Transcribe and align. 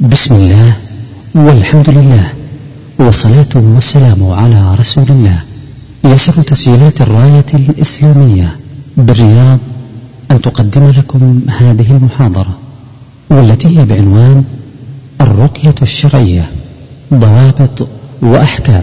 بسم 0.00 0.34
الله 0.34 0.72
والحمد 1.34 1.90
لله 1.90 2.32
والصلاة 2.98 3.52
والسلام 3.54 4.30
على 4.30 4.74
رسول 4.74 5.04
الله. 5.08 5.42
يسر 6.04 6.32
تسجيلات 6.32 7.00
الراية 7.00 7.46
الإسلامية 7.54 8.56
بالرياض 8.96 9.58
أن 10.30 10.40
تقدم 10.40 10.88
لكم 10.88 11.40
هذه 11.48 11.90
المحاضرة 11.90 12.58
والتي 13.30 13.68
هي 13.78 13.84
بعنوان 13.84 14.44
الرقية 15.20 15.74
الشرعية 15.82 16.50
ضوابط 17.14 17.88
وأحكام. 18.22 18.82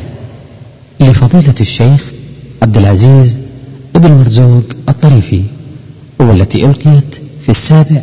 لفضيلة 1.00 1.56
الشيخ 1.62 2.02
عبد 2.64 2.78
العزيز 2.78 3.38
بن 3.96 4.12
مرزوق 4.12 4.64
الطريفي 4.90 5.44
والتي 6.20 6.66
ألقيت 6.66 7.16
في 7.44 7.50
السابع 7.50 8.02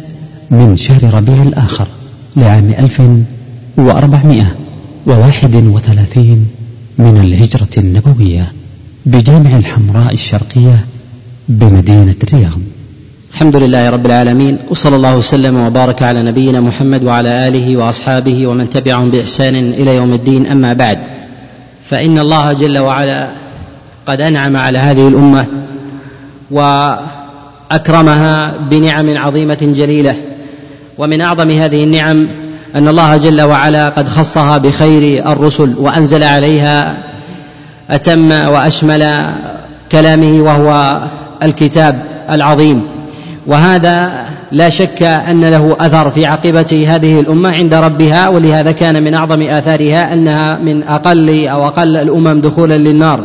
من 0.51 0.77
شهر 0.77 1.15
ربيع 1.15 1.42
الآخر. 1.42 1.88
لعام 2.36 2.74
ألف 2.78 3.02
وأربعمائة 3.77 4.46
وواحد 5.06 5.56
وثلاثين 5.56 6.46
من 6.98 7.16
الهجرة 7.16 7.68
النبوية 7.78 8.52
بجامع 9.06 9.56
الحمراء 9.56 10.12
الشرقية 10.12 10.84
بمدينة 11.48 12.14
الرياض. 12.22 12.58
الحمد 13.32 13.56
لله 13.56 13.91
رب 13.91 14.06
العالمين 14.06 14.58
وصلى 14.70 14.96
الله 14.96 15.16
وسلم 15.16 15.56
وبارك 15.56 16.02
على 16.02 16.22
نبينا 16.22 16.60
محمد 16.60 17.02
وعلى 17.02 17.48
آله 17.48 17.77
وأصحابه 17.77 18.46
ومن 18.46 18.70
تبعهم 18.70 19.10
بإحسان 19.10 19.55
إلى 19.55 19.96
يوم 19.96 20.12
الدين. 20.12 20.46
أما 20.46 20.72
بعد 20.72 20.98
فإن 21.84 22.19
الله 22.19 22.52
جل 22.52 22.78
وعلا 22.78 23.30
قد 24.06 24.20
أنعم 24.20 24.56
على 24.56 24.78
هذه 24.78 25.08
الأمة 25.08 25.46
وأكرمها 26.50 28.55
بنعم 28.70 29.16
عظيمة 29.16 29.58
جليلة. 29.62 30.16
ومن 30.98 31.20
أعظم 31.20 31.51
هذه 31.51 31.84
النعم 31.84 32.28
أن 32.75 32.89
الله 32.89 33.17
جل 33.17 33.42
وعلا 33.42 33.89
قد 33.89 34.08
خصها 34.08 34.58
بخير 34.58 35.33
الرسل 35.33 35.75
وأنزل 35.78 36.22
عليها 36.22 36.97
أتم 37.91 38.33
وأشمل 38.33 39.33
كلامه 39.92 40.42
وهو 40.42 41.00
الكتاب 41.42 42.02
العظيم. 42.30 42.83
وهذا 43.47 44.25
لا 44.52 44.70
شك 44.70 45.02
أن 45.02 45.44
له 45.44 45.77
أثر 45.80 46.11
في 46.11 46.27
عاقبة 46.27 46.86
هذه 46.89 47.20
الأمة 47.20 47.50
عند 47.50 47.74
ربها 47.74 48.28
ولهذا 48.28 48.72
كان 48.72 49.02
من 49.02 49.14
أعظم 49.14 49.42
آثارها 49.42 50.14
أنها 50.14 50.58
من 50.58 50.83
أقل 50.83 51.48
أو 51.48 51.67
أقل 51.67 51.97
الأمم 51.97 52.41
دخولا 52.41 52.78
للنار 52.78 53.20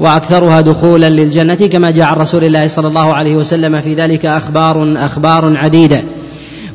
وأكثرها 0.00 0.60
دخولا 0.60 1.10
للجنة 1.10 1.54
كما 1.54 1.90
جاء 1.90 2.06
عن 2.06 2.16
رسول 2.16 2.44
الله 2.44 2.68
صلى 2.68 2.88
الله 2.88 3.14
عليه 3.14 3.36
وسلم 3.36 3.80
في 3.80 3.94
ذلك 3.94 4.26
أخبار 4.26 4.94
أخبار 4.96 5.56
عديدة. 5.56 6.02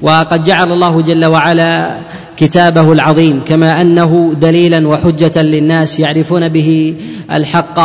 وقد 0.02 0.44
جعل 0.44 0.72
الله 0.72 1.02
جل 1.02 1.26
وعلا 1.26 1.98
كتابه 2.38 2.92
العظيم 2.92 3.42
كما 3.48 3.82
أنه 3.82 4.34
دليلا 4.42 4.88
وحجة 4.88 5.42
للناس 5.42 6.00
يعرفون 6.00 6.48
به 6.48 6.96
الحق 7.32 7.80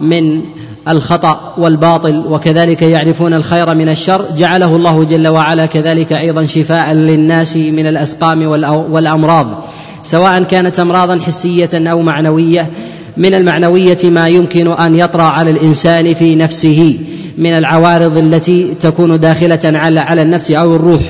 من 0.00 0.40
الخطأ 0.88 1.54
والباطل 1.58 2.22
وكذلك 2.28 2.82
يعرفون 2.82 3.34
الخير 3.34 3.74
من 3.74 3.88
الشر. 3.88 4.24
جعله 4.36 4.76
الله 4.76 5.04
جل 5.04 5.28
وعلا 5.28 5.66
كذلك 5.66 6.12
أيضا 6.12 6.46
شفاء 6.46 6.92
للناس 6.92 7.56
من 7.56 7.86
الأسقام 7.86 8.46
والأمراض 8.90 9.64
سواء 10.02 10.42
كانت 10.42 10.80
امراضا 10.80 11.20
حسية 11.26 11.70
أو 11.74 12.02
معنوية. 12.02 12.70
من 13.16 13.34
المعنوية 13.34 13.98
ما 14.04 14.28
يمكن 14.28 14.72
أن 14.72 14.96
يطرأ 14.96 15.22
على 15.22 15.50
الإنسان 15.50 16.14
في 16.14 16.34
نفسه 16.34 16.98
من 17.38 17.52
العوارض 17.52 18.18
التي 18.18 18.74
تكون 18.80 19.20
داخلة 19.20 19.60
على 19.64 20.00
على 20.00 20.22
النفس 20.22 20.50
أو 20.50 20.76
الروح. 20.76 21.00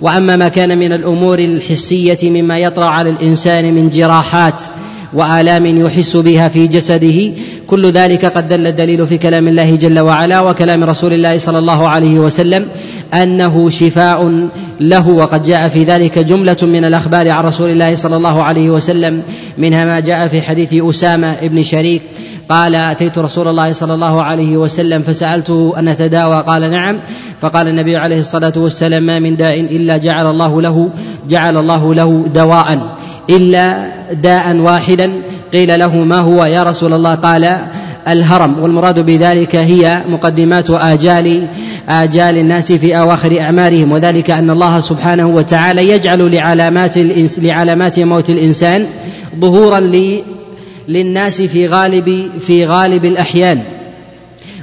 وأما 0.00 0.36
ما 0.36 0.48
كان 0.48 0.78
من 0.78 0.92
الأمور 0.92 1.38
الحسية 1.38 2.18
مما 2.22 2.58
يطرأ 2.58 2.84
على 2.84 3.10
الإنسان 3.10 3.74
من 3.74 3.90
جراحات 3.90 4.62
وآلام 5.12 5.66
يحس 5.66 6.16
بها 6.16 6.48
في 6.48 6.66
جسده 6.66 7.32
كل 7.66 7.90
ذلك 7.90 8.24
قد 8.24 8.48
دل 8.48 8.66
الدليل 8.66 9.06
في 9.06 9.18
كلام 9.18 9.48
الله 9.48 9.76
جل 9.76 9.98
وعلا 9.98 10.40
وكلام 10.40 10.84
رسول 10.84 11.12
الله 11.12 11.38
صلى 11.38 11.58
الله 11.58 11.88
عليه 11.88 12.18
وسلم 12.18 12.66
أنه 13.14 13.70
شفاء 13.70 14.48
له 14.80 15.08
وقد 15.08 15.44
جاء 15.44 15.68
في 15.68 15.84
ذلك 15.84 16.18
جملة 16.18 16.56
من 16.62 16.84
الأخبار 16.84 17.30
عن 17.30 17.44
رسول 17.44 17.70
الله 17.70 17.94
صلى 17.94 18.16
الله 18.16 18.42
عليه 18.42 18.70
وسلم 18.70 19.22
منها 19.58 19.84
ما 19.84 20.00
جاء 20.00 20.28
في 20.28 20.42
حديث 20.42 20.74
أسامة 20.74 21.36
بن 21.42 21.62
شريك 21.62 22.02
قال 22.48 22.74
أتيت 22.74 23.18
رسول 23.18 23.48
الله 23.48 23.72
صلى 23.72 23.94
الله 23.94 24.22
عليه 24.22 24.56
وسلم 24.56 25.02
فسألته 25.02 25.74
أن 25.78 25.88
أتداوى؟ 25.88 26.44
قال 26.46 26.70
نعم. 26.70 26.98
فقال 27.40 27.68
النبي 27.68 27.96
عليه 27.96 28.20
الصلاة 28.20 28.52
والسلام 28.56 29.02
ما 29.02 29.18
من 29.18 29.36
داء 29.36 29.60
إلا 29.60 29.96
جعل 29.96 30.26
الله 30.30 30.62
له 30.62 30.88
جعل 31.28 31.56
الله 31.56 31.94
له 31.94 32.24
دواء 32.34 32.78
إلا 33.30 33.86
داء 34.12 34.56
واحدا. 34.56 35.12
قيل 35.52 35.78
له 35.78 35.96
ما 35.96 36.18
هو 36.18 36.44
يا 36.44 36.62
رسول 36.62 36.92
الله؟ 36.92 37.14
قال 37.14 37.56
الهرم. 38.08 38.58
والمراد 38.60 38.98
بذلك 38.98 39.56
هي 39.56 40.00
مقدمات 40.08 40.70
آجال 40.70 41.46
آجال 41.88 42.38
الناس 42.38 42.72
في 42.72 42.98
أواخر 42.98 43.40
أعمارهم 43.40 43.92
وذلك 43.92 44.30
أن 44.30 44.50
الله 44.50 44.80
سبحانه 44.80 45.26
وتعالى 45.26 45.88
يجعل 45.88 46.34
لعلامات 46.34 46.94
لعلامات 47.38 47.98
موت 47.98 48.30
الإنسان 48.30 48.86
ظهورا 49.40 49.80
للناس 50.88 51.42
في 51.42 51.68
غالب 51.68 52.30
في 52.46 52.66
غالب 52.66 53.04
الأحيان. 53.04 53.62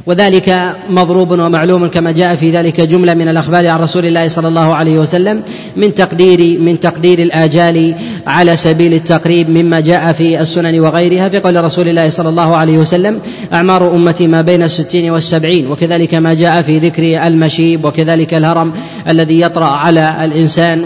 وذلك 0.05 0.75
مضروب 0.89 1.31
ومعلوم 1.31 1.87
كما 1.87 2.11
جاء 2.11 2.35
في 2.35 2.51
ذلك 2.51 2.81
جملة 2.81 3.13
من 3.13 3.27
الأخبار 3.27 3.67
عن 3.67 3.79
رسول 3.79 4.05
الله 4.05 4.27
صلى 4.27 4.47
الله 4.47 4.75
عليه 4.75 4.99
وسلم 4.99 5.43
من 5.75 5.95
تقدير 5.95 6.59
من 6.59 6.79
تقدير 6.79 7.19
الآجال 7.19 7.95
على 8.27 8.55
سبيل 8.55 8.93
التقريب 8.93 9.49
مما 9.49 9.79
جاء 9.79 10.13
في 10.13 10.41
السنن 10.41 10.79
وغيرها 10.79 11.29
في 11.29 11.39
قول 11.39 11.63
رسول 11.63 11.87
الله 11.87 12.09
صلى 12.09 12.29
الله 12.29 12.55
عليه 12.55 12.77
وسلم 12.77 13.19
أعمار 13.53 13.95
أمتي 13.95 14.27
ما 14.27 14.41
بين 14.41 14.63
الستين 14.63 15.11
والسبعين 15.11 15.71
وكذلك 15.71 16.13
ما 16.13 16.33
جاء 16.33 16.61
في 16.61 16.77
ذكر 16.79 17.27
المشيب 17.27 17.85
وكذلك 17.85 18.33
الهرم 18.33 18.71
الذي 19.09 19.41
يطرأ 19.41 19.65
على 19.65 20.25
الإنسان 20.25 20.83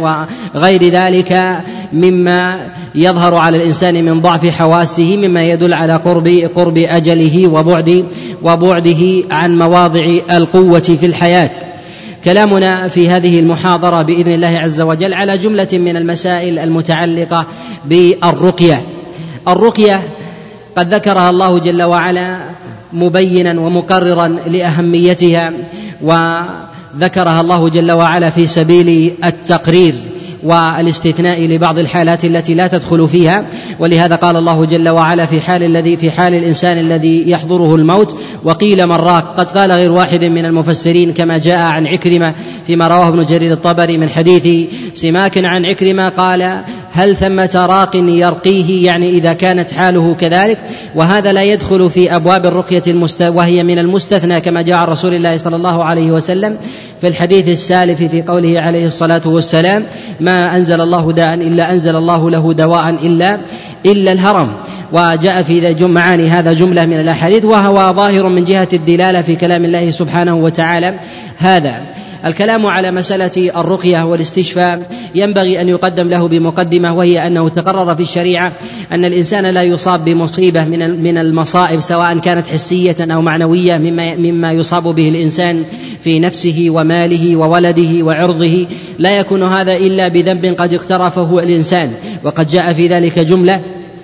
وغير 0.55 0.89
ذلك 0.89 1.59
مما 1.93 2.59
يظهر 2.95 3.35
على 3.35 3.57
الإنسان 3.57 4.05
من 4.05 4.21
ضعف 4.21 4.45
حواسه 4.45 5.17
مما 5.17 5.43
يدل 5.43 5.73
على 5.73 5.95
قرب 5.95 6.27
قرب 6.55 6.77
أجله 6.77 7.47
وبعد 7.47 8.05
وبعده 8.43 9.23
عن 9.31 9.57
مواضع 9.57 10.17
القوة 10.31 10.79
في 10.79 11.05
الحياة. 11.05 11.51
كلامنا 12.27 12.87
في 12.87 13.09
هذه 13.09 13.39
المحاضرة 13.39 14.01
بإذن 14.01 14.33
الله 14.33 14.47
عز 14.47 14.81
وجل 14.81 15.13
على 15.13 15.37
جملة 15.37 15.67
من 15.73 15.97
المسائل 15.97 16.59
المتعلقة 16.59 17.45
بالرقية. 17.85 18.81
الرقية 19.47 20.01
قد 20.77 20.93
ذكرها 20.93 21.29
الله 21.29 21.59
جل 21.59 21.83
وعلا 21.83 22.37
مبينا 22.93 23.59
ومقررا 23.59 24.27
لأهميتها 24.27 25.53
وذكرها 26.01 27.41
الله 27.41 27.69
جل 27.69 27.91
وعلا 27.91 28.29
في 28.29 28.47
سبيل 28.47 29.13
التقرير. 29.23 29.95
والاستثناء 30.43 31.41
لبعض 31.41 31.79
الحالات 31.79 32.25
التي 32.25 32.53
لا 32.53 32.67
تدخل 32.67 33.07
فيها. 33.07 33.45
ولهذا 33.79 34.15
قال 34.15 34.35
الله 34.35 34.65
جل 34.65 34.89
وعلا 34.89 35.25
في 35.25 35.41
حال 35.41 35.63
الذي 35.63 35.97
في 35.97 36.11
حال 36.11 36.33
الإنسان 36.33 36.77
الذي 36.77 37.29
يحضره 37.29 37.75
الموت 37.75 38.17
وقيل 38.43 38.87
من 38.87 38.95
راق. 38.95 39.33
قد 39.37 39.51
قال 39.51 39.71
غير 39.71 39.91
واحد 39.91 40.23
من 40.23 40.45
المفسرين 40.45 41.13
كما 41.13 41.37
جاء 41.37 41.59
عن 41.59 41.87
عكرمة 41.87 42.33
فيما 42.67 42.87
رواه 42.87 43.07
ابن 43.07 43.25
جرير 43.25 43.53
الطبري 43.53 43.97
من 43.97 44.09
حديث 44.09 44.69
سماك 44.93 45.37
عن 45.37 45.65
عكرمة 45.65 46.09
قال 46.09 46.61
هل 46.93 47.15
ثمة 47.15 47.65
راق 47.69 47.95
يرقيه 47.95 48.85
يعني 48.85 49.09
إذا 49.09 49.33
كانت 49.33 49.71
حاله 49.71 50.15
كذلك. 50.19 50.57
وهذا 50.95 51.31
لا 51.31 51.43
يدخل 51.43 51.89
في 51.89 52.15
أبواب 52.15 52.45
الرقية 52.45 52.83
المست... 52.87 53.21
وهي 53.21 53.63
من 53.63 53.79
المستثنى 53.79 54.41
كما 54.41 54.61
جاء 54.61 54.77
عن 54.77 54.87
رسول 54.87 55.13
الله 55.13 55.37
صلى 55.37 55.55
الله 55.55 55.83
عليه 55.83 56.11
وسلم 56.11 56.57
في 57.01 57.07
الحديث 57.07 57.47
السالف 57.47 58.03
في 58.03 58.21
قوله 58.21 58.59
عليه 58.59 58.85
الصلاة 58.85 59.21
والسلام 59.25 59.83
ما 60.19 60.55
أنزل 60.55 60.81
الله 60.81 61.11
داء 61.11 61.33
إلا 61.33 61.71
أنزل 61.71 61.95
الله 61.95 62.29
له 62.29 62.53
دواء 62.53 62.89
إلا 62.89 63.37
إلا 63.85 64.11
الهرم. 64.11 64.47
وجاء 64.91 65.43
في 65.43 65.75
معاني 65.87 66.27
هذا 66.29 66.53
جملة 66.53 66.85
من 66.85 66.99
الأحاديث 66.99 67.45
وهو 67.45 67.93
ظاهر 67.93 68.29
من 68.29 68.45
جهة 68.45 68.67
الدلالة 68.73 69.21
في 69.21 69.35
كلام 69.35 69.65
الله 69.65 69.91
سبحانه 69.91 70.35
وتعالى 70.35 70.93
هذا. 71.37 71.81
الكلام 72.25 72.65
على 72.65 72.91
مسألة 72.91 73.61
الرقية 73.61 74.05
والاستشفاء 74.05 74.91
ينبغي 75.15 75.61
أن 75.61 75.69
يقدم 75.69 76.09
له 76.09 76.27
بمقدمة 76.27 76.93
وهي 76.93 77.27
أنه 77.27 77.49
تقرر 77.49 77.95
في 77.95 78.01
الشريعة 78.01 78.51
أن 78.91 79.05
الإنسان 79.05 79.45
لا 79.45 79.63
يصاب 79.63 80.05
بمصيبة 80.05 80.63
من 80.63 81.03
من 81.03 81.17
المصائب 81.17 81.79
سواء 81.79 82.17
كانت 82.17 82.47
حسية 82.47 82.95
أو 83.01 83.21
معنوية 83.21 83.77
مما 83.77 84.15
مما 84.15 84.51
يصاب 84.51 84.83
به 84.83 85.09
الإنسان 85.09 85.63
في 86.03 86.19
نفسه 86.19 86.65
وماله 86.69 87.35
وولده 87.35 88.03
وعرضه. 88.03 88.65
لا 88.99 89.17
يكون 89.17 89.43
هذا 89.43 89.75
إلا 89.75 90.07
بذنب 90.07 90.45
قد 90.45 90.73
اقترفه 90.73 91.39
الإنسان. 91.39 91.91
وقد 92.23 92.47
جاء 92.47 92.73
في 92.73 92.87
ذلك 92.87 93.19
جملة 93.19 93.61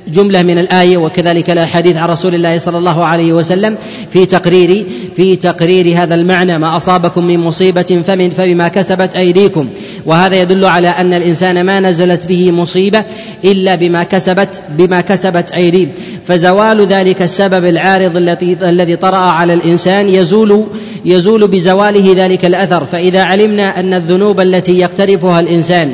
جملة 0.07 0.43
من 0.43 0.57
الآية 0.57 0.97
وكذلك 0.97 1.49
الأحاديث 1.49 1.97
عن 1.97 2.09
رسول 2.09 2.35
الله 2.35 2.57
صلى 2.57 2.77
الله 2.77 3.05
عليه 3.05 3.33
وسلم 3.33 3.75
في 4.13 4.25
تقرير 4.25 4.85
في 5.15 5.35
تقرير 5.35 5.97
هذا 5.97 6.15
المعنى 6.15 6.59
ما 6.59 6.77
أصابكم 6.77 7.27
من 7.27 7.39
مصيبة 7.39 8.01
فمن 8.07 8.29
فبما 8.29 8.67
كسبت 8.67 9.15
أيديكم 9.15 9.67
وهذا 10.05 10.41
يدل 10.41 10.65
على 10.65 10.87
أن 10.87 11.13
الإنسان 11.13 11.63
ما 11.63 11.79
نزلت 11.79 12.27
به 12.27 12.51
مصيبة 12.51 13.03
إلا 13.45 13.75
بما 13.75 14.03
كسبت 14.03 14.61
بما 14.77 15.01
كسبت 15.01 15.51
أيديه 15.51 15.87
فزوال 16.27 16.87
ذلك 16.87 17.21
السبب 17.21 17.65
العارض 17.65 18.17
الذي 18.17 18.57
الذي 18.61 18.95
طرأ 18.95 19.17
على 19.17 19.53
الإنسان 19.53 20.09
يزول 20.09 20.63
يزول 21.05 21.47
بزواله 21.47 22.13
ذلك 22.15 22.45
الأثر. 22.45 22.85
فإذا 22.85 23.23
علمنا 23.23 23.79
أن 23.79 23.93
الذنوب 23.93 24.39
التي 24.39 24.79
يقترفها 24.79 25.39
الإنسان 25.39 25.93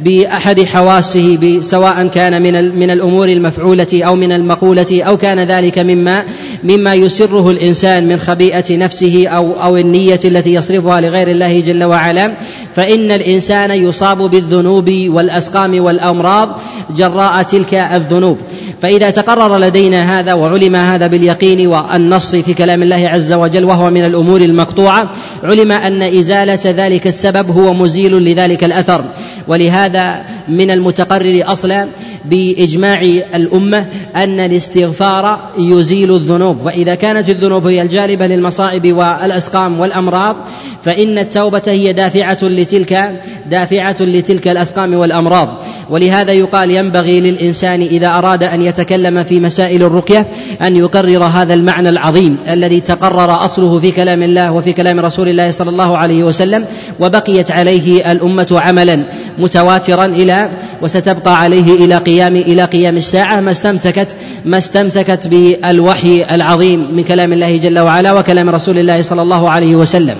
بأحد 0.00 0.60
حواسه 0.60 1.60
سواء 1.60 2.06
كان 2.06 2.42
من 2.42 2.78
من 2.78 2.90
الأمور 2.90 3.28
المفعولة 3.28 3.86
أو 3.94 4.16
من 4.16 4.32
المقولة 4.32 5.02
أو 5.02 5.16
كان 5.16 5.40
ذلك 5.40 5.78
مما 5.78 6.24
مما 6.64 6.94
يسره 6.94 7.50
الإنسان 7.50 8.08
من 8.08 8.18
خبيئة 8.18 8.76
نفسه 8.76 9.28
أو 9.28 9.52
أو 9.62 9.76
النية 9.76 10.20
التي 10.24 10.54
يصرفها 10.54 11.00
لغير 11.00 11.28
الله 11.30 11.60
جل 11.60 11.84
وعلا. 11.84 12.34
فإن 12.76 13.10
الإنسان 13.12 13.70
يصاب 13.70 14.18
بالذنوب 14.18 14.90
والأسقام 15.08 15.84
والأمراض 15.84 16.48
جراء 16.96 17.42
تلك 17.42 17.74
الذنوب. 17.74 18.38
فإذا 18.82 19.10
تقرر 19.10 19.58
لدينا 19.58 20.20
هذا 20.20 20.34
وعلم 20.34 20.76
هذا 20.76 21.06
باليقين 21.06 21.66
والنص 21.66 22.36
في 22.36 22.54
كلام 22.54 22.82
الله 22.82 23.08
عز 23.08 23.32
وجل 23.32 23.64
وهو 23.64 23.90
من 23.90 24.04
الأمور 24.04 24.40
المقطوعة 24.40 25.10
علم 25.44 25.72
أن 25.72 26.02
إزالة 26.02 26.58
ذلك 26.64 27.06
السبب 27.06 27.50
هو 27.50 27.74
مزيل 27.74 28.12
لذلك 28.24 28.64
الأثر. 28.64 29.04
ولهذا 29.48 30.22
من 30.48 30.70
المتقرر 30.70 31.42
أصلا 31.44 31.88
بإجماع 32.24 33.00
الأمة 33.34 33.86
أن 34.16 34.40
الاستغفار 34.40 35.38
يزيل 35.58 36.14
الذنوب. 36.14 36.66
وإذا 36.66 36.94
كانت 36.94 37.28
الذنوب 37.28 37.66
هي 37.66 37.82
الجالبة 37.82 38.26
للمصائب 38.26 38.96
والأسقام 38.96 39.80
والأمراض 39.80 40.36
فإن 40.84 41.18
التوبة 41.18 41.62
هي 41.66 41.92
دافعة 41.92 42.38
لتلك 42.66 43.10
دافعة 43.50 43.96
لتلك 44.00 44.48
الأسقام 44.48 44.94
والأمراض. 44.94 45.48
ولهذا 45.90 46.32
يقال 46.32 46.70
ينبغي 46.70 47.20
للإنسان 47.20 47.82
إذا 47.82 48.08
أراد 48.08 48.42
أن 48.42 48.62
يتكلم 48.62 49.24
في 49.24 49.40
مسائل 49.40 49.82
الرقية 49.82 50.26
أن 50.62 50.76
يقرر 50.76 51.24
هذا 51.24 51.54
المعنى 51.54 51.88
العظيم 51.88 52.38
الذي 52.50 52.80
تقرر 52.80 53.44
أصله 53.44 53.78
في 53.80 53.90
كلام 53.90 54.22
الله 54.22 54.52
وفي 54.52 54.72
كلام 54.72 55.00
رسول 55.00 55.28
الله 55.28 55.50
صلى 55.50 55.70
الله 55.70 55.96
عليه 55.98 56.24
وسلم 56.24 56.64
وبقيت 57.00 57.50
عليه 57.50 58.12
الأمة 58.12 58.46
عملا 58.52 59.02
متواترا 59.38 60.06
إلى 60.06 60.48
وستبقى 60.82 61.40
عليه 61.40 61.84
إلى 61.84 61.98
قيام 61.98 62.36
إلى 62.36 62.64
قيام 62.64 62.96
الساعة 62.96 63.40
ما 63.40 63.50
استمسكت 63.50 64.08
ما 64.44 64.58
استمسكت 64.58 65.26
بالوحي 65.26 66.24
العظيم 66.34 66.86
من 66.96 67.04
كلام 67.04 67.32
الله 67.32 67.56
جل 67.56 67.78
وعلا 67.78 68.12
وكلام 68.12 68.50
رسول 68.50 68.78
الله 68.78 69.02
صلى 69.02 69.22
الله 69.22 69.50
عليه 69.50 69.76
وسلم. 69.76 70.16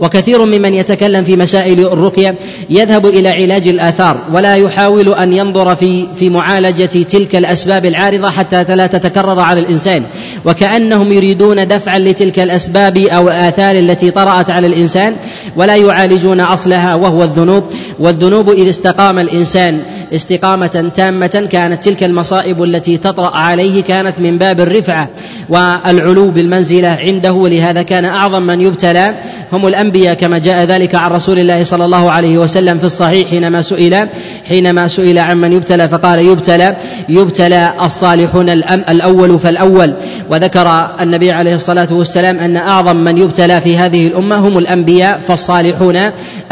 وكثير 0.00 0.44
ممن 0.44 0.74
يتكلم 0.74 1.24
في 1.24 1.36
مسائل 1.36 1.80
الرقية 1.80 2.34
يذهب 2.70 3.06
إلى 3.06 3.28
علاج 3.28 3.68
الآثار 3.68 4.16
ولا 4.32 4.56
يحاول 4.56 5.14
أن 5.14 5.32
ينظر 5.32 5.76
في 5.76 6.06
في 6.18 6.30
معالجة 6.30 7.02
تلك 7.02 7.36
الأسباب 7.36 7.84
العارضة 7.84 8.30
حتى 8.30 8.64
لا 8.76 8.86
تتكرر 8.86 9.40
على 9.40 9.60
الإنسان. 9.60 10.02
وكأنهم 10.44 11.12
يريدون 11.12 11.68
دفعا 11.68 11.98
لتلك 11.98 12.38
الأسباب 12.38 12.96
أو 12.96 13.28
الآثار 13.28 13.76
التي 13.76 14.10
طرأت 14.10 14.50
على 14.50 14.66
الإنسان 14.66 15.16
ولا 15.56 15.76
يعالجون 15.76 16.40
أصلها 16.40 16.94
وهو 16.94 17.24
الذنوب. 17.24 17.64
والذنوب 17.98 18.50
إذا 18.50 18.70
استقام 18.70 19.18
الإنسان 19.18 19.82
استقامة 20.14 20.90
تامة 20.94 21.48
كانت 21.52 21.84
تلك 21.84 22.04
المصائب 22.04 22.62
التي 22.62 22.96
تطرأ 22.96 23.36
عليه 23.36 23.82
كانت 23.82 24.18
من 24.18 24.38
باب 24.38 24.60
الرفعة 24.60 25.08
والعلو 25.48 26.30
بالمنزلة 26.30 26.88
عنده 26.88 27.32
ولهذا 27.32 27.82
كان 27.82 28.04
أعظم 28.04 28.42
من 28.42 28.60
يبتلى. 28.60 29.14
هم 29.52 29.66
الأنبياء 29.66 30.14
كما 30.14 30.38
جاء 30.38 30.64
ذلك 30.64 30.94
عن 30.94 31.10
رسول 31.10 31.38
الله 31.38 31.64
صلى 31.64 31.84
الله 31.84 32.10
عليه 32.10 32.38
وسلم 32.38 32.78
في 32.78 32.84
الصحيح 32.84 33.28
حينما 33.28 33.62
سئل 33.62 34.08
حينما 34.48 34.88
سئل 34.88 35.18
عمن 35.18 35.52
يبتلى 35.52 35.88
فقال 35.88 36.18
يبتلى 36.18 36.76
يبتلى 37.08 37.72
الصالحون 37.82 38.48
الأول 38.88 39.38
فالأول. 39.38 39.94
وذكر 40.30 40.88
النبي 41.00 41.32
عليه 41.32 41.54
الصلاة 41.54 41.88
والسلام 41.90 42.38
أن 42.38 42.56
أعظم 42.56 42.96
من 42.96 43.18
يبتلى 43.18 43.60
في 43.60 43.76
هذه 43.76 44.06
الأمة 44.06 44.36
هم 44.36 44.58
الأنبياء 44.58 45.20
فالصالحون 45.28 45.98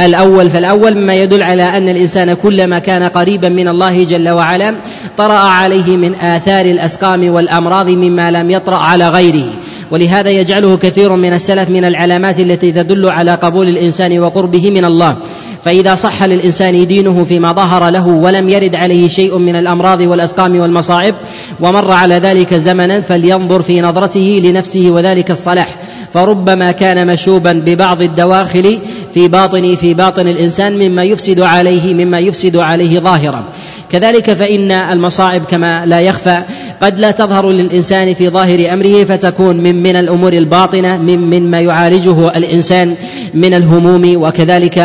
الأول 0.01 0.51
فالأول 0.51 0.95
مما 0.95 1.15
يدل 1.15 1.43
على 1.43 1.63
أن 1.63 1.89
الإنسان 1.89 2.35
كلما 2.35 2.79
كان 2.79 3.03
قريبا 3.03 3.44
من 3.45 3.69
الله 3.69 4.05
جل 4.05 4.29
وعلا 4.29 4.75
طرأ 5.17 5.35
عليه 5.35 5.97
من 5.97 6.15
آثار 6.15 6.67
الأسقام 6.67 7.29
والأمراض 7.29 7.91
مما 7.91 8.31
لم 8.31 8.51
يطرأ 8.51 8.77
على 8.77 9.09
غيره. 9.09 9.47
ولهذا 9.91 10.31
يجعله 10.31 10.77
كثير 10.77 11.17
من 11.17 11.33
السلف 11.33 11.71
من 11.71 11.85
العلامات 11.85 12.41
التي 12.41 12.73
تدل 12.73 13.09
على 13.09 13.35
قبول 13.35 13.69
الإنسان 13.69 14.19
وقربه 14.19 14.71
من 14.71 14.85
الله. 14.85 15.17
فإذا 15.65 15.95
صح 15.95 16.23
للإنسان 16.23 16.87
دينه 16.87 17.25
فيما 17.25 17.53
ظهر 17.53 17.91
له 17.91 18.07
ولم 18.07 18.49
يرد 18.49 18.75
عليه 18.75 19.09
شيء 19.09 19.39
من 19.39 19.57
الأمراض 19.57 20.01
والأسقام 20.01 20.61
والمصائب 20.61 21.15
ومر 21.61 21.91
على 21.91 22.15
ذلك 22.15 22.55
زمنا 22.55 23.01
فلينظر 23.01 23.63
في 23.63 23.81
نظرته 23.81 24.43
لنفسه 24.45 24.91
وذلك 24.91 25.31
الصلاح. 25.31 25.69
فربما 26.15 26.73
كان 26.73 27.07
مشوبا 27.07 27.53
ببعض 27.53 28.03
الدواخل 28.03 28.79
في 29.15 29.29
باطن 29.29 29.77
في 29.77 29.95
باطن 29.95 30.29
الإنسان 30.29 30.79
مما 30.79 31.05
يفسد 31.05 31.41
عليه 31.41 31.95
مما 31.95 32.19
يفسد 32.19 32.57
عليه 32.57 32.99
ظاهرا. 32.99 33.45
كذلك 33.93 34.33
فإن 34.33 34.71
المصائب 34.71 35.45
كما 35.45 35.87
لا 35.87 36.01
يخفى 36.01 36.43
قد 36.85 36.99
لا 36.99 37.11
تظهر 37.11 37.51
للإنسان 37.51 38.15
في 38.15 38.29
ظاهر 38.29 38.73
أمره 38.73 39.05
فتكون 39.05 39.57
من 39.57 39.83
من 39.83 39.97
الأمور 39.97 40.33
الباطنة 40.33 40.97
من 40.97 41.19
مما 41.19 41.61
يعالجه 41.61 42.37
الإنسان 42.37 42.95
من 43.35 43.55
الهموم 43.55 44.23
وكذلك 44.23 44.79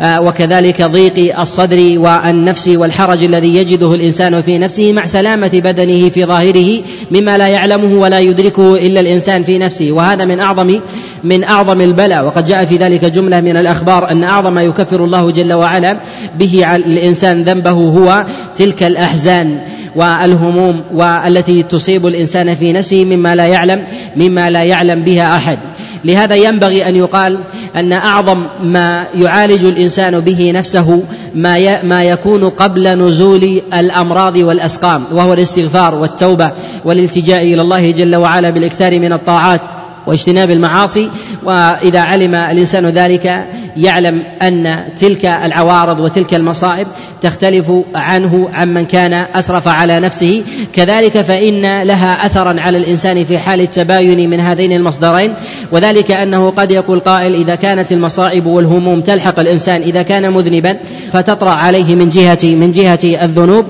آه، 0.00 0.20
وكذلك 0.20 0.82
ضيق 0.82 1.40
الصدر 1.40 1.98
والنفس 1.98 2.68
والحرج 2.68 3.24
الذي 3.24 3.56
يجده 3.56 3.94
الإنسان 3.94 4.42
في 4.42 4.58
نفسه 4.58 4.92
مع 4.92 5.06
سلامة 5.06 5.50
بدنه 5.54 6.08
في 6.08 6.24
ظاهره 6.24 6.82
مما 7.10 7.38
لا 7.38 7.48
يعلمه 7.48 8.00
ولا 8.00 8.18
يدركه 8.18 8.76
إلا 8.76 9.00
الإنسان 9.00 9.42
في 9.42 9.58
نفسه. 9.58 9.92
وهذا 9.92 10.24
من 10.24 10.40
أعظم 10.40 10.80
من 11.24 11.44
أعظم 11.44 11.80
البلاء. 11.80 12.24
وقد 12.26 12.44
جاء 12.46 12.64
في 12.64 12.76
ذلك 12.76 13.04
جملة 13.04 13.40
من 13.40 13.56
الأخبار 13.56 14.10
أن 14.10 14.24
أعظم 14.24 14.52
ما 14.52 14.62
يكفر 14.62 15.04
الله 15.04 15.30
جل 15.30 15.52
وعلا 15.52 15.96
به 16.38 16.76
الإنسان 16.76 17.42
ذنبه 17.42 17.70
هو 17.70 18.26
تلك 18.56 18.82
الأحزان. 18.82 19.58
والهموم 19.96 20.82
والتي 20.94 21.62
تصيب 21.62 22.06
الإنسان 22.06 22.54
في 22.54 22.72
نفسه 22.72 23.04
مما 23.04 23.34
لا 23.34 23.46
يعلم 23.46 23.84
مما 24.16 24.50
لا 24.50 24.62
يعلم 24.62 25.02
بها 25.02 25.36
أحد. 25.36 25.58
لهذا 26.04 26.34
ينبغي 26.34 26.88
أن 26.88 26.96
يقال 26.96 27.38
أن 27.76 27.92
أعظم 27.92 28.46
ما 28.62 29.06
يعالج 29.14 29.64
الإنسان 29.64 30.20
به 30.20 30.52
نفسه 30.54 31.02
ما 31.34 31.82
ما 31.82 32.04
يكون 32.04 32.48
قبل 32.48 32.88
نزول 32.88 33.62
الأمراض 33.74 34.36
والأسقام 34.36 35.04
وهو 35.12 35.32
الاستغفار 35.32 35.94
والتوبة 35.94 36.50
والالتجاء 36.84 37.42
إلى 37.42 37.62
الله 37.62 37.90
جل 37.90 38.16
وعلا 38.16 38.50
بالإكثار 38.50 38.98
من 38.98 39.12
الطاعات. 39.12 39.60
واجتناب 40.06 40.50
المعاصي 40.50 41.10
وإذا 41.42 42.00
علم 42.00 42.34
الإنسان 42.34 42.86
ذلك 42.86 43.44
يعلم 43.76 44.22
أن 44.42 44.84
تلك 45.00 45.24
العوارض 45.24 46.00
وتلك 46.00 46.34
المصائب 46.34 46.86
تختلف 47.22 47.72
عنه 47.94 48.48
عمن 48.54 48.84
كان 48.84 49.12
أسرف 49.34 49.68
على 49.68 50.00
نفسه. 50.00 50.42
كذلك 50.72 51.22
فإن 51.22 51.82
لها 51.82 52.26
اثرا 52.26 52.60
على 52.60 52.78
الإنسان 52.78 53.24
في 53.24 53.38
حال 53.38 53.60
التباين 53.60 54.30
من 54.30 54.40
هذين 54.40 54.72
المصدرين 54.72 55.34
وذلك 55.72 56.10
أنه 56.10 56.50
قد 56.50 56.70
يقول 56.70 57.00
قائل 57.00 57.34
إذا 57.34 57.54
كانت 57.54 57.92
المصائب 57.92 58.46
والهموم 58.46 59.00
تلحق 59.00 59.38
الإنسان 59.38 59.82
إذا 59.82 60.02
كان 60.02 60.32
مذنبا 60.32 60.76
فتطرأ 61.12 61.50
عليه 61.50 61.94
من 61.94 62.10
جهه 62.10 62.38
من 62.44 62.72
جهة 62.72 63.24
الذنوب. 63.24 63.64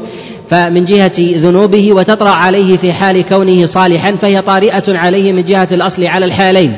فمن 0.52 0.84
جهة 0.84 1.12
ذنوبه 1.18 1.92
وتطرأ 1.92 2.30
عليه 2.30 2.76
في 2.76 2.92
حال 2.92 3.24
كونه 3.28 3.66
صالحا 3.66 4.12
فهي 4.12 4.42
طارئة 4.42 4.82
عليه 4.88 5.32
من 5.32 5.44
جهة 5.44 5.68
الأصل 5.72 6.04
على 6.04 6.26
الحالين. 6.26 6.76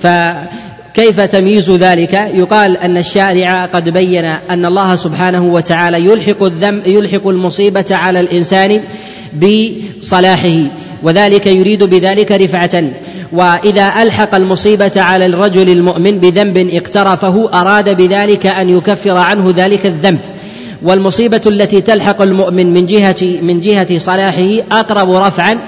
فكيف 0.00 1.20
تمييز 1.20 1.70
ذلك؟ 1.70 2.30
يقال 2.34 2.76
أن 2.76 2.96
الشارع 2.96 3.66
قد 3.66 3.88
بين 3.88 4.24
أن 4.24 4.66
الله 4.66 4.94
سبحانه 4.94 5.44
وتعالى 5.44 6.04
يلحق 6.04 6.42
الذنب 6.42 6.86
يلحق 6.86 7.26
المصيبة 7.26 7.84
على 7.90 8.20
الإنسان 8.20 8.80
بصلاحه 9.42 10.58
وذلك 11.02 11.46
يريد 11.46 11.84
بذلك 11.84 12.32
رفعة. 12.32 12.84
وإذا 13.32 13.92
ألحق 14.02 14.34
المصيبة 14.34 14.92
على 14.96 15.26
الرجل 15.26 15.68
المؤمن 15.68 16.18
بذنب 16.18 16.70
اقترفه 16.72 17.60
أراد 17.60 17.96
بذلك 17.96 18.46
أن 18.46 18.68
يكفر 18.68 19.16
عنه 19.16 19.54
ذلك 19.56 19.86
الذنب. 19.86 20.18
والمصيبة 20.82 21.40
التي 21.46 21.80
تلحق 21.80 22.22
المؤمن 22.22 22.74
من 22.74 22.86
جهة 22.86 23.16
من 23.42 23.60
جهة 23.60 23.98
صلاحه 23.98 24.48
أقرب 24.72 25.10
رفعا 25.10 25.58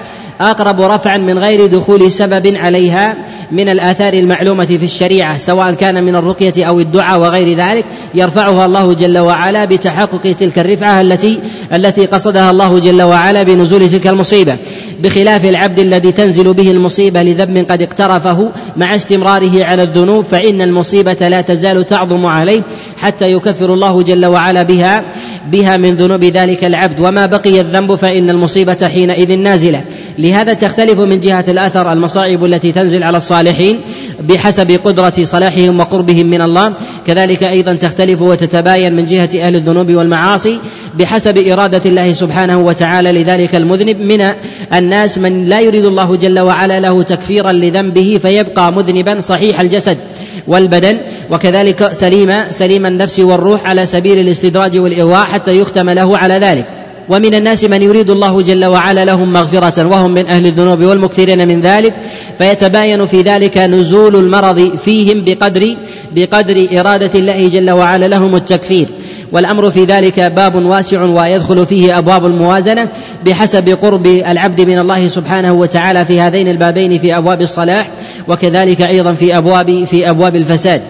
أقرب 0.41 0.81
رفعا 0.81 1.19
من 1.19 1.39
غير 1.39 1.67
دخول 1.67 2.13
سبب 2.13 2.57
عليها 2.57 3.17
من 3.53 3.69
الآثار 3.69 4.15
المعلومة 4.15 4.67
في 4.67 4.85
الشريعة 4.85 5.39
سواء 5.39 5.75
كان 5.75 6.05
من 6.05 6.17
الرقية 6.17 6.65
أو 6.65 6.81
الدعاء 6.81 7.21
وغير 7.21 7.57
ذلك 7.57 7.85
يرفعها 8.15 8.67
الله 8.67 8.95
جل 8.95 9.19
وعلا 9.19 9.65
بتحقق 9.65 10.35
تلك 10.39 10.59
الرفعة 10.59 11.01
التي 11.01 11.39
التي 11.75 12.07
قصدها 12.07 12.51
الله 12.51 12.79
جل 12.79 13.03
وعلا 13.03 13.43
بنزول 13.43 13.91
تلك 13.91 14.07
المصيبة. 14.07 14.57
بخلاف 15.05 15.45
العبد 15.45 15.79
الذي 15.79 16.13
تنزل 16.13 16.53
به 16.53 16.71
المصيبة 16.71 17.23
لذنب 17.23 17.67
قد 17.71 17.83
اقترفه 17.83 18.51
مع 18.77 18.97
استمراره 18.97 19.65
على 19.65 19.83
الذنوب 19.83 20.25
فإن 20.25 20.63
المصيبة 20.63 21.29
لا 21.29 21.41
تزال 21.41 21.87
تعظم 21.87 22.27
عليه 22.27 22.63
حتى 22.97 23.33
يكفر 23.33 23.75
الله 23.75 24.03
جل 24.03 24.27
وعلا 24.27 24.63
بها 24.63 25.05
بها 25.53 25.77
من 25.77 25.95
ذنوب 25.95 26.25
ذلك 26.25 26.65
العبد. 26.65 27.01
وما 27.01 27.27
بقي 27.27 27.61
الذنب 27.61 27.95
فإن 27.95 28.31
المصيبة 28.31 28.89
حينئذ 28.89 29.39
نازلة. 29.39 29.81
لهذا 30.19 30.53
تختلف 30.53 30.99
من 30.99 31.21
جهة 31.21 31.45
الأثر 31.49 31.93
المصائب 31.93 32.45
التي 32.45 32.73
تنزل 32.73 33.03
على 33.03 33.17
الصالحين 33.17 33.81
بحسب 34.29 34.81
قدرة 34.85 35.13
صلاحهم 35.25 35.81
وقربهم 35.81 36.27
من 36.27 36.43
الله. 36.43 36.73
كذلك 37.07 37.43
أيضا 37.43 37.75
تختلف 37.75 38.23
وتتباين 38.23 38.97
من 38.97 39.07
جهة 39.07 39.31
أهل 39.37 39.57
الذنوب 39.57 39.91
والمعاصي. 39.91 40.59
بحسب 40.99 41.39
إرادة 41.39 41.91
الله 41.91 42.13
سبحانه 42.13 42.59
وتعالى 42.59 43.13
لذلك 43.13 43.55
المذنب 43.55 44.01
من 44.01 44.31
الناس 44.75 45.19
من 45.19 45.49
لا 45.49 45.61
يريد 45.61 45.85
الله 45.85 46.17
جل 46.17 46.39
وعلا 46.41 46.81
له 46.81 47.03
تكفيرا 47.03 47.53
لذنبه 47.53 48.19
فيبقى 48.23 48.73
مذنبا 48.73 49.21
صحيح 49.21 49.61
الجسد 49.61 49.99
والبدن 50.47 50.99
وكذلك 51.31 51.93
سليم 51.93 52.51
سليم 52.51 52.87
النفس 52.87 53.21
والروح 53.21 53.67
على 53.67 53.87
سبيل 53.87 54.19
الاستدراج 54.19 54.79
والإغواء 54.79 55.25
حتى 55.25 55.59
يختم 55.59 55.91
له 55.91 56.19
على 56.19 56.35
ذلك. 56.35 56.67
ومن 57.09 57.35
الناس 57.35 57.65
من 57.65 57.83
يريد 57.83 58.11
الله 58.11 58.43
جل 58.43 58.65
وعلا 58.65 59.05
لهم 59.05 59.33
مغفرة 59.33 59.87
وهم 59.87 60.11
من 60.11 60.27
أهل 60.27 60.47
الذنوب 60.47 60.83
والمكثرين 60.83 61.49
من 61.49 61.61
ذلك 61.61 61.95
فيتباين 62.39 63.07
في 63.07 63.23
ذلك 63.23 63.59
نزول 63.59 64.17
المرض 64.17 64.77
فيهم 64.85 65.25
بقدر 65.27 65.75
بقدر 66.15 66.67
إرادة 66.73 67.11
الله 67.21 67.49
جل 67.49 67.71
وعلا 67.71 68.09
لهم 68.09 68.37
التكفير. 68.37 68.87
والأمر 69.35 69.71
في 69.71 69.85
ذلك 69.85 70.21
باب 70.21 70.55
واسع 70.55 71.03
ويدخل 71.03 71.67
فيه 71.67 71.99
أبواب 71.99 72.27
الموازنة 72.27 72.89
بحسب 73.25 73.79
قرب 73.83 74.07
العبد 74.07 74.61
من 74.61 74.79
الله 74.79 75.09
سبحانه 75.09 75.53
وتعالى 75.53 76.05
في 76.05 76.21
هذين 76.21 76.49
البابين 76.49 76.99
في 76.99 77.17
أبواب 77.17 77.43
الصلاح 77.43 77.89
وكذلك 78.29 78.83
أيضا 78.83 79.15
في 79.15 79.37
ابواب 79.39 79.85
في 79.85 80.11
أبواب 80.11 80.37
الفساد. 80.37 80.83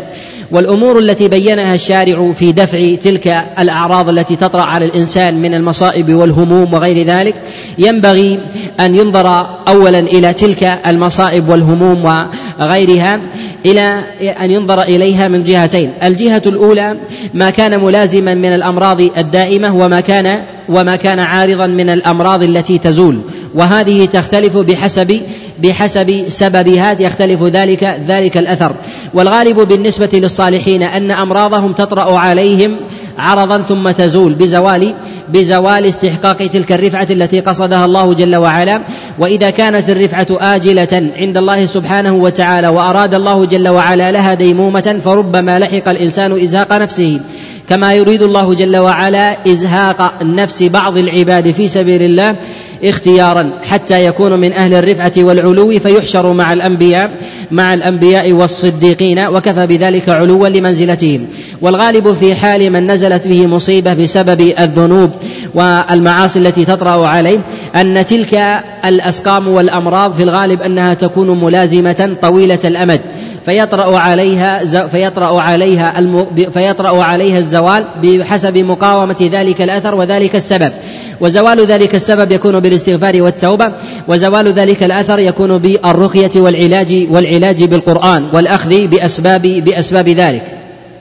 والأمور 0.54 0.99
التي 0.99 1.28
بينها 1.28 1.75
الشارع 1.75 2.32
في 2.32 2.52
دفع 2.52 2.94
تلك 2.94 3.44
الأعراض 3.58 4.08
التي 4.08 4.37
تطرأ 4.37 4.62
على 4.62 4.84
الإنسان 4.84 5.42
من 5.42 5.54
المصائب 5.54 6.14
والهموم 6.14 6.75
وغير 6.75 7.06
ذلك 7.06 7.34
ينبغي 7.78 8.40
أن 8.80 8.94
ينظر 8.94 9.46
اولا 9.68 9.99
إلى 9.99 10.32
تلك 10.32 10.78
المصائب 10.87 11.49
والهموم 11.49 12.25
وغيرها 12.61 13.20
إلى 13.66 14.00
أن 14.40 14.50
ينظر 14.50 14.82
إليها 14.82 15.28
من 15.28 15.44
جهتين. 15.44 15.90
الجهة 16.02 16.42
الأولى 16.46 16.96
ما 17.34 17.50
كان 17.50 17.84
ملازما 17.84 18.34
من 18.34 18.54
الأمراض 18.54 19.00
الدائمة 19.00 19.76
وما 19.76 20.00
كان 20.00 20.42
وما 20.68 20.96
كان 20.96 21.18
عارضا 21.18 21.66
من 21.66 21.90
الأمراض 21.90 22.42
التي 22.42 22.78
تزول. 22.78 23.18
وهذه 23.54 24.04
تختلف 24.04 24.56
بحسب 24.56 25.20
بحسب 25.62 26.25
سببها 26.28 26.96
يختلف 27.00 27.42
ذلك 27.42 27.99
ذلك 28.06 28.37
الأثر. 28.37 28.73
والغالب 29.14 29.61
بالنسبة 29.61 30.08
للصالحين 30.12 30.82
أن 30.82 31.11
أمراضهم 31.11 31.73
تطرأ 31.73 32.18
عليهم 32.18 32.76
عرضا 33.18 33.62
ثم 33.62 33.90
تزول 33.90 34.32
بزوال 34.32 34.94
بزوال 35.28 35.87
استحقاق 35.87 36.37
تلك 36.37 36.73
الرفعة 36.73 37.06
التي 37.11 37.40
قصدها 37.40 37.84
الله 37.84 38.14
جل 38.14 38.37
وعلا. 38.37 38.80
وإذا 39.18 39.50
كانت 39.50 39.90
الرفعة 39.90 40.26
آجلة 40.30 41.11
عند 41.16 41.37
الله 41.37 41.66
سبحانه 41.66 42.14
وتعالى 42.14 42.68
وأراد 42.68 43.14
الله 43.14 43.44
جل 43.44 43.68
وعلا 43.68 44.12
لها 44.12 44.34
ديمومة 44.34 45.00
فربما 45.04 45.58
لحق 45.58 45.88
الإنسان 45.88 46.42
إزهاق 46.42 46.73
نفسه. 46.73 47.20
كما 47.68 47.94
يريد 47.94 48.23
الله 48.23 48.54
جل 48.54 48.76
وعلا 48.76 49.37
إزهاق 49.49 50.23
نفس 50.23 50.62
بعض 50.62 50.96
العباد 50.96 51.50
في 51.50 51.68
سبيل 51.68 52.02
الله. 52.02 52.37
اختيارا 52.85 53.50
حتى 53.62 54.07
يكون 54.07 54.33
من 54.33 54.52
أهل 54.52 54.75
الرفعة 54.75 55.12
والعلو 55.16 55.78
فيحشر 55.78 56.33
مع 56.33 56.52
الأنبياء 56.52 57.11
مع 57.50 57.75
الأنبياء 57.75 58.33
والصديقين 58.33 59.26
وكفى 59.26 59.66
بذلك 59.66 60.09
علوا 60.09 60.49
لمنزلتهم 60.49 61.26
والغالب 61.61 62.12
في 62.12 62.35
حال 62.35 62.71
من 62.71 62.90
نزلت 62.90 63.28
به 63.28 63.47
مصيبة 63.47 63.95
بسبب 63.95 64.40
الذنوب 64.59 65.11
والمعاصي 65.54 66.38
التي 66.38 66.64
تطرأ 66.64 67.07
عليه 67.07 67.38
أن 67.76 68.04
تلك 68.07 68.62
الأسقام 68.85 69.49
والأمراض 69.49 70.14
في 70.14 70.23
الغالب 70.23 70.62
أنها 70.62 70.95
تكون 70.95 71.45
ملازمة 71.45 72.16
طويلة 72.23 72.59
الأمد. 72.64 73.00
فيطرأ 73.45 73.99
عليها 73.99 74.87
فيطرأ 74.87 75.40
عليها 75.40 76.07
فيطرأ 76.54 77.02
عليها 77.02 77.38
الزوال 77.38 77.85
بحسب 78.02 78.59
مقاومة 78.59 79.28
ذلك 79.33 79.62
الأثر 79.62 79.95
وذلك 79.95 80.37
السبب. 80.37 80.73
وزوال 81.21 81.66
ذلك 81.66 81.94
السبب 81.94 82.33
يكون 82.33 82.61
بالاستغفار 82.61 83.23
والتوبة 83.23 83.73
وزوال 84.09 84.52
ذلك 84.52 84.83
الأثر 84.83 85.18
يكون 85.18 85.59
بالرقية 85.59 86.30
والعلاج 86.37 87.06
والعلاج 87.11 87.64
بالقرآن 87.64 88.26
والأخذ 88.33 88.87
بأسباب 88.87 89.42
بأسباب 89.42 90.09
ذلك. 90.09 90.42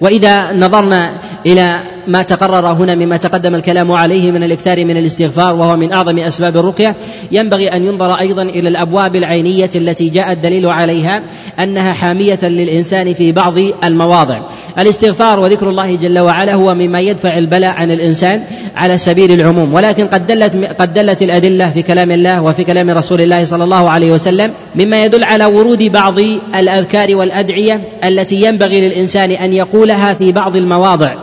وإذا 0.01 0.53
نظرنا 0.53 1.11
إلى 1.45 1.79
ما 2.07 2.21
تقرر 2.21 2.67
هنا 2.71 2.95
مما 2.95 3.17
تقدم 3.17 3.55
الكلام 3.55 3.91
عليه 3.91 4.31
من 4.31 4.43
الإكثار 4.43 4.85
من 4.85 4.97
الاستغفار 4.97 5.55
وهو 5.55 5.77
من 5.77 5.91
أعظم 5.91 6.19
أسباب 6.19 6.57
الرقية 6.57 6.95
ينبغي 7.31 7.67
أن 7.67 7.83
ينظر 7.83 8.19
أيضا 8.19 8.41
إلى 8.43 8.69
الأبواب 8.69 9.15
العينية 9.15 9.69
التي 9.75 10.09
جاء 10.09 10.31
الدليل 10.31 10.65
عليها 10.65 11.21
أنها 11.59 11.93
حامية 11.93 12.39
للإنسان 12.43 13.13
في 13.13 13.31
بعض 13.31 13.53
المواضع. 13.83 14.39
الاستغفار 14.79 15.39
وذكر 15.39 15.69
الله 15.69 15.95
جل 15.95 16.19
وعلا 16.19 16.53
هو 16.53 16.73
مما 16.73 16.99
يدفع 16.99 17.37
البلاء 17.37 17.71
عن 17.71 17.91
الإنسان 17.91 18.43
على 18.75 18.97
سبيل 18.97 19.31
العموم. 19.31 19.73
ولكن 19.73 20.07
قد 20.07 20.27
دلت 20.27 20.53
قد 20.79 20.93
دلت 20.93 21.21
الأدلة 21.21 21.69
في 21.69 21.81
كلام 21.81 22.11
الله 22.11 22.41
وفي 22.41 22.63
كلام 22.63 22.89
رسول 22.89 23.21
الله 23.21 23.45
صلى 23.45 23.63
الله 23.63 23.89
عليه 23.89 24.11
وسلم 24.11 24.51
مما 24.75 25.05
يدل 25.05 25.23
على 25.23 25.45
ورود 25.45 25.83
بعض 25.83 26.19
الأذكار 26.55 27.15
والأدعية 27.15 27.81
التي 28.03 28.41
ينبغي 28.41 28.81
للإنسان 28.81 29.31
أن 29.31 29.53
يقولها 29.53 30.13
في 30.13 30.31
بعض 30.31 30.55
المواضع. 30.55 31.13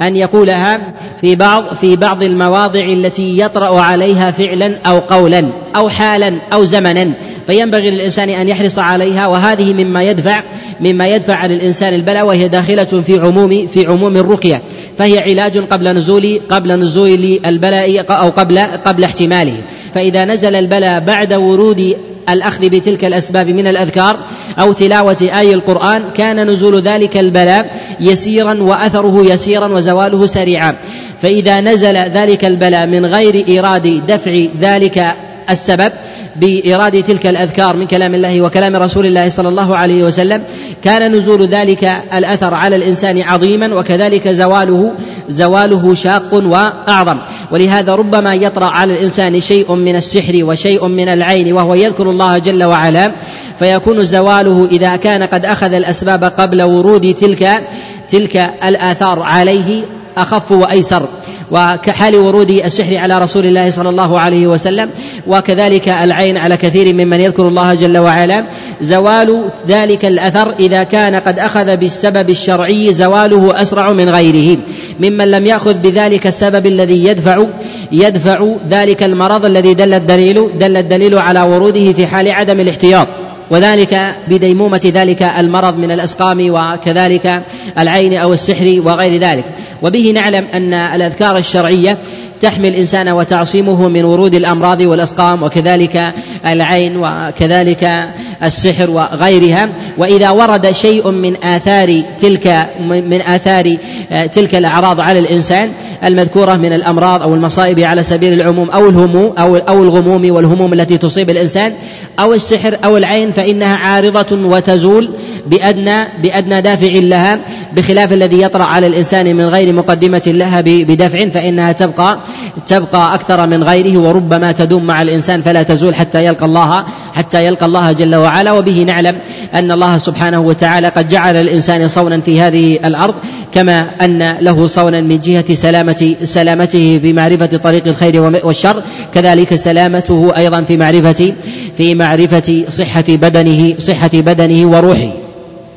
أن 0.00 0.16
يقولها 0.16 0.80
في 1.20 1.36
بعض 1.36 1.64
في 1.74 1.96
بعض 1.96 2.22
المواضع 2.22 2.80
التي 2.80 3.38
يطرأ 3.38 3.80
عليها 3.80 4.30
فعلا 4.30 4.74
أو 4.86 4.98
قولا 4.98 5.44
أو 5.76 5.88
حالا 5.88 6.32
أو 6.52 6.64
زمنا. 6.64 7.12
فينبغي 7.50 7.90
للإنسان 7.90 8.28
أن 8.28 8.48
يحرص 8.48 8.78
عليها 8.78 9.26
وهذه 9.26 9.74
مما 9.74 10.02
يدفع 10.02 10.42
مما 10.80 11.08
يدفع 11.08 11.34
عن 11.34 11.52
الإنسان 11.52 11.94
البلاء 11.94 12.26
وهي 12.26 12.48
داخلة 12.48 12.84
في 12.84 13.18
عموم 13.18 13.66
في 13.66 13.86
عموم 13.86 14.16
الرقية. 14.16 14.62
فهي 14.98 15.18
علاج 15.18 15.58
قبل 15.58 15.88
نزول 15.88 16.40
قبل 16.50 16.72
نزول 16.72 17.40
البلاء 17.46 18.04
أو 18.10 18.30
قبل 18.30 18.58
قبل 18.58 19.04
احتماله. 19.04 19.56
فإذا 19.94 20.24
نزل 20.24 20.54
البلاء 20.54 21.00
بعد 21.00 21.32
ورود 21.32 21.96
الأخذ 22.28 22.68
بتلك 22.68 23.04
الأسباب 23.04 23.48
من 23.48 23.66
الأذكار 23.66 24.18
أو 24.58 24.72
تلاوة 24.72 25.30
آي 25.38 25.54
القرآن 25.54 26.02
كان 26.14 26.50
نزول 26.50 26.82
ذلك 26.82 27.16
البلاء 27.16 27.80
يسيرا 28.00 28.54
وأثره 28.60 29.24
يسيرا 29.24 29.66
وزواله 29.66 30.26
سريعا. 30.26 30.74
فإذا 31.22 31.60
نزل 31.60 31.96
ذلك 31.96 32.44
البلاء 32.44 32.86
من 32.86 33.06
غير 33.06 33.44
إيراد 33.48 34.02
دفع 34.08 34.42
ذلك 34.60 35.14
السبب 35.50 35.92
بإرادة 36.36 37.00
تلك 37.00 37.26
الأذكار 37.26 37.76
من 37.76 37.86
كلام 37.86 38.14
الله 38.14 38.42
وكلام 38.42 38.76
رسول 38.76 39.06
الله 39.06 39.28
صلى 39.28 39.48
الله 39.48 39.76
عليه 39.76 40.04
وسلم 40.04 40.42
كان 40.84 41.12
نزول 41.16 41.46
ذلك 41.46 41.92
الأثر 42.14 42.54
على 42.54 42.76
الإنسان 42.76 43.22
عظيما 43.22 43.74
وكذلك 43.74 44.28
زواله 44.28 44.92
زواله 45.28 45.94
شاق 45.94 46.34
وأعظم. 46.34 47.18
ولهذا 47.50 47.94
ربما 47.94 48.34
يطرأ 48.34 48.66
على 48.66 48.94
الإنسان 48.94 49.40
شيء 49.40 49.74
من 49.74 49.96
السحر 49.96 50.44
وشيء 50.44 50.86
من 50.86 51.08
العين 51.08 51.52
وهو 51.52 51.74
يذكر 51.74 52.10
الله 52.10 52.38
جل 52.38 52.64
وعلا 52.64 53.12
فيكون 53.58 54.04
زواله 54.04 54.68
إذا 54.70 54.96
كان 54.96 55.22
قد 55.22 55.44
أخذ 55.44 55.72
الأسباب 55.72 56.24
قبل 56.24 56.62
ورود 56.62 57.14
تلك 57.14 57.62
تلك 58.08 58.50
الآثار 58.64 59.22
عليه 59.22 59.82
أخف 60.16 60.52
وأيسر. 60.52 61.08
وكحال 61.50 62.16
ورود 62.16 62.50
السحر 62.50 62.96
على 62.96 63.18
رسول 63.18 63.46
الله 63.46 63.70
صلى 63.70 63.88
الله 63.88 64.20
عليه 64.20 64.46
وسلم 64.46 64.90
وكذلك 65.26 65.88
العين 65.88 66.36
على 66.36 66.56
كثير 66.56 66.94
ممن 66.94 67.20
يذكر 67.20 67.48
الله 67.48 67.74
جل 67.74 67.98
وعلا. 67.98 68.44
زوال 68.82 69.44
ذلك 69.68 70.04
الأثر 70.04 70.54
إذا 70.60 70.82
كان 70.82 71.14
قد 71.14 71.38
أخذ 71.38 71.76
بالسبب 71.76 72.30
الشرعي 72.30 72.92
زواله 72.92 73.62
أسرع 73.62 73.92
من 73.92 74.08
غيره. 74.08 74.58
ممن 75.00 75.30
لم 75.30 75.46
يأخذ 75.46 75.74
بذلك 75.74 76.26
السبب 76.26 76.66
الذي 76.66 77.04
يدفع 77.04 77.44
يدفع 77.92 78.46
ذلك 78.70 79.02
المرض 79.02 79.44
الذي 79.44 79.74
دل 79.74 79.94
الدليل 79.94 80.58
دل 80.58 80.76
الدليل 80.76 81.18
على 81.18 81.42
وروده 81.42 81.92
في 81.92 82.06
حال 82.06 82.30
عدم 82.30 82.60
الاحتياط. 82.60 83.08
وذلك 83.50 84.14
بديمومة 84.28 84.92
ذلك 84.94 85.22
المرض 85.22 85.78
من 85.78 85.90
الأسقام 85.90 86.46
وكذلك 86.50 87.42
العين 87.78 88.14
أو 88.18 88.32
السحر 88.32 88.82
وغير 88.84 89.20
ذلك. 89.20 89.44
وبه 89.82 90.12
نعلم 90.14 90.46
أن 90.54 90.74
الأذكار 90.74 91.36
الشرعية 91.36 91.98
تحمي 92.40 92.68
الإنسان 92.68 93.08
وتعصمه 93.08 93.88
من 93.88 94.04
ورود 94.04 94.34
الأمراض 94.34 94.80
والأسقام 94.80 95.42
وكذلك 95.42 96.14
العين 96.46 96.96
وكذلك 96.96 98.08
السحر 98.42 98.90
وغيرها. 98.90 99.68
وإذا 99.98 100.30
ورد 100.30 100.70
شيء 100.70 101.10
من 101.10 101.44
آثار 101.44 102.02
تلك 102.20 102.66
من 102.88 103.20
آثار 103.22 103.76
آه، 104.12 104.26
تلك 104.26 104.54
الأعراض 104.54 105.00
على 105.00 105.18
الإنسان 105.18 105.70
المذكورة 106.04 106.54
من 106.54 106.72
الأمراض 106.72 107.22
أو 107.22 107.34
المصائب 107.34 107.80
على 107.80 108.02
سبيل 108.02 108.32
العموم 108.32 108.70
أو 108.70 108.88
الهموم 108.88 109.32
أو 109.38 109.56
أو 109.56 109.82
الغموم 109.82 110.30
والهموم 110.30 110.72
التي 110.72 110.98
تصيب 110.98 111.30
الإنسان 111.30 111.72
أو 112.20 112.32
السحر 112.32 112.76
أو 112.84 112.96
العين 112.96 113.32
فإنها 113.32 113.76
عارضة 113.76 114.36
وتزول 114.46 115.10
بأدنى 115.50 116.04
بأدنى 116.22 116.60
دافع 116.60 116.86
لها 116.86 117.38
بخلاف 117.72 118.12
الذي 118.12 118.42
يطرأ 118.42 118.64
على 118.64 118.86
الإنسان 118.86 119.36
من 119.36 119.44
غير 119.44 119.72
مقدمة 119.72 120.22
لها 120.26 120.60
بدفع 120.60 121.28
فإنها 121.28 121.72
تبقى 121.72 122.18
تبقى 122.66 123.14
أكثر 123.14 123.46
من 123.46 123.62
غيره 123.62 123.98
وربما 123.98 124.52
تدوم 124.52 124.84
مع 124.84 125.02
الإنسان 125.02 125.42
فلا 125.42 125.62
تزول 125.62 125.94
حتى 125.94 126.24
يلقى 126.24 126.46
الله 126.46 126.84
حتى 127.14 127.46
يلقى 127.46 127.66
الله 127.66 127.92
جل 127.92 128.14
وعلا. 128.14 128.52
وبه 128.52 128.82
نعلم 128.82 129.18
أن 129.54 129.72
الله 129.72 129.98
سبحانه 129.98 130.40
وتعالى 130.40 130.88
قد 130.88 131.08
جعل 131.08 131.36
الإنسان 131.36 131.88
صونا 131.88 132.20
في 132.20 132.40
هذه 132.40 132.78
الأرض 132.84 133.14
كما 133.54 133.86
أن 134.00 134.36
له 134.40 134.66
صونا 134.66 135.00
من 135.00 135.20
جهة 135.20 135.54
سلامة 135.54 136.14
سلامته 136.24 136.98
في 137.02 137.12
معرفة 137.12 137.46
طريق 137.46 137.82
الخير 137.86 138.22
والشر. 138.44 138.82
كذلك 139.14 139.54
سلامته 139.54 140.32
أيضا 140.36 140.60
في 140.62 140.76
معرفة 140.76 141.32
في 141.76 141.94
معرفة 141.94 142.64
صحة 142.68 143.04
بدنه 143.08 143.74
صحة 143.78 144.10
بدنه 144.14 144.70
وروحه. 144.70 145.10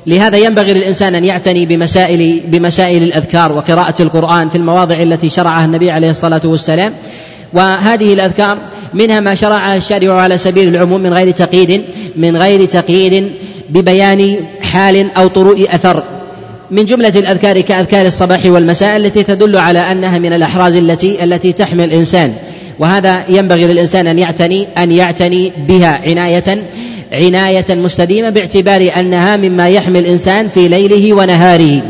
لهذا 0.07 0.37
ينبغي 0.37 0.73
للإنسان 0.73 1.15
أن 1.15 1.25
يعتني 1.25 1.65
بمسائل 1.65 2.41
بمسائل 2.47 3.03
الأذكار 3.03 3.51
وقراءة 3.51 4.01
القرآن 4.01 4.49
في 4.49 4.57
المواضع 4.57 5.01
التي 5.01 5.29
شرعها 5.29 5.65
النبي 5.65 5.91
عليه 5.91 6.09
الصلاة 6.09 6.41
والسلام. 6.45 6.93
وهذه 7.53 8.13
الأذكار 8.13 8.57
منها 8.93 9.19
ما 9.19 9.35
شرعها 9.35 9.75
الشارع 9.75 10.21
على 10.21 10.37
سبيل 10.37 10.67
العموم 10.67 11.01
من 11.01 11.13
غير 11.13 11.31
تقييد 11.31 11.81
من 12.15 12.37
غير 12.37 12.65
تقييد 12.65 13.31
ببيان 13.69 14.35
حال 14.61 15.07
أو 15.17 15.27
طروء 15.27 15.67
أثر. 15.75 16.03
من 16.71 16.85
جملة 16.85 17.19
الأذكار 17.19 17.61
كأذكار 17.61 18.05
الصباح 18.05 18.45
والمساء 18.45 18.97
التي 18.97 19.23
تدل 19.23 19.57
على 19.57 19.79
أنها 19.79 20.17
من 20.17 20.33
الأحراز 20.33 20.75
التي 20.75 21.23
التي 21.23 21.51
تحمي 21.51 21.83
الإنسان. 21.83 22.33
وهذا 22.79 23.23
ينبغي 23.29 23.67
للإنسان 23.67 24.07
أن 24.07 24.19
يعتني 24.19 24.67
أن 24.77 24.91
يعتني 24.91 25.51
بها 25.67 26.01
عناية 26.07 26.63
عناية 27.13 27.65
مستديمة 27.69 28.29
باعتبار 28.29 28.91
أنها 28.99 29.37
مما 29.37 29.69
يحمي 29.69 29.99
الإنسان 29.99 30.47
في 30.47 30.67
ليله 30.67 31.13
ونهاره. 31.13 31.81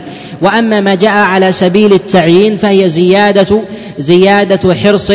وأما 0.42 0.82
ما 0.82 0.96
جاء 0.96 1.12
على 1.12 1.51
سبيل 1.51 1.94
التعيين 1.94 2.58
فهي 2.58 2.89
زيادة 2.89 3.62
زيادة 4.00 4.74
حرص 4.75 5.12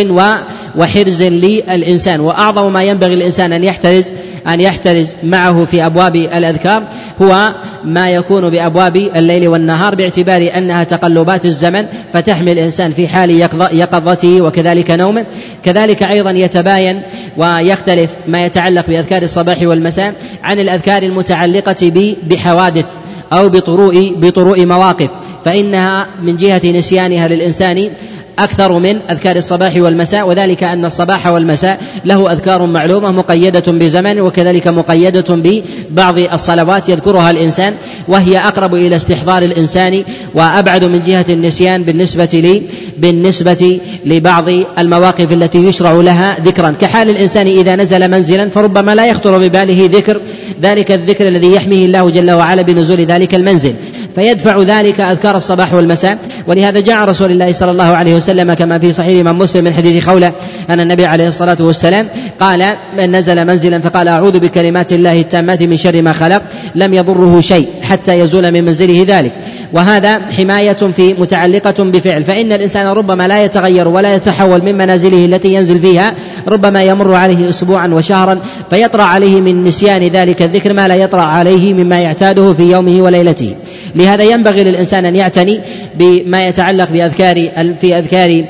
وحرز 0.77 1.23
للإنسان. 1.23 2.21
وأعظم 2.21 2.73
ما 2.73 2.83
ينبغي 2.83 3.15
الإنسان 3.15 3.53
أن 3.53 3.65
يحترز 3.65 4.13
أن 4.49 4.61
يحترز 4.61 5.09
معه 5.23 5.65
في 5.65 5.87
أبواب 5.87 6.17
الأذكار 6.17 6.83
هو 7.23 7.55
ما 7.85 8.11
يكون 8.11 8.51
بأبواب 8.51 8.97
الليل 8.97 9.49
والنهار 9.49 9.95
باعتبار 9.95 10.51
أنها 10.57 10.85
تقلبات 10.85 11.47
الزمن 11.47 11.87
فتحمي 12.13 12.53
الإنسان 12.53 12.93
في 12.93 13.09
حال 13.09 13.31
يقظته 13.73 14.41
وكذلك 14.41 14.91
نومه. 14.91 15.25
كذلك 15.65 16.03
أيضا 16.03 16.31
يتباين 16.31 17.03
ويختلف 17.37 18.11
ما 18.29 18.45
يتعلق 18.45 18.87
بأذكار 18.89 19.23
الصباح 19.23 19.63
والمساء 19.63 20.15
عن 20.45 20.59
الأذكار 20.59 21.03
المتعلقة 21.03 22.15
بحوادث 22.31 22.87
أو 23.33 23.49
بطروء 23.49 24.15
بطروء 24.17 24.67
مواقف. 24.67 25.11
فإنها 25.45 26.07
من 26.23 26.37
جهة 26.37 26.61
نسيانها 26.65 27.29
للإنسان 27.29 27.91
أكثر 28.39 28.79
من 28.79 28.99
أذكار 29.11 29.37
الصباح 29.37 29.77
والمساء 29.77 30.29
وذلك 30.29 30.65
أن 30.65 30.85
الصباح 30.85 31.27
والمساء 31.27 31.81
له 32.05 32.33
أذكار 32.33 32.67
معلومة 32.67 33.11
مقيدة 33.11 33.73
بزمن 33.73 34.21
وكذلك 34.21 34.69
مقيدة 34.69 35.25
ببعض 35.29 36.19
الصلوات 36.19 36.89
يذكرها 36.89 37.31
الإنسان 37.31 37.75
وهي 38.09 38.39
أقرب 38.39 38.75
إلى 38.75 38.97
استحضار 38.97 39.43
الإنسان 39.43 40.03
وأبعد 40.35 40.85
من 40.85 41.03
جهة 41.03 41.25
النسيان 41.29 41.83
بالنسبة 41.83 42.29
لي 42.33 42.63
بالنسبة 42.99 43.81
لبعض 44.07 44.45
المواقف 44.79 45.33
التي 45.33 45.59
يشرع 45.59 45.93
لها 45.93 46.37
ذكرا. 46.45 46.75
كحال 46.81 47.11
الإنسان 47.11 47.47
إذا 47.47 47.77
نزل 47.77 48.11
منزلا 48.11 48.49
فربما 48.49 48.95
لا 48.95 49.07
يخطر 49.07 49.39
بباله 49.39 49.91
ذكر 49.93 50.21
ذلك 50.63 50.93
الذكر 50.93 51.29
الذي 51.29 51.55
يحميه 51.55 51.85
الله 51.85 52.11
جل 52.11 52.31
وعلا 52.31 52.63
بنزول 52.63 53.01
ذلك 53.01 53.35
المنزل. 53.35 53.75
فيدفع 54.19 54.63
ذلك 54.63 55.01
أذكار 55.01 55.37
الصباح 55.37 55.75
والمساء. 55.75 56.19
ولهذا 56.47 56.81
جاء 56.81 57.05
رسول 57.05 57.31
الله 57.31 57.53
صلى 57.53 57.71
الله 57.71 57.85
عليه 57.85 58.15
وسلم 58.15 58.55
كما 58.55 58.79
في 58.79 58.93
صحيح 58.93 59.25
من 59.25 59.33
مسلم 59.33 59.65
من 59.65 59.75
حديث 59.75 60.05
خولة 60.05 60.33
أن 60.71 60.81
النبي 60.81 61.07
عليه 61.07 61.29
الصلاة 61.29 61.57
والسلام 61.61 62.09
قال 62.41 62.65
من 62.97 63.17
نزل 63.17 63.45
منزلا 63.45 63.81
فقال 63.81 64.09
أعوذ 64.09 64.39
بكلمات 64.39 64.93
الله 64.93 65.21
التامات 65.21 65.63
من 65.63 65.77
شر 65.77 66.03
ما 66.03 66.13
خلق 66.13 66.43
لم 66.75 66.95
يضره 66.95 67.41
شيء 67.41 67.69
حتى 67.83 68.19
يزول 68.19 68.53
من 68.53 68.65
منزله 68.65 69.05
ذلك. 69.09 69.33
وهذا 69.73 70.21
حماية 70.37 70.73
في 70.73 71.15
متعلقة 71.15 71.85
بفعل. 71.85 72.25
فإن 72.25 72.53
الإنسان 72.53 72.87
ربما 72.87 73.29
لا 73.29 73.45
يتغير 73.45 73.89
ولا 73.89 74.15
يتحول 74.15 74.63
من 74.63 74.75
منازله 74.75 75.25
التي 75.25 75.55
ينزل 75.55 75.81
فيها 75.81 76.15
ربما 76.49 76.83
يمر 76.83 77.15
عليه 77.15 77.49
أسبوعا 77.49 77.89
وشهرا 77.89 78.39
فيطرأ 78.71 79.03
عليه 79.03 79.41
من 79.41 79.65
نسيان 79.65 80.03
ذلك 80.03 80.43
الذكر 80.43 80.73
ما 80.73 80.89
لا 80.89 80.95
يطرأ 80.95 81.21
عليه 81.21 81.75
مما 81.75 82.01
يعتاده 82.01 82.53
في 82.53 82.63
يومه 82.63 83.03
وليلته. 83.03 83.55
لهذا 83.97 84.25
ينبغي 84.25 84.65
للإنسان 84.65 85.05
أن 85.05 85.17
يعتني 85.17 85.61
بما 85.95 86.49
يتعلق 86.49 86.91
بأذكار 86.91 87.49
في 87.81 87.99
أذكار 87.99 88.45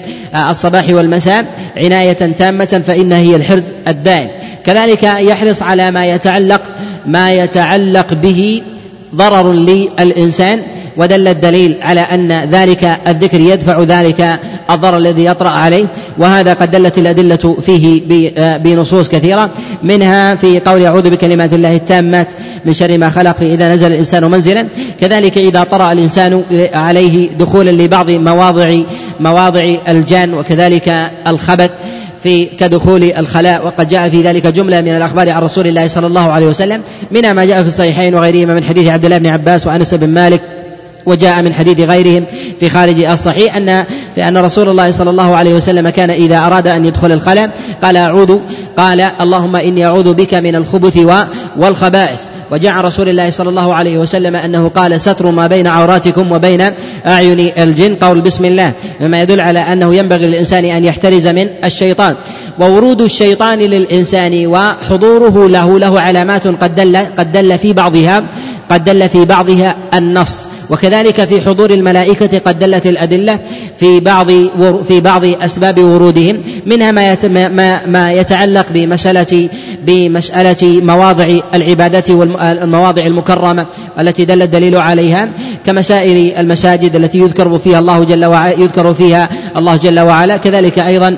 الصباح 0.50 0.88
والمساء 0.88 1.44
عناية 1.76 2.12
تامة 2.12 2.83
فإنها 2.87 3.18
هي 3.18 3.37
الحرز 3.37 3.64
الدائم. 3.88 4.28
كذلك 4.66 5.02
يحرص 5.02 5.62
على 5.62 5.90
ما 5.90 6.07
يتعلق 6.07 6.62
ما 7.07 7.33
يتعلق 7.33 8.14
به 8.14 8.62
ضرر 9.14 9.52
للإنسان. 9.52 10.62
ودل 10.98 11.28
الدليل 11.28 11.76
على 11.82 12.00
أن 12.00 12.32
ذلك 12.32 12.98
الذكر 13.06 13.40
يدفع 13.40 13.82
ذلك 13.82 14.38
الضرر 14.70 14.96
الذي 14.96 15.24
يطرأ 15.24 15.48
عليه 15.48 15.87
وهذا 16.18 16.54
قد 16.54 16.70
دلت 16.70 16.98
الأدلة 16.98 17.56
فيه 17.62 18.02
بنصوص 18.58 19.08
كثيرة. 19.08 19.50
منها 19.82 20.34
في 20.34 20.61
قول 20.61 20.84
أعوذ 20.84 21.11
بكلمات 21.11 21.52
الله 21.52 21.76
التامات 21.76 22.28
من 22.64 22.72
شر 22.72 22.98
ما 22.98 23.11
خلق 23.11 23.37
إذا 23.40 23.74
نزل 23.74 23.92
الإنسان 23.92 24.24
منزلا. 24.24 24.66
كذلك 25.00 25.38
إذا 25.38 25.64
طرأ 25.64 25.92
الإنسان 25.92 26.42
عليه 26.74 27.30
دخولا 27.38 27.70
لبعض 27.70 28.11
مواضع 28.11 28.78
مواضع 29.20 29.74
الجان 29.88 30.34
وكذلك 30.34 31.11
الخبث 31.26 31.70
في 32.22 32.44
كدخول 32.44 33.02
الخلاء. 33.02 33.66
وقد 33.66 33.88
جاء 33.88 34.08
في 34.08 34.22
ذلك 34.22 34.46
جملة 34.46 34.80
من 34.80 34.96
الأخبار 34.96 35.30
عن 35.30 35.42
رسول 35.42 35.66
الله 35.66 35.88
صلى 35.88 36.06
الله 36.06 36.32
عليه 36.32 36.46
وسلم. 36.46 36.80
منها 37.11 37.32
ما 37.32 37.44
جاء 37.44 37.62
في 37.62 37.68
الصحيحين 37.68 38.14
وغيرهما 38.14 38.54
من 38.54 38.64
حديث 38.64 38.88
عبد 38.88 39.04
الله 39.04 39.18
بن 39.18 39.26
عباس 39.26 39.66
وأنس 39.66 39.94
بن 39.94 40.08
مالك. 40.08 40.40
وجاء 41.06 41.42
من 41.42 41.54
حديث 41.54 41.80
غيرهم 41.80 42.24
في 42.61 42.68
خارج 42.68 43.00
الصحيح 43.00 43.56
أن 43.56 43.84
لأن 44.16 44.37
رسول 44.37 44.68
الله 44.68 44.90
صلى 44.90 45.11
الله 45.11 45.37
عليه 45.37 45.54
وسلم 45.54 45.88
كان 45.88 46.11
إذا 46.11 46.38
أراد 46.38 46.68
أن 46.68 46.84
يدخل 46.84 47.12
الخلاء 47.12 47.50
قال 47.82 47.96
أعوذ 47.96 48.38
قال 48.76 49.00
اللهم 49.20 49.56
إني 49.56 49.87
أعوذ 49.87 50.14
بك 50.14 50.34
من 50.34 50.54
الخبث 50.54 50.98
والخبائث. 51.56 52.20
وجاء 52.50 52.76
رسول 52.76 53.08
الله 53.08 53.30
صلى 53.30 53.48
الله 53.48 53.74
عليه 53.74 53.98
وسلم 53.98 54.37
أنه 54.37 54.68
قال 54.68 55.00
ستر 55.00 55.30
ما 55.30 55.46
بين 55.46 55.66
عوراتكم 55.66 56.32
وبين 56.32 56.70
أعين 57.06 57.52
الجن. 57.58 57.94
قول 57.94 58.20
بسم 58.20 58.44
الله. 58.44 58.72
مما 59.00 59.22
يدل 59.22 59.40
على 59.40 59.58
أنه 59.58 59.94
ينبغي 59.94 60.26
للإنسان 60.26 60.64
أن 60.64 60.84
يحترز 60.84 61.26
من 61.26 61.46
الشيطان. 61.64 62.14
وورود 62.58 63.00
الشيطان 63.00 63.58
للإنسان 63.58 64.46
وحضوره 64.46 65.48
له 65.48 65.78
له 65.78 66.00
علامات 66.00 66.46
قد 66.46 66.74
دل 66.74 66.96
قد 66.96 67.32
دل 67.32 67.58
في 67.58 67.72
بعضها. 67.72 68.24
قد 68.70 68.85
دل 68.85 69.09
في 69.09 69.24
بعضها 69.24 69.76
النص. 69.94 70.48
وكذلك 70.70 71.24
في 71.24 71.40
حضور 71.40 71.70
الملائكة 71.70 72.38
قد 72.38 72.59
دلت 72.59 72.87
الأدلة 72.87 73.38
في 73.81 74.00
بعض 74.00 74.26
في 74.88 75.00
بعض 75.00 75.24
أسباب 75.24 75.78
ورودهم 75.78 76.37
منها 76.66 76.90
ما 76.90 77.87
ما 77.87 78.12
يتعلق 78.12 78.66
بمسألة 78.70 79.48
بمسألة 79.87 80.81
مواضع 80.81 81.38
العبادة 81.54 82.14
والمواضع 82.14 83.07
المكرمة 83.07 83.66
التي 84.00 84.24
دل 84.24 84.42
الدليل 84.42 84.76
عليها 84.76 85.28
كمسائل 85.66 86.35
المساجد 86.38 86.96
التي 86.96 87.18
يذكر 87.18 87.59
فيها 87.59 87.78
الله 87.78 88.04
جل 88.04 88.24
وعلا 88.24 88.52
يذكر 88.61 88.94
فيها 88.94 89.28
الله 89.57 89.76
جل 89.76 90.00
وعلا. 90.00 90.37
كذلك 90.37 90.78
أيضا 90.78 91.16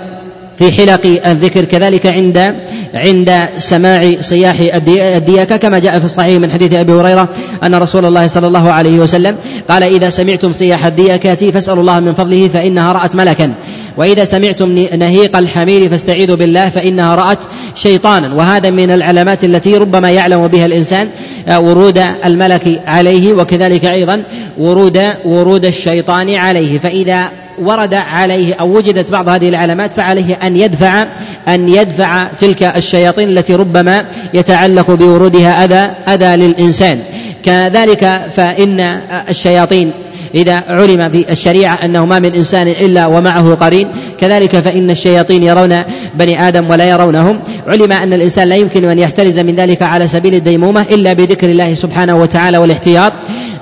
في 0.60 0.72
حلق 0.72 1.20
الذكر 1.26 1.64
كذلك 1.64 2.06
عند 2.06 2.54
عند 2.94 3.48
سماع 3.58 4.14
صياح 4.20 4.56
الديكة 4.94 5.56
كما 5.56 5.78
جاء 5.78 5.98
في 5.98 6.04
الصحيح 6.04 6.40
من 6.40 6.50
حديث 6.50 6.74
أبي 6.74 6.92
هريرة 6.92 7.28
أن 7.62 7.74
رسول 7.74 8.04
الله 8.04 8.26
صلى 8.26 8.46
الله 8.46 8.72
عليه 8.72 8.98
وسلم 8.98 9.36
قال 9.68 9.82
إذا 9.82 10.08
سمعتم 10.08 10.52
صياح 10.52 10.86
الديكة 10.86 11.50
فاسألوا 11.50 11.80
الله 11.80 12.00
من 12.00 12.14
فضله 12.14 12.48
فإنها 12.48 12.92
رأت 12.92 13.16
ملكا. 13.16 13.52
وإذا 13.96 14.24
سمعتم 14.24 14.78
نهيق 14.98 15.36
الحمير 15.36 15.88
فاستعيذوا 15.88 16.36
بالله 16.36 16.68
فإنها 16.68 17.14
رأت 17.14 17.38
شيطانا. 17.74 18.34
وهذا 18.34 18.70
من 18.70 18.90
العلامات 18.90 19.44
التي 19.44 19.76
ربما 19.76 20.10
يعلم 20.10 20.46
بها 20.46 20.66
الإنسان 20.66 21.08
آه، 21.48 21.60
ورود 21.60 22.02
الملك 22.24 22.80
عليه 22.86 23.32
وكذلك 23.32 23.84
أيضا 23.84 24.22
ورود 24.58 25.00
ورود 25.24 25.64
الشيطان 25.64 26.34
عليه. 26.34 26.78
فإذا 26.78 27.28
ورد 27.60 27.94
عليه 27.94 28.54
أو 28.54 28.76
وجدت 28.76 29.10
بعض 29.10 29.28
هذه 29.28 29.48
العلامات 29.48 29.92
فعليه 29.92 30.34
أن 30.34 30.56
يدفع 30.56 31.06
أن 31.48 31.68
يدفع 31.68 32.26
تلك 32.26 32.62
الشياطين 32.62 33.28
التي 33.28 33.54
ربما 33.54 34.04
يتعلق 34.34 34.90
بورودها 34.90 35.64
أذى 35.64 35.90
أذى 36.14 36.36
للإنسان. 36.36 36.98
كذلك 37.44 38.20
فإن 38.36 38.80
الشياطين 39.28 39.92
إذا 40.34 40.62
علم 40.68 41.10
في 41.10 41.32
الشريعة 41.32 41.78
أنه 41.84 42.06
ما 42.06 42.18
من 42.18 42.34
إنسان 42.34 42.68
إلا 42.68 43.06
ومعه 43.06 43.54
قرين 43.54 43.88
كذلك 44.20 44.56
فإن 44.56 44.90
الشياطين 44.90 45.42
يرون 45.42 45.82
بني 46.14 46.48
آدم 46.48 46.70
ولا 46.70 46.84
يرونهم. 46.90 47.38
علم 47.68 47.92
أن 47.92 48.12
الإنسان 48.12 48.48
لا 48.48 48.56
يمكن 48.56 48.84
أن 48.84 48.98
يحترز 48.98 49.38
من 49.38 49.54
ذلك 49.54 49.82
على 49.82 50.06
سبيل 50.06 50.34
الديمومة 50.34 50.82
إلا 50.90 51.12
بذكر 51.12 51.50
الله 51.50 51.74
سبحانه 51.74 52.16
وتعالى 52.16 52.58
والاحتياط 52.58 53.12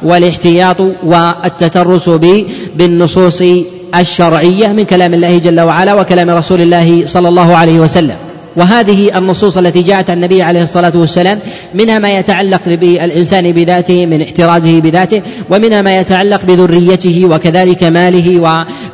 والاحتياط 0.02 0.76
والتترس 1.02 2.08
بالنصوص 2.76 3.42
الشرعية 3.94 4.68
من 4.68 4.85
كلام 4.85 5.14
الله 5.14 5.38
جل 5.38 5.61
وعلا 5.61 5.94
وكلام 5.94 6.31
رسول 6.31 6.61
الله 6.61 7.07
صلى 7.07 7.29
الله 7.29 7.57
عليه 7.57 7.81
وسلم. 7.81 8.16
وهذه 8.57 9.18
النصوص 9.18 9.59
التي 9.59 9.83
جاءت 9.83 10.11
عن 10.11 10.16
النبي 10.16 10.42
عليه 10.42 10.62
الصلاة 10.62 10.92
والسلام 10.94 11.38
منها 11.74 11.98
ما 11.98 12.18
يتعلق 12.18 12.61
بالإنسان 12.66 13.53
بذاته 13.53 14.07
من 14.07 14.22
احترازه 14.22 14.81
بذاته 14.81 15.22
ومنها 15.51 15.83
ما 15.83 15.98
يتعلق 15.98 16.44
بذريته 16.44 17.24
وكذلك 17.24 17.85
ماله 17.85 18.40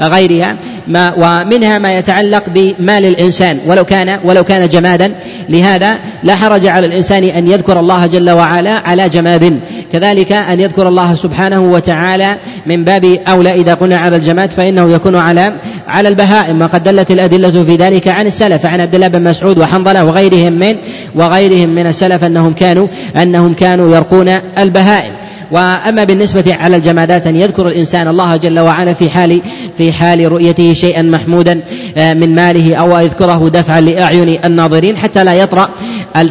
وغيرها. 0.00 0.56
ما 0.88 1.12
ومنها 1.16 1.78
ما 1.78 1.98
يتعلق 1.98 2.42
بمال 2.48 3.04
الإنسان 3.04 3.58
ولو 3.66 3.84
كان 3.84 4.18
ولو 4.24 4.44
كان 4.44 4.68
جمادا. 4.68 5.12
لهذا 5.48 5.98
لا 6.22 6.34
حرج 6.36 6.66
على 6.66 6.86
الإنسان 6.86 7.24
أن 7.24 7.48
يذكر 7.48 7.80
الله 7.80 8.06
جل 8.06 8.30
وعلا 8.30 8.70
على 8.70 9.08
جماد. 9.08 9.60
كذلك 9.92 10.32
أن 10.32 10.60
يذكر 10.60 10.88
الله 10.88 11.14
سبحانه 11.14 11.60
وتعالى 11.60 12.36
من 12.66 12.84
باب 12.84 13.18
أولى 13.28 13.54
إذا 13.54 13.74
قلنا 13.74 13.98
على 13.98 14.16
الجماد 14.16 14.50
فإنه 14.50 14.92
يكون 14.92 15.16
على 15.16 15.52
على 15.88 16.08
البهائم. 16.08 16.62
وقد 16.62 16.82
دلت 16.82 17.10
الأدلة 17.10 17.64
في 17.64 17.76
ذلك 17.76 18.08
عن 18.08 18.26
السلف 18.26 18.66
عن 18.66 18.80
عبد 18.80 18.94
الله 18.94 19.08
بن 19.08 19.22
مسعود 19.22 19.58
وحنظلة 19.58 20.04
وغيرهم 20.04 20.52
من 20.52 20.76
وغيرهم 21.14 21.68
من 21.68 21.86
السلف 21.86 22.24
أنهم 22.24 22.52
كانوا 22.52 22.86
أنهم 23.16 23.54
كانوا 23.54 23.96
يرقون 23.96 24.38
البهائم. 24.58 25.12
وأما 25.50 26.04
بالنسبة 26.04 26.54
على 26.54 26.76
الجمادات 26.76 27.26
أن 27.26 27.36
يذكر 27.36 27.68
الإنسان 27.68 28.08
الله 28.08 28.36
جل 28.36 28.58
وعلا 28.58 28.92
في 28.92 29.10
حال 29.10 29.40
في 29.78 29.92
حال 29.92 30.32
رؤيته 30.32 30.72
شيئا 30.72 31.02
محمودا 31.02 31.60
آه، 31.96 32.14
من 32.14 32.34
ماله 32.34 32.74
أو 32.76 32.98
يذكره 32.98 33.48
دفعا 33.48 33.80
لأعين 33.80 34.44
الناظرين 34.44 34.96
حتى 34.96 35.24
لا 35.24 35.34
يطرأ 35.34 35.68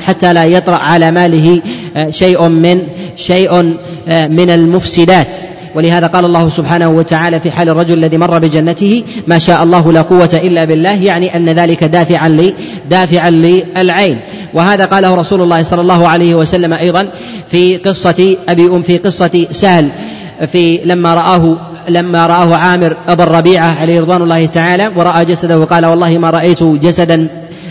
حتى 0.07 0.33
لا 0.33 0.45
يطرأ 0.45 0.75
على 0.75 1.11
ماله 1.11 1.61
آه، 1.95 2.09
شيء 2.09 2.47
من 2.47 2.81
شيء 3.15 3.75
آه، 4.07 4.27
من 4.27 4.49
المفسدات. 4.49 5.35
ولهذا 5.75 6.07
قال 6.07 6.25
الله 6.25 6.49
سبحانه 6.49 6.89
وتعالى 6.89 7.39
في 7.39 7.51
حال 7.51 7.69
الرجل 7.69 7.93
الذي 7.93 8.17
مر 8.17 8.39
بجنته 8.39 9.03
ما 9.27 9.39
شاء 9.39 9.63
الله 9.63 9.93
لا 9.93 10.01
قوة 10.01 10.29
إلا 10.33 10.65
بالله. 10.65 11.03
يعني 11.03 11.35
أن 11.35 11.49
ذلك 11.49 11.83
دافعا 11.83 12.29
لي 12.29 12.53
دافعا 12.89 13.29
للعين. 13.29 14.19
وهذا 14.53 14.85
قاله 14.85 15.15
رسول 15.15 15.41
الله 15.41 15.63
صلى 15.63 15.81
الله 15.81 16.07
عليه 16.07 16.35
وسلم 16.35 16.73
أيضا 16.73 17.07
في 17.49 17.77
قصة 17.77 18.35
أبي 18.49 18.65
أم 18.65 18.81
في 18.81 18.97
قصة 18.97 19.47
سهل 19.51 19.89
في 20.47 20.79
لما 20.85 21.13
رآه 21.13 21.57
لما 21.89 22.27
رآه 22.27 22.55
عامر 22.55 22.95
أبا 23.07 23.23
الربيعة 23.23 23.79
عليه 23.79 24.01
رضوان 24.01 24.21
الله 24.21 24.45
تعالى 24.45 24.91
ورأى 24.95 25.25
جسده 25.25 25.59
وقال 25.59 25.85
والله 25.85 26.17
ما 26.17 26.29
رأيت 26.29 26.63
جسدا 26.63 27.27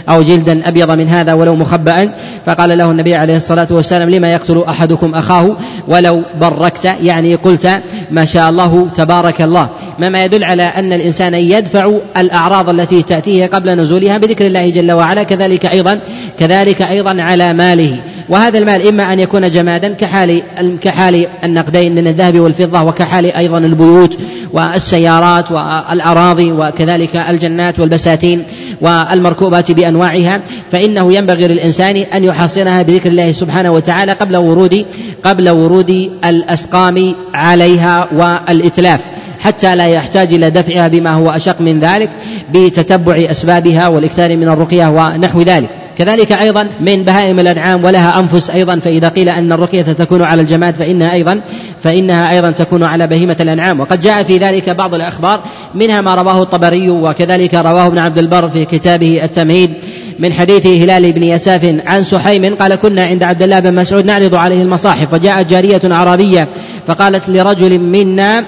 أو 0.08 0.22
جلدا 0.22 0.68
أبيض 0.68 0.90
من 0.90 1.08
هذا 1.08 1.32
ولو 1.32 1.54
مخبأ 1.56 2.10
فقال 2.46 2.78
له 2.78 2.90
النبي 2.90 3.14
عليه 3.14 3.36
الصلاة 3.36 3.66
والسلام 3.70 4.10
لما 4.10 4.32
يقتل 4.32 4.64
أحدكم 4.68 5.14
أخاه؟ 5.14 5.56
ولو 5.88 6.22
بركت. 6.40 6.84
يعني 7.02 7.34
قلت 7.34 7.70
ما 8.10 8.24
شاء 8.24 8.50
الله 8.50 8.88
تبارك 8.94 9.42
الله. 9.42 9.68
مما 9.98 10.24
يدل 10.24 10.44
على 10.44 10.62
أن 10.62 10.92
الإنسان 10.92 11.34
يدفع 11.34 11.92
الأعراض 12.16 12.68
التي 12.68 13.02
تأتيه 13.02 13.46
قبل 13.46 13.70
نزولها 13.70 14.18
بذكر 14.18 14.46
الله 14.46 14.70
جل 14.70 14.92
وعلا 14.92 15.22
كذلك 15.22 15.66
أيضا 15.66 15.98
كذلك 16.38 16.82
أيضا 16.82 17.22
على 17.22 17.52
ماله. 17.52 17.96
وهذا 18.28 18.58
المال 18.58 18.88
إما 18.88 19.12
أن 19.12 19.20
يكون 19.20 19.50
جمادا 19.50 19.88
كحال 19.88 20.42
كحال 20.80 21.26
النقدين 21.44 21.94
من 21.94 22.06
الذهب 22.06 22.40
والفضة 22.40 22.82
وكحال 22.82 23.26
أيضا 23.26 23.58
البيوت 23.58 24.18
والسيارات 24.52 25.52
والأراضي 25.52 26.52
وكذلك 26.52 27.16
الجنات 27.16 27.80
والبساتين 27.80 28.42
والمركوبات 28.80 29.72
بأنواعها 29.72 30.40
فإنه 30.72 31.12
ينبغي 31.12 31.48
للإنسان 31.48 31.96
أن 31.96 32.24
يحصنها 32.24 32.82
بذكر 32.82 33.10
الله 33.10 33.32
سبحانه 33.32 33.72
وتعالى 33.72 34.12
قبل 34.12 34.36
ورود 34.36 34.86
قبل 35.24 35.50
ورود 35.50 36.10
الأسقام 36.24 37.14
عليها 37.34 38.08
والإتلاف 38.12 39.00
حتى 39.40 39.74
لا 39.74 39.86
يحتاج 39.86 40.34
إلى 40.34 40.50
دفعها 40.50 40.88
بما 40.88 41.10
هو 41.10 41.30
أشق 41.30 41.60
من 41.60 41.80
ذلك 41.80 42.10
بتتبع 42.54 43.30
أسبابها 43.30 43.88
والإكثار 43.88 44.36
من 44.36 44.48
الرقية 44.48 44.86
ونحو 44.86 45.42
ذلك. 45.42 45.81
كذلك 45.98 46.32
أيضا 46.32 46.66
من 46.80 47.02
بهائم 47.02 47.40
الأنعام 47.40 47.84
ولها 47.84 48.18
أنفس 48.18 48.50
أيضا 48.50 48.76
فإذا 48.76 49.08
قيل 49.08 49.28
أن 49.28 49.52
الرقية 49.52 49.82
تكون 49.82 50.22
على 50.22 50.42
الجماد 50.42 50.74
فإنها 50.74 51.12
أيضا 51.12 51.40
فإنها 51.82 52.30
أيضا 52.30 52.50
تكون 52.50 52.82
على 52.82 53.06
بهيمة 53.06 53.36
الأنعام. 53.40 53.80
وقد 53.80 54.00
جاء 54.00 54.22
في 54.22 54.38
ذلك 54.38 54.70
بعض 54.70 54.94
الأخبار 54.94 55.40
منها 55.74 56.00
ما 56.00 56.14
رواه 56.14 56.42
الطبري 56.42 56.90
وكذلك 56.90 57.54
رواه 57.54 57.86
ابن 57.86 57.98
عبد 57.98 58.18
البر 58.18 58.48
في 58.48 58.64
كتابه 58.64 59.24
التمهيد 59.24 59.70
من 60.18 60.32
حديث 60.32 60.66
هلال 60.66 61.12
بن 61.12 61.22
يساف 61.22 61.74
عن 61.86 62.02
سحيم 62.02 62.54
قال 62.54 62.74
كنا 62.74 63.04
عند 63.04 63.22
عبد 63.22 63.42
الله 63.42 63.60
بن 63.60 63.74
مسعود 63.74 64.04
نعرض 64.04 64.34
عليه 64.34 64.62
المصاحف 64.62 65.14
وجاءت 65.14 65.50
جارية 65.50 65.80
عربية 65.84 66.48
فقالت 66.86 67.28
لرجل 67.28 67.78
منا 67.78 68.44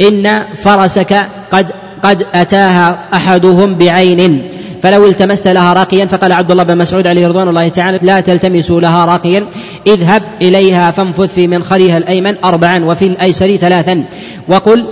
إن 0.00 0.42
فرسك 0.64 1.26
قد 1.50 1.66
قد 2.02 2.26
أتاها 2.34 2.98
أحدهم 3.14 3.74
بعين 3.74 4.42
فلو 4.84 5.06
التمست 5.06 5.48
لها 5.48 5.72
راقيا 5.72 6.06
فقال 6.06 6.32
عبد 6.32 6.50
الله 6.50 6.62
بن 6.62 6.78
مسعود 6.78 7.06
عليه 7.06 7.28
رضوان 7.28 7.48
الله 7.48 7.68
تعالى 7.68 7.98
لا 8.02 8.20
تلتمسوا 8.20 8.80
لها 8.80 9.04
راقيا. 9.04 9.44
اذهب 9.86 10.22
إليها 10.42 10.90
فانفث 10.90 11.34
في 11.34 11.46
منخرها 11.46 11.98
الأيمن 11.98 12.34
أربعا 12.44 12.84
وفي 12.84 13.06
الأيسر 13.06 13.56
ثلاثا. 13.56 14.04
وقل 14.48 14.84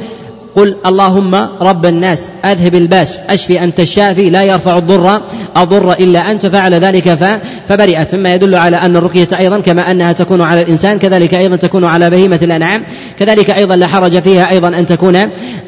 قل 0.56 0.76
اللهم 0.86 1.48
رب 1.60 1.86
الناس 1.86 2.30
أذهب 2.44 2.74
الباس 2.74 3.20
أشفي 3.30 3.64
أنت 3.64 3.80
الشافي 3.80 4.30
لا 4.30 4.42
يرفع 4.42 4.78
الضر 4.78 5.20
أضر 5.56 5.92
إلا 5.92 6.30
أنت 6.30 6.46
فعل 6.46 6.74
ذلك 6.74 7.18
فبرئت. 7.68 8.14
مما 8.14 8.34
يدل 8.34 8.54
على 8.54 8.76
أن 8.76 8.96
الرقية 8.96 9.28
أيضا 9.38 9.60
كما 9.60 9.90
أنها 9.90 10.12
تكون 10.12 10.40
على 10.40 10.62
الإنسان 10.62 10.98
كذلك 10.98 11.34
أيضا 11.34 11.56
تكون 11.56 11.84
على 11.84 12.10
بهيمة 12.10 12.40
الأنعام. 12.42 12.82
كذلك 13.18 13.50
أيضا 13.50 13.76
لا 13.76 13.86
حرج 13.86 14.18
فيها 14.18 14.50
أيضا 14.50 14.68
أن 14.68 14.86
تكون 14.86 15.16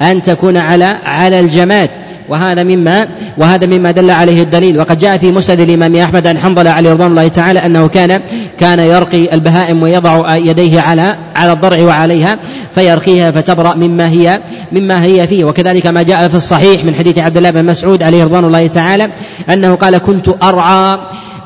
أن 0.03 0.23
تكون 0.23 0.57
على 0.57 0.97
على 1.05 1.41
الجماد. 1.41 1.91
وهذا 2.29 2.63
مما 2.63 3.09
وهذا 3.39 3.67
مما 3.67 3.91
دل 3.91 4.11
عليه 4.11 4.43
الدليل. 4.43 4.79
وقد 4.79 4.99
جاء 4.99 5.19
في 5.19 5.33
مسند 5.33 5.61
الإمام 5.61 5.97
أحمد 5.97 6.27
عن 6.27 6.39
حنظلة 6.39 6.71
عليه 6.71 6.93
رضوان 6.93 7.11
الله 7.11 7.29
تعالى 7.29 7.67
أنه 7.67 7.89
كان 7.89 8.21
كان 8.61 8.79
يرقي 8.79 9.35
البهائم 9.35 9.83
ويضع 9.83 10.37
يديه 10.37 10.81
على 10.81 11.17
على 11.37 11.53
الضرع 11.53 11.83
وعليها 11.83 12.39
فيرقيها 12.75 13.31
فتبرأ 13.31 13.75
مما 13.75 14.09
هي 14.09 14.41
مما 14.73 15.05
هي 15.05 15.27
فيه. 15.27 15.45
وكذلك 15.45 15.87
ما 15.87 16.03
جاء 16.03 16.29
في 16.29 16.35
الصحيح 16.35 16.85
من 16.85 16.95
حديث 16.95 17.19
عبد 17.19 17.37
الله 17.37 17.51
بن 17.51 17.65
مسعود 17.65 18.03
عليه 18.03 18.25
رضوان 18.25 18.45
الله 18.45 18.67
تعالى 18.67 19.09
أنه 19.51 19.75
قال 19.75 19.99
كنت 19.99 20.29
أرعى 20.43 20.99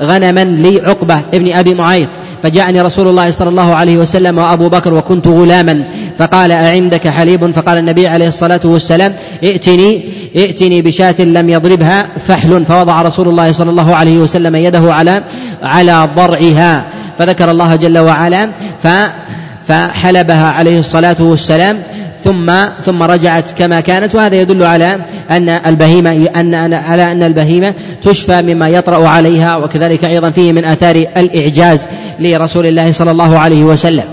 غنما 0.03 0.45
لعقبة 0.45 1.21
ابن 1.35 1.53
أبي 1.53 1.75
معيط. 1.75 2.09
فجاءني 2.42 2.81
رسول 2.81 3.09
الله 3.09 3.31
صلى 3.31 3.48
الله 3.48 3.74
عليه 3.74 3.98
وسلم 3.98 4.38
وأبو 4.38 4.68
بكر 4.68 4.94
وكنت 4.94 5.27
غلاما. 5.27 5.83
فقال 6.18 6.53
أعندك 6.53 7.09
حليب؟ 7.09 7.51
فقال 7.51 7.79
النبي 7.79 8.09
عليه 8.09 8.29
الصلاة 8.29 8.61
والسلام 8.64 9.14
ائتني 9.44 10.03
ائتني 10.37 10.83
بشاة 10.83 11.20
لم 11.20 11.51
يضربها 11.51 12.07
فحل. 12.29 12.64
فوضع 12.64 13.03
رسول 13.03 13.29
الله 13.29 13.53
صلى 13.53 13.70
الله 13.70 13.96
عليه 13.96 14.18
وسلم 14.18 14.57
يده 14.57 14.94
على 14.94 15.22
على 15.62 16.09
ضرعها. 16.16 16.85
فذكر 17.18 17.51
الله 17.51 17.77
جل 17.77 17.98
وعلا 17.98 18.48
فحلبها 19.68 20.46
عليه 20.46 20.78
الصلاة 20.78 21.16
والسلام 21.20 21.78
ثم 22.24 22.52
ثم 22.85 23.02
رجعت 23.02 23.50
كما 23.59 23.81
كانت 23.81 24.14
وهذا 24.14 24.40
يدل 24.40 24.62
على 24.62 24.98
أن 25.31 25.48
البهيمه 25.48 26.28
ان 26.37 26.74
على 26.74 27.12
أن 27.12 27.22
البهيمة 27.22 27.74
تشفى 28.04 28.42
مما 28.42 28.68
يطرأ 28.68 29.09
عليها 29.09 29.57
وكذلك 29.57 30.04
أيضا 30.04 30.31
فيه 30.31 30.52
من 30.52 30.64
آثار 30.64 30.96
الإعجاز 31.16 31.87
لرسول 32.20 32.66
الله 32.66 32.92
صلى 32.92 33.11
الله 33.11 33.38
عليه 33.38 33.64
وسلم. 33.64 34.04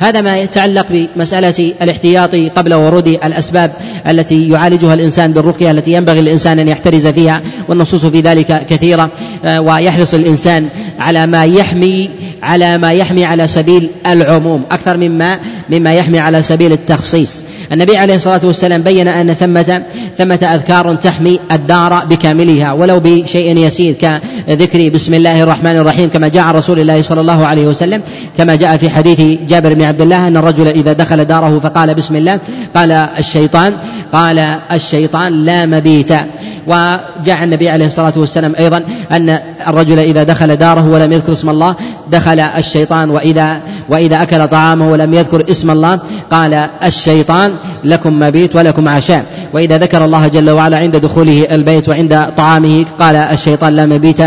هذا 0.00 0.20
ما 0.20 0.38
يتعلق 0.38 0.86
بمسألة 0.90 1.74
الاحتياط 1.82 2.34
قبل 2.34 2.74
ورود 2.74 3.08
الأسباب 3.08 3.72
التي 4.08 4.48
يعالجها 4.48 4.94
الإنسان 4.94 5.32
بالرقية 5.32 5.70
التي 5.70 5.92
ينبغي 5.92 6.20
للإنسان 6.20 6.58
أن 6.58 6.68
يحترز 6.68 7.06
فيها 7.06 7.42
والنصوص 7.68 8.06
في 8.06 8.20
ذلك 8.20 8.66
كثيرة. 8.70 9.10
آه، 9.44 9.60
ويحرص 9.60 10.14
الإنسان 10.14 10.68
على 10.98 11.26
ما 11.26 11.44
يحمي 11.44 12.10
على 12.42 12.78
ما 12.78 12.92
يحمي 12.92 13.24
على 13.24 13.46
سبيل 13.46 13.90
العموم 14.06 14.62
أكثر 14.70 14.96
مما 14.96 15.38
مما 15.70 15.94
يحمي 15.94 16.18
على 16.18 16.42
سبيل 16.42 16.72
التخصيص. 16.72 17.44
النبي 17.72 17.96
عليه 17.96 18.14
الصلاة 18.14 18.40
والسلام 18.44 18.82
بين 18.82 19.08
أن 19.08 19.34
ثمة 19.34 19.82
ثمة 20.16 20.50
أذكار 20.54 20.94
تحمي 20.94 21.40
الدار 21.52 22.04
بكاملها 22.04 22.72
ولو 22.72 23.00
بشيء 23.04 23.56
يسير 23.56 23.94
كذكر 23.94 24.88
بسم 24.88 25.14
الله 25.14 25.42
الرحمن 25.42 25.76
الرحيم 25.76 26.08
كما 26.08 26.28
جاء 26.28 26.46
رسول 26.46 26.80
الله 26.80 27.02
صلى 27.02 27.20
الله 27.20 27.46
عليه 27.46 27.66
وسلم 27.66 28.02
كما 28.38 28.54
جاء 28.54 28.76
في 28.76 28.90
حديث 28.90 29.38
جابر 29.48 29.74
بن 29.74 29.82
عبد 29.90 30.00
الله 30.00 30.28
أن 30.28 30.36
الرجل 30.36 30.68
إذا 30.68 30.92
دخل 30.92 31.24
داره 31.24 31.58
فقال 31.58 31.94
بسم 31.94 32.16
الله 32.16 32.38
قال 32.74 32.92
الشيطان 32.92 33.74
قال 34.12 34.38
الشيطان 34.72 35.32
لا 35.32 35.66
مبيت. 35.66 36.12
وجاء 36.66 37.44
النبي 37.44 37.68
عليه 37.68 37.86
الصلاة 37.86 38.12
والسلام 38.16 38.54
أيضا 38.58 38.82
أن 39.12 39.38
الرجل 39.68 39.98
إذا 39.98 40.22
دخل 40.22 40.56
داره 40.56 40.88
ولم 40.88 41.12
يذكر 41.12 41.32
اسم 41.32 41.50
الله 41.50 41.74
دخل 42.10 42.40
الشيطان 42.40 43.10
وإذا 43.10 43.60
وإذا 43.88 44.22
أكل 44.22 44.48
طعامه 44.48 44.90
ولم 44.90 45.14
يذكر 45.14 45.44
اسم 45.50 45.70
الله 45.70 45.98
قال 46.30 46.66
الشيطان 46.84 47.52
لكم 47.84 48.18
مبيت 48.18 48.56
ولكم 48.56 48.88
عشاء. 48.88 49.24
وإذا 49.52 49.78
ذكر 49.78 50.04
الله 50.04 50.28
جل 50.28 50.50
وعلا 50.50 50.76
عند 50.76 50.96
دخوله 50.96 51.46
البيت 51.50 51.88
وعند 51.88 52.26
طعامه 52.36 52.84
قال 52.98 53.16
الشيطان 53.16 53.76
لا 53.76 53.86
مبيت 53.86 54.20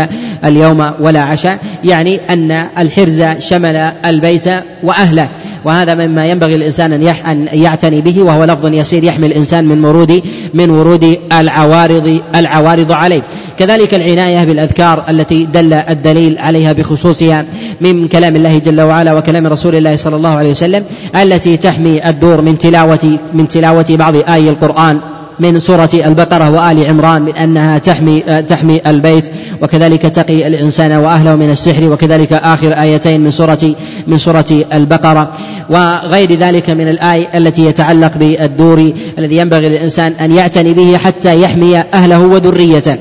اليوم 0.44 0.90
ولا 1.00 1.22
عشاء. 1.22 1.58
يعني 1.84 2.20
أن 2.30 2.66
الحرز 2.78 3.22
شمل 3.38 3.76
البيت 4.06 4.48
وأهله. 4.82 5.28
وهذا 5.64 5.94
مما 5.94 6.26
ينبغي 6.26 6.54
الإنسان 6.54 6.92
أن 6.92 7.48
يعتني 7.52 8.00
به 8.00 8.22
وهو 8.22 8.44
لفظ 8.44 8.66
يسير 8.74 9.04
يحمي 9.04 9.26
الإنسان 9.26 9.64
من 9.64 9.84
ورود 9.84 10.22
من 10.54 10.70
ورود 10.70 11.18
العوارض 11.32 12.20
العوارض 12.34 12.92
عليه. 12.92 13.22
كذلك 13.58 13.94
العناية 13.94 14.44
بالأذكار 14.44 15.04
التي 15.08 15.46
دل 15.46 15.72
الدليل 15.72 16.38
عليها 16.38 16.72
بخصوصها 16.72 17.44
من 17.80 18.08
كلام 18.08 18.36
الله 18.36 18.58
جل 18.58 18.80
وعلا 18.80 19.12
وكلام 19.12 19.46
رسول 19.46 19.74
الله 19.74 19.96
صلى 19.96 20.16
الله 20.16 20.28
عليه 20.28 20.50
وسلم 20.50 20.84
التي 21.16 21.56
تحمي 21.56 22.08
الدور 22.08 22.40
من 22.40 22.58
تلاوة 22.58 23.18
من 23.34 23.48
تلاوة 23.48 23.86
بعض 23.90 24.14
آي 24.28 24.48
القرآن 24.48 24.98
من 25.40 25.58
سورة 25.58 25.90
البقرة 25.94 26.50
وآل 26.50 26.86
عمران 26.86 27.22
من 27.22 27.36
أنها 27.36 27.78
تحمي 27.78 28.20
تحمي 28.48 28.80
البيت. 28.86 29.24
وكذلك 29.62 30.02
تقي 30.02 30.46
الإنسان 30.46 30.92
وأهله 30.92 31.36
من 31.36 31.50
السحر 31.50 31.84
وكذلك 31.84 32.32
آخر 32.32 32.72
آيتين 32.72 33.20
من 33.20 33.30
سورة 33.30 33.74
من 34.06 34.18
سورة 34.18 34.64
البقرة. 34.72 35.32
وغير 35.68 36.34
ذلك 36.34 36.70
من 36.70 36.88
الآي 36.88 37.28
التي 37.38 37.64
يتعلق 37.64 38.16
بالدور 38.16 38.92
الذي 39.18 39.36
ينبغي 39.36 39.68
للإنسان 39.68 40.12
أن 40.20 40.32
يعتني 40.32 40.72
به 40.72 40.96
حتى 40.96 41.42
يحمي 41.42 41.78
أهله 41.78 42.20
وذريته. 42.20 42.96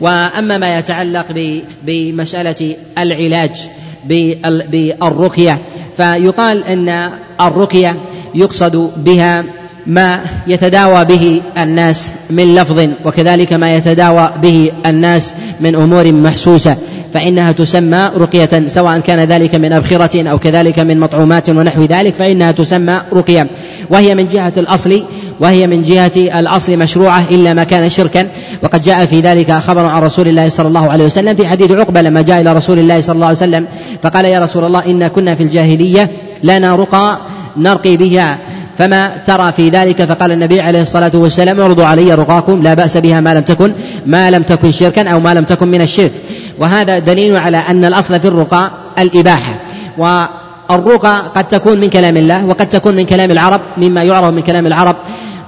وأما 0.00 0.58
ما 0.58 0.78
يتعلق 0.78 1.26
بمسألة 1.86 2.76
العلاج 2.98 3.50
بالرقية 4.04 5.58
فيقال 5.96 6.64
أن 6.64 7.10
الرقية 7.40 7.96
يقصد 8.34 8.90
بها 8.96 9.44
ما 9.86 10.20
يتداوى 10.46 11.04
به 11.04 11.42
الناس 11.58 12.12
من 12.30 12.54
لفظ 12.54 12.88
وكذلك 13.04 13.52
ما 13.52 13.70
يتداوى 13.70 14.30
به 14.42 14.72
الناس 14.86 15.34
من 15.60 15.74
أمور 15.74 16.12
محسوسة. 16.12 16.76
فإنها 17.14 17.52
تسمى 17.52 18.10
رقية 18.16 18.68
سواء 18.68 18.98
كان 18.98 19.18
ذلك 19.20 19.54
من 19.54 19.72
أبخرة 19.72 20.28
أو 20.30 20.38
كذلك 20.38 20.78
من 20.78 21.00
مطعومات 21.00 21.50
ونحو 21.50 21.84
ذلك 21.84 22.14
فإنها 22.14 22.52
تسمى 22.52 23.00
رقية. 23.12 23.46
وهي 23.90 24.14
من 24.14 24.28
جهة 24.28 24.52
الأصل 24.56 25.02
وهي 25.40 25.66
من 25.66 25.82
جهة 25.82 26.12
الأصل 26.16 26.76
مشروعة 26.76 27.24
إلا 27.30 27.54
ما 27.54 27.64
كان 27.64 27.90
شركا. 27.90 28.26
وقد 28.62 28.82
جاء 28.82 29.06
في 29.06 29.20
ذلك 29.20 29.52
خبر 29.52 29.84
عن 29.84 30.02
رسول 30.02 30.28
الله 30.28 30.48
صلى 30.48 30.68
الله 30.68 30.90
عليه 30.90 31.04
وسلم 31.04 31.34
في 31.34 31.46
حديث 31.46 31.70
عقبة 31.70 32.02
لما 32.02 32.22
جاء 32.22 32.40
إلى 32.40 32.52
رسول 32.52 32.78
الله 32.78 33.00
صلى 33.00 33.14
الله 33.14 33.26
عليه 33.26 33.36
وسلم 33.36 33.66
فقال 34.02 34.24
يا 34.24 34.40
رسول 34.40 34.64
الله 34.64 34.86
إنا 34.86 35.08
كنا 35.08 35.34
في 35.34 35.42
الجاهلية 35.42 36.10
لنا 36.42 36.76
رقى 36.76 37.18
نرقي 37.56 37.96
بها. 37.96 38.38
فما 38.78 39.12
ترى 39.26 39.52
في 39.52 39.68
ذلك؟ 39.68 40.04
فقال 40.04 40.32
النبي 40.32 40.60
عليه 40.60 40.82
الصلاة 40.82 41.10
والسلام 41.14 41.60
اعرضوا 41.60 41.84
علي 41.84 42.14
رقاكم 42.14 42.62
لا 42.62 42.74
بأس 42.74 42.96
بها 42.96 43.20
ما 43.20 43.34
لم 43.34 43.40
تكن 43.40 43.72
ما 44.06 44.30
لم 44.30 44.42
تكن 44.42 44.72
شركا 44.72 45.08
أو 45.08 45.20
ما 45.20 45.34
لم 45.34 45.44
تكن 45.44 45.68
من 45.68 45.80
الشرك. 45.80 46.12
وهذا 46.58 46.98
دليل 46.98 47.36
على 47.36 47.56
أن 47.56 47.84
الأصل 47.84 48.20
في 48.20 48.28
الرقى 48.28 48.70
الإباحة. 48.98 49.54
والرقى 49.98 51.22
قد 51.34 51.48
تكون 51.48 51.80
من 51.80 51.90
كلام 51.90 52.16
الله 52.16 52.46
وقد 52.46 52.68
تكون 52.68 52.94
من 52.96 53.04
كلام 53.04 53.30
العرب 53.30 53.60
مما 53.76 54.02
يعرف 54.02 54.34
من 54.34 54.40
كلام 54.40 54.66
العرب 54.66 54.96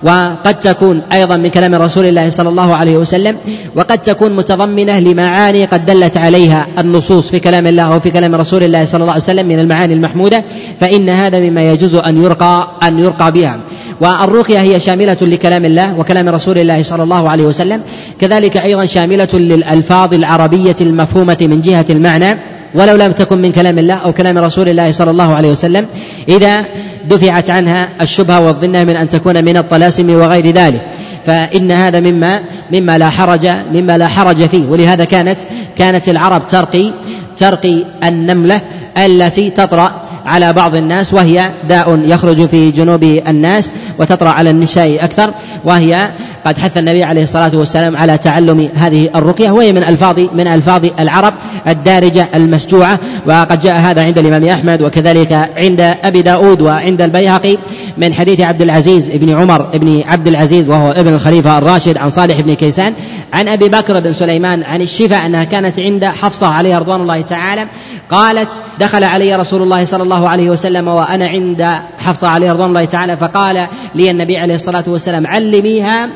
وقد 0.02 0.60
تكون 0.60 1.02
أيضا 1.12 1.36
من 1.36 1.48
كلام 1.48 1.74
رسول 1.74 2.06
الله 2.06 2.30
صلى 2.30 2.48
الله 2.48 2.74
عليه 2.74 2.96
وسلم 2.96 3.36
وقد 3.76 3.98
تكون 3.98 4.36
متضمنة 4.36 4.98
لمعاني 5.00 5.64
قد 5.64 5.86
دلت 5.86 6.16
عليها 6.16 6.66
النصوص 6.78 7.30
في 7.30 7.40
كلام 7.40 7.66
الله 7.66 7.96
وفي 7.96 8.10
كلام 8.10 8.34
رسول 8.34 8.62
الله 8.62 8.84
صلى 8.84 9.00
الله 9.00 9.12
عليه 9.12 9.22
وسلم 9.22 9.46
من 9.46 9.58
المعاني 9.58 9.94
المحمودة 9.94 10.44
فإن 10.80 11.08
هذا 11.08 11.38
مما 11.38 11.72
يجوز 11.72 11.94
أن 11.94 12.22
يرقى 12.22 12.68
أن 12.82 12.98
يرقى 12.98 13.32
بها. 13.32 13.60
والرقية 14.00 14.60
هي 14.60 14.80
شاملة 14.80 15.16
لكلام 15.20 15.64
الله 15.64 15.98
وكلام 15.98 16.28
رسول 16.28 16.58
الله 16.58 16.82
صلى 16.82 17.02
الله 17.02 17.30
عليه 17.30 17.44
وسلم. 17.44 17.80
كذلك 18.20 18.56
أيضا 18.56 18.84
شاملة 18.84 19.28
للألفاظ 19.32 20.14
العربية 20.14 20.76
المفهومة 20.80 21.36
من 21.40 21.60
جهة 21.60 21.84
المعنى 21.90 22.38
ولو 22.74 22.96
لم 22.96 23.12
تكن 23.12 23.38
من 23.38 23.52
كلام 23.52 23.78
الله 23.78 23.94
أو 23.94 24.12
كلام 24.12 24.38
رسول 24.38 24.68
الله 24.68 24.92
صلى 24.92 25.10
الله 25.10 25.34
عليه 25.34 25.50
وسلم. 25.50 25.86
إذا 26.28 26.64
دفعت 27.10 27.50
عنها 27.50 27.88
الشبهة 28.00 28.46
والظنة 28.46 28.84
من 28.84 28.96
أن 28.96 29.08
تكون 29.08 29.44
من 29.44 29.56
الطلاسم 29.56 30.10
وغير 30.10 30.50
ذلك. 30.50 30.80
فإن 31.26 31.72
هذا 31.72 32.00
مما 32.00 32.40
مما 32.72 32.98
لا 32.98 33.10
حرج 33.10 33.46
مما 33.74 33.98
لا 33.98 34.08
حرج 34.08 34.46
فيه. 34.46 34.66
ولهذا 34.66 35.04
كانت 35.04 35.38
كانت 35.78 36.08
العرب 36.08 36.48
ترقي 36.48 36.90
ترقي 37.38 37.84
النملة 38.04 38.60
التي 39.04 39.50
تطرأ 39.50 39.92
على 40.30 40.52
بعض 40.52 40.74
الناس 40.74 41.14
وهي 41.14 41.50
داء 41.68 42.00
يخرج 42.04 42.46
في 42.46 42.70
جنوب 42.70 43.02
الناس 43.02 43.72
وتطرأ 43.98 44.28
على 44.28 44.50
النساء 44.50 45.04
أكثر 45.04 45.30
وهي 45.64 46.10
قد 46.44 46.58
حث 46.58 46.78
النبي 46.78 47.04
عليه 47.04 47.22
الصلاة 47.22 47.50
والسلام 47.54 47.96
على 47.96 48.18
تعلم 48.18 48.70
هذه 48.74 49.10
الرقية 49.14 49.50
وهي 49.50 49.72
من 49.72 49.82
ألفاظ 49.82 50.18
من 50.34 50.46
ألفاظ 50.46 50.86
العرب 51.00 51.34
الدارجة 51.68 52.28
المسجوعة 52.34 52.98
وقد 53.26 53.60
جاء 53.60 53.76
هذا 53.76 54.02
عند 54.02 54.18
الإمام 54.18 54.44
أحمد 54.44 54.82
وكذلك 54.82 55.50
عند 55.56 55.80
أبي 56.04 56.22
داود 56.22 56.60
وعند 56.60 57.02
البيهقي 57.02 57.58
من 57.98 58.14
حديث 58.14 58.40
عبد 58.40 58.62
العزيز 58.62 59.10
بن 59.10 59.30
عمر 59.30 59.62
بن 59.62 60.02
عبد 60.06 60.28
العزيز 60.28 60.68
وهو 60.68 60.90
ابن 60.90 61.14
الخليفة 61.14 61.58
الراشد 61.58 61.98
عن 61.98 62.10
صالح 62.10 62.40
بن 62.40 62.54
كيسان 62.54 62.94
عن 63.32 63.48
أبي 63.48 63.68
بكر 63.68 64.00
بن 64.00 64.12
سليمان 64.12 64.62
عن 64.62 64.82
الشفاء 64.82 65.26
أنها 65.26 65.44
كانت 65.44 65.80
عند 65.80 66.04
حفصة 66.04 66.46
عليها 66.46 66.78
رضوان 66.78 67.00
الله 67.00 67.20
تعالى 67.20 67.66
قالت 68.10 68.48
دخل 68.80 69.04
علي 69.04 69.36
رسول 69.36 69.62
الله 69.62 69.84
صلى 69.84 70.02
الله 70.02 70.19
عليه 70.28 70.50
وسلم 70.50 70.88
وأنا 70.88 71.28
عند 71.28 71.68
حفصة 71.98 72.28
عليها 72.28 72.52
رضوان 72.52 72.68
الله 72.68 72.84
تعالى 72.84 73.16
فقال 73.16 73.66
لي 73.94 74.10
النبي 74.10 74.38
عليه 74.38 74.54
الصلاة 74.54 74.84
والسلام 74.86 75.26
علميها 75.26 76.08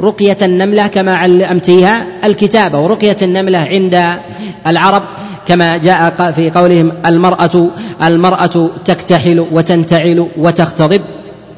رقية 0.00 0.36
النملة 0.42 0.86
كما 0.86 1.16
علمتيها 1.16 2.06
الكتابة 2.24 2.78
ورقية 2.78 3.16
النملة 3.22 3.58
عند 3.58 4.08
العرب 4.66 5.02
كما 5.48 5.76
جاء 5.76 6.32
في 6.36 6.50
قولهم 6.50 6.92
المرأة 7.06 7.68
المرأة 8.02 8.70
تكتحل 8.84 9.46
وتنتعل 9.52 10.26
وتختضب 10.36 11.00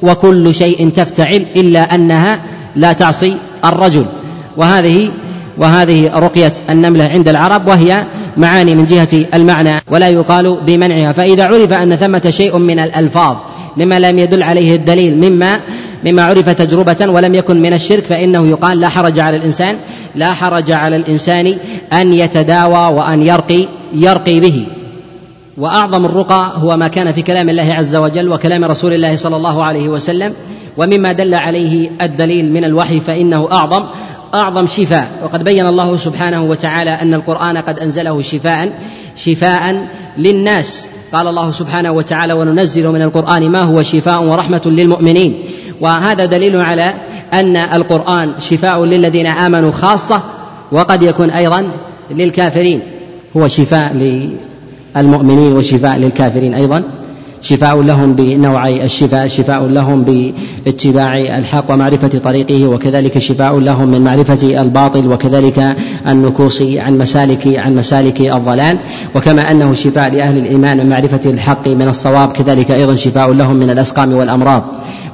وكل 0.02 0.54
شيء 0.54 0.88
تفتعل 0.88 1.46
إلا 1.57 1.94
أنها 1.94 2.38
لا 2.76 2.92
تعصي 2.92 3.37
الرجل. 3.64 4.07
وهذه 4.57 5.11
وهذه 5.59 6.18
رقية 6.18 6.52
النملة 6.70 7.04
عند 7.04 7.28
العرب 7.28 7.68
وهي 7.68 8.04
معاني 8.37 8.75
من 8.75 8.87
جهة 8.87 9.27
المعنى 9.35 9.81
ولا 9.90 10.09
يقال 10.09 10.59
بمنعها. 10.66 11.12
فإذا 11.12 11.44
عرف 11.44 11.73
أن 11.73 11.97
ثمة 11.97 12.31
شيء 12.31 12.59
من 12.59 12.79
الألفاظ 12.79 13.37
مما 13.77 13.99
لم 13.99 14.18
يدل 14.18 14.42
عليه 14.42 14.77
الدليل 14.77 15.16
مما 15.16 15.61
مما 16.05 16.25
عرف 16.25 16.49
تجربة 16.49 17.07
ولم 17.09 17.35
يكن 17.35 17.62
من 17.62 17.73
الشرك 17.73 18.05
فإنه 18.05 18.49
يقال 18.49 18.81
لا 18.81 18.88
حرج 18.88 19.18
على 19.18 19.37
الإنسان 19.37 19.77
لا 20.14 20.33
حرج 20.33 20.70
على 20.70 20.97
الإنسان 20.97 21.55
أن 21.92 22.12
يتداوى 22.12 22.94
وأن 22.94 23.23
يرقي 23.23 23.66
يرقي 23.94 24.40
به. 24.40 24.66
وأعظم 25.57 26.05
الرقى 26.05 26.53
هو 26.57 26.77
ما 26.77 26.88
كان 26.88 27.12
في 27.12 27.23
كلام 27.23 27.49
الله 27.49 27.75
عز 27.75 27.97
وجل 27.97 28.29
وكلام 28.29 28.64
رسول 28.64 28.92
الله 28.92 29.16
صلى 29.16 29.37
الله 29.37 29.64
عليه 29.64 29.88
وسلم 29.88 30.33
ومما 30.77 31.12
دل 31.12 31.35
عليه 31.35 31.90
الدليل 32.03 32.53
من 32.53 32.64
الوحي 32.64 33.01
فإنه 33.01 33.49
أعظم. 33.53 33.85
أعظم 34.35 34.66
شفاء. 34.66 35.11
وقد 35.25 35.44
بين 35.44 35.66
الله 35.66 35.97
سبحانه 35.97 36.42
وتعالى 36.44 36.90
أن 36.90 37.14
القرآن 37.14 37.57
قد 37.57 37.79
أنزله 37.79 38.23
شفاء 38.23 38.73
شفاء 39.16 39.87
للناس. 40.18 40.87
قال 41.12 41.27
الله 41.27 41.51
سبحانه 41.51 41.92
وتعالى 41.92 42.33
وننزل 42.33 42.88
من 42.88 43.03
القرآن 43.03 43.51
ما 43.51 43.62
هو 43.62 43.83
شفاء 43.83 44.23
ورحمة 44.23 44.62
للمؤمنين. 44.66 45.35
وهذا 45.81 46.25
دليل 46.25 46.57
على 46.57 46.94
أن 47.33 47.57
القرآن 47.57 48.33
شفاء 48.38 48.85
للذين 48.85 49.27
آمنوا 49.27 49.73
خاصة 49.73 50.20
وقد 50.73 51.03
يكون 51.03 51.31
أيضا 51.31 51.66
للكافرين. 52.11 52.81
هو 53.37 53.49
شفاء 53.49 53.92
للمؤمنين 54.97 55.53
وشفاء 55.53 55.97
للكافرين 55.99 56.55
أيضا. 56.55 56.83
شفاء 57.44 57.83
لهم 57.83 58.12
بنوعي 58.14 58.85
الشفاء 58.85 59.26
شفاء 59.28 59.66
لهم 59.66 60.02
باتباع 60.64 61.18
الحق 61.18 61.64
ومعرفة 61.72 62.09
طريقه 62.09 62.66
وكذلك 62.66 63.18
شفاء 63.18 63.59
لهم 63.59 63.88
من 63.88 64.00
معرفة 64.04 64.61
الباطل 64.62 65.12
وكذلك 65.12 65.76
النكوص 66.09 66.62
عن 66.62 66.99
مسالك 66.99 67.59
عن 67.59 67.77
مسالك 67.77 68.21
الضلال 68.21 68.79
وكما 69.14 69.51
أنه 69.51 69.75
شفاء 69.75 70.11
لأهل 70.11 70.38
الإيمان 70.38 70.77
من 70.77 70.88
معرفة 70.88 71.31
الحق 71.31 71.69
من 71.69 71.88
الصواب 71.88 72.33
كذلك 72.33 72.71
أيضا 72.71 72.95
شفاء 72.95 73.33
لهم 73.33 73.57
من 73.57 73.71
الأسقام 73.71 74.12
والأمراض. 74.12 74.62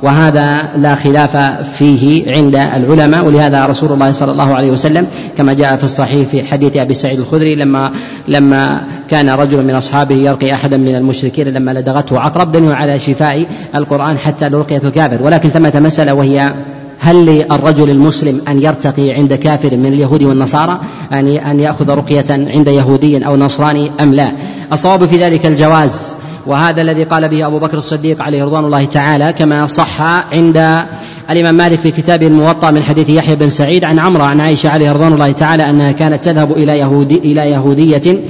وهذا 0.03 0.69
لا 0.77 0.95
خلاف 0.95 1.37
فيه 1.79 2.33
عند 2.37 2.57
العلماء 2.57 3.25
ولهذا 3.25 3.67
رسول 3.67 3.93
الله 3.93 4.13
صلى 4.13 4.33
الله 4.33 4.55
عليه 4.55 4.71
وسلم 4.71 5.07
كما 5.39 5.53
جاء 5.53 5.77
في 5.77 5.85
الصحيح 5.85 6.29
في 6.29 6.43
حديث 6.45 6.77
أبي 6.77 6.95
سعيد 6.95 7.19
الخدري 7.19 7.55
لما 7.55 7.93
لما 8.29 8.81
كان 9.11 9.31
رجل 9.31 9.63
من 9.65 9.75
أصحابه 9.75 10.15
يرقي 10.15 10.53
احدا 10.53 10.77
من 10.77 10.95
المشركين 10.95 11.49
لما 11.49 11.71
لدغته 11.71 12.21
عقرب 12.21 12.53
دنوا 12.53 12.75
على 12.75 12.99
شفاء 12.99 13.47
القرآن 13.75 14.19
حتى 14.19 14.49
لرقية 14.49 14.81
الكافر. 14.85 15.23
ولكن 15.23 15.51
ثمة 15.51 15.81
مسألة 15.81 16.15
وهي 16.15 16.53
هل 17.03 17.27
للرجل 17.27 17.91
المسلم 17.91 18.41
أن 18.49 18.63
يرتقي 18.63 19.11
عند 19.11 19.35
كافر 19.35 19.77
من 19.77 19.87
اليهود 19.87 20.23
والنصارى 20.23 20.81
أن 21.13 21.27
أن 21.27 21.61
يأخذ 21.61 21.91
رقية 21.91 22.25
عند 22.31 22.69
يهودي 22.69 23.27
أو 23.27 23.37
نصراني 23.37 23.91
أم 24.01 24.15
لا؟ 24.15 24.33
الصواب 24.73 25.05
في 25.05 25.17
ذلك 25.17 25.47
الجواز 25.47 26.17
وهذا 26.47 26.83
الذي 26.83 27.05
قال 27.05 27.29
به 27.29 27.47
أبو 27.47 27.59
بكر 27.59 27.79
الصديق 27.79 28.23
عليه 28.23 28.45
رضوان 28.45 28.65
الله 28.65 28.85
تعالى 28.85 29.33
كما 29.33 29.67
صح 29.67 30.03
عند 30.33 30.85
الإمام 31.31 31.55
مالك 31.55 31.81
في 31.81 31.91
كتابه 31.91 32.27
الموطأ 32.27 32.71
من 32.71 32.83
حديث 32.83 33.09
يحيى 33.09 33.37
بن 33.37 33.49
سعيد 33.49 33.85
عن 33.85 33.99
عمرو 33.99 34.25
عن 34.25 34.41
عائشة 34.41 34.69
عليه 34.69 34.93
رضوان 34.93 35.13
الله 35.13 35.33
تعالى 35.33 35.71
أنها 35.71 35.93
كانت 35.93 36.25
تذهب 36.25 36.53
إلى 36.53 36.79
يهودي 36.79 37.19
إلى 37.19 37.51
يهودية 37.51 38.21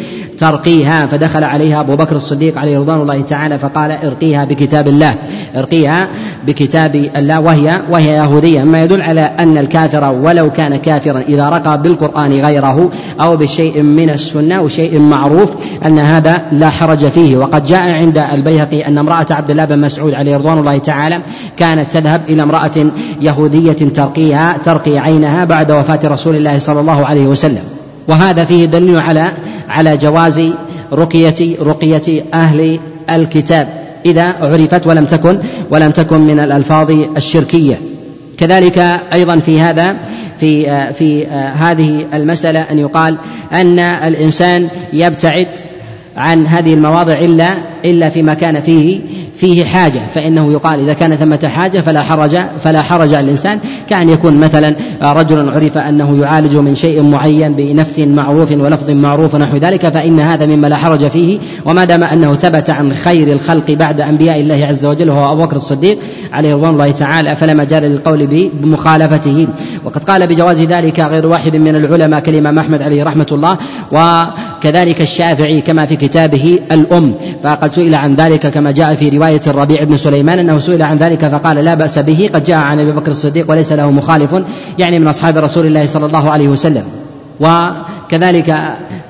ترقيها 0.41 1.07
فدخل 1.07 1.45
عليها 1.45 1.81
أبو 1.81 1.97
بكر 1.97 2.17
الصديق 2.17 2.59
عليه 2.59 2.79
رضوان 2.79 3.01
الله 3.01 3.23
تعالى 3.23 3.59
فقال 3.59 3.91
ارقيها 3.91 4.45
بكتاب 4.45 4.89
الله. 4.89 5.15
ارقيها 5.57 6.09
بكتاب 6.47 6.95
الله 7.17 7.41
وهي 7.41 7.81
وهي 7.91 8.09
يهودية. 8.09 8.63
مما 8.63 8.85
يدل 8.85 9.03
على 9.03 9.21
أن 9.39 9.59
الكافر 9.59 10.13
ولو 10.23 10.51
كان 10.51 10.77
كافرا 10.77 11.21
إذا 11.29 11.49
رقى 11.49 11.83
بالقرآن 11.83 12.33
غيره 12.33 12.91
أو 13.21 13.37
بشيء 13.37 13.83
من 13.83 14.11
السنة 14.11 14.63
وشيء 14.63 14.99
معروف 14.99 15.51
أن 15.87 15.99
هذا 15.99 16.43
لا 16.53 16.71
حرج 16.71 17.07
فيه. 17.07 17.37
وقد 17.37 17.65
جاء 17.65 17.83
عند 17.83 18.19
البيهقي 18.19 18.87
أن 18.87 18.99
امرأة 18.99 19.27
عبد 19.31 19.51
الله 19.51 19.65
بن 19.65 19.79
مسعود 19.79 20.15
عليه 20.15 20.37
رضوان 20.37 20.59
الله 20.59 20.79
تعالى 20.79 21.19
كانت 21.57 21.93
تذهب 21.93 22.21
إلى 22.29 22.43
امرأة 22.43 22.87
يهودية 23.21 23.73
ترقيها 23.73 24.57
ترقي 24.65 24.99
عينها 24.99 25.45
بعد 25.45 25.73
وفاة 25.73 26.01
رسول 26.05 26.37
الله 26.37 26.59
صلى 26.59 26.81
الله 26.81 27.07
عليه 27.07 27.27
وسلم. 27.27 27.80
وهذا 28.11 28.45
فيه 28.45 28.65
دليل 28.65 28.99
على 28.99 29.33
على 29.69 29.97
جواز 29.97 30.43
رقية 30.93 31.57
رقية 31.63 32.25
أهل 32.35 32.81
الكتاب 33.11 33.69
إذا 34.07 34.35
عرفت 34.41 34.87
ولم 34.87 35.05
تكن 35.05 35.39
ولم 35.71 35.91
تكن 35.91 36.21
من 36.21 36.41
الألفاظ 36.41 36.91
الشركية. 37.17 37.81
كذلك 38.39 38.79
أيضا 39.13 39.39
في 39.39 39.61
هذا 39.61 39.97
في 40.41 40.65
في 40.93 41.27
هذه 41.57 42.05
المسألة 42.15 42.61
أن 42.71 42.79
يقال 42.79 43.17
أن 43.53 43.79
الإنسان 43.79 44.69
يبتعد 44.93 45.49
عن 46.17 46.47
هذه 46.47 46.75
المواضع 46.75 47.13
إلا 47.13 47.55
إلا 47.85 48.09
فيما 48.09 48.35
كان 48.35 48.61
فيه 48.61 49.01
فيه 49.41 49.65
حاجة 49.65 50.01
فإنه 50.15 50.53
يقال 50.53 50.81
إذا 50.81 50.93
كان 50.93 51.17
ثمة 51.17 51.49
حاجة 51.49 51.81
فلا 51.81 52.03
حرج 52.03 52.37
فلا 52.65 52.83
حرج 52.83 53.15
على 53.15 53.25
الإنسان 53.25 53.59
كأن 53.89 54.09
يكون 54.09 54.39
مثلا 54.39 54.75
رجل 55.03 55.49
عرف 55.49 55.79
أنه 55.79 56.21
يعالج 56.21 56.57
من 56.57 56.75
شيء 56.75 57.03
معين 57.03 57.53
بنفث 57.53 57.99
معروف 57.99 58.53
ولفظ 58.53 58.91
معروف 58.91 59.35
ونحو 59.35 59.57
ذلك 59.57 59.89
فإن 59.89 60.21
هذا 60.21 60.47
مما 60.47 60.67
لا 60.67 60.77
حرج 60.77 61.09
فيه 61.09 61.39
وما 61.65 61.85
دام 61.85 62.05
أنه 62.05 62.35
ثبت 62.35 62.71
عن 62.71 62.93
خير 62.93 63.33
الخلق 63.33 63.71
بعد 63.71 64.01
أنبياء 64.01 64.41
الله 64.41 64.67
عز 64.67 64.87
وجل 64.87 65.11
وهو 65.11 65.33
أبو 65.33 65.43
بكر 65.43 65.57
الصديق 65.57 65.99
عليه 66.33 66.55
رضوان 66.55 66.71
الله 66.71 66.91
تعالى 66.91 67.37
فلا 67.37 67.55
مجال 67.55 67.83
للقول 67.83 68.51
بمخالفته. 68.63 69.47
وقد 69.85 70.05
قال 70.05 70.27
بجواز 70.27 70.61
ذلك 70.61 71.01
غير 71.01 71.27
واحد 71.27 71.57
من 71.57 71.77
العلماء 71.77 72.21
كالإمام 72.21 72.59
أحمد 72.59 72.83
عليه 72.83 73.05
رحمة 73.05 73.27
الله 73.33 73.57
وكذلك 73.93 75.01
الشافعي 75.01 75.61
كما 75.61 75.87
في 75.87 75.97
كتابه 75.97 76.59
الأم 76.73 77.15
فقد 77.43 77.73
سئل 77.73 77.95
عن 77.95 78.15
ذلك 78.15 78.47
كما 78.47 78.71
جاء 78.71 78.95
في 78.95 79.09
رواية 79.09 79.30
الربيع 79.47 79.85
بن 79.85 79.97
سليمان 79.97 80.39
أنه 80.39 80.59
سئل 80.59 80.83
عن 80.83 80.97
ذلك 80.97 81.29
فقال 81.29 81.57
لا 81.57 81.75
بأس 81.75 81.99
به 81.99 82.31
قد 82.35 82.45
جاء 82.45 82.57
عن 82.57 82.81
أبي 82.81 82.93
بكر 82.93 83.11
الصديق 83.11 83.51
وليس 83.51 83.73
له 83.73 83.91
مخالف 83.91 84.43
يعني 84.79 84.99
من 84.99 85.09
أصحاب 85.09 85.37
رسول 85.37 85.67
الله 85.67 85.87
صلى 85.87 86.07
الله 86.07 86.31
عليه 86.31 86.49
وسلم. 86.49 86.85
وكذلك 87.41 88.57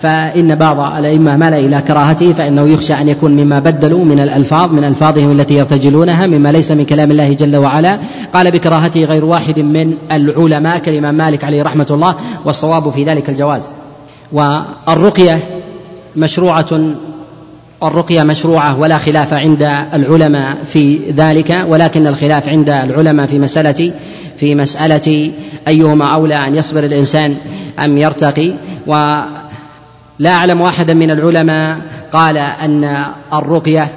فإن 0.02 0.54
بعض 0.54 0.96
الأئمة 0.98 1.36
مال 1.36 1.54
إلى 1.54 1.82
كراهته 1.88 2.32
فإنه 2.32 2.68
يخشى 2.68 2.94
أن 2.94 3.08
يكون 3.08 3.30
مما 3.30 3.58
بدلوا 3.58 4.04
من 4.04 4.20
الألفاظ 4.20 4.72
من 4.72 4.84
ألفاظهم 4.84 5.30
التي 5.30 5.54
يرتجلونها 5.54 6.26
مما 6.26 6.52
ليس 6.52 6.72
من 6.72 6.84
كلام 6.84 7.10
الله 7.10 7.32
جل 7.32 7.56
وعلا. 7.56 7.98
قال 8.34 8.50
بكراهته 8.50 9.04
غير 9.04 9.24
واحد 9.24 9.58
من 9.58 9.94
العلماء 10.12 10.78
كالإمام 10.78 11.14
مالك 11.14 11.44
عليه 11.44 11.62
رحمة 11.62 11.86
الله 11.90 12.14
والصواب 12.44 12.90
في 12.90 13.04
ذلك 13.04 13.28
الجواز. 13.28 13.62
والرقية 14.32 15.42
مشروعة 16.16 16.94
الرقية 17.82 18.22
مشروعة 18.22 18.78
ولا 18.78 18.98
خلاف 18.98 19.34
عند 19.34 19.62
العلماء 19.94 20.56
في 20.66 21.00
ذلك 21.16 21.64
ولكن 21.68 22.06
الخلاف 22.06 22.48
عند 22.48 22.70
العلماء 22.70 23.26
في 23.26 23.38
مسألة 23.38 23.92
في 24.38 24.54
مسألة 24.54 25.32
أيهما 25.68 26.06
أولى 26.06 26.34
أن 26.34 26.56
يصبر 26.56 26.84
الإنسان 26.84 27.36
أم 27.84 27.98
يرتقي. 27.98 28.52
ولا 28.86 30.30
أعلم 30.30 30.62
أحدا 30.62 30.94
من 30.94 31.10
العلماء 31.10 31.76
قال 32.12 32.36
أن 32.36 33.04
الرقية 33.32 33.88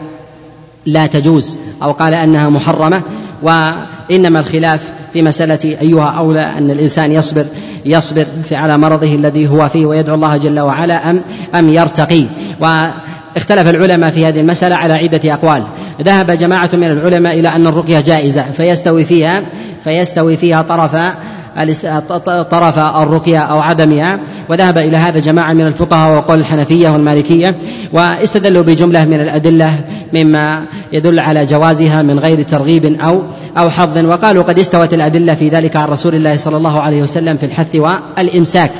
لا 0.86 1.06
تجوز 1.06 1.58
أو 1.84 1.92
قال 1.92 2.14
أنها 2.14 2.50
محرمة 2.50 3.02
وإنما 3.42 4.40
الخلاف 4.40 4.92
في 5.14 5.22
مسألة 5.22 5.78
أيها 5.82 6.10
أولى 6.18 6.46
أن 6.58 6.72
الإنسان 6.72 7.12
يصبر 7.12 7.46
يصبر 7.86 8.26
في 8.50 8.56
على 8.56 8.78
مرضه 8.78 9.16
الذي 9.16 9.48
هو 9.48 9.70
فيه 9.70 9.86
ويدعو 9.86 10.16
الله 10.16 10.38
جل 10.38 10.60
وعلا 10.60 11.10
أم 11.10 11.22
أم 11.56 11.70
يرتقي. 11.70 12.26
واختلف 13.36 13.70
العلماء 13.70 14.12
في 14.12 14.26
هذه 14.26 14.40
المسألة 14.40 14.76
على 14.76 14.94
عدة 14.94 15.34
أقوال. 15.34 15.64
ذهب 16.02 16.32
جماعة 16.32 16.70
من 16.74 16.84
العلماء 16.84 17.40
إلى 17.40 17.48
أن 17.48 17.68
الرقية 17.68 18.00
جائزة 18.00 18.44
فيستوي 18.58 19.06
فيها 19.06 19.42
فيستوي 19.84 20.38
فيها 20.38 20.62
طرف 20.62 20.96
طرف 22.52 22.80
الرقية 22.80 23.40
أو 23.40 23.60
عدمها. 23.60 24.20
وذهب 24.50 24.78
إلى 24.78 24.98
هذا 24.98 25.20
جماعة 25.20 25.54
من 25.54 25.68
الفقهاء 25.68 26.18
وقول 26.18 26.40
الحنفية 26.40 26.90
والمالكية 26.90 27.56
واستدلوا 27.92 28.64
بجملة 28.64 29.06
من 29.06 29.22
الأدلة 29.22 29.80
مما 30.14 30.64
يدل 30.94 31.20
على 31.20 31.46
جوازها 31.46 32.02
من 32.02 32.20
غير 32.20 32.42
ترغيب 32.44 32.86
أو 33.02 33.22
أو 33.58 33.70
حظ. 33.70 33.98
وقالوا 33.98 34.44
قد 34.44 34.60
استوت 34.60 34.94
الأدلة 34.94 35.36
في 35.36 35.50
ذلك 35.50 35.76
عن 35.76 35.88
رسول 35.88 36.16
الله 36.16 36.38
صلى 36.38 36.58
الله 36.58 36.82
عليه 36.82 37.02
وسلم 37.02 37.38
في 37.38 37.46
الحث 37.46 37.76
والإمساك. 37.76 38.72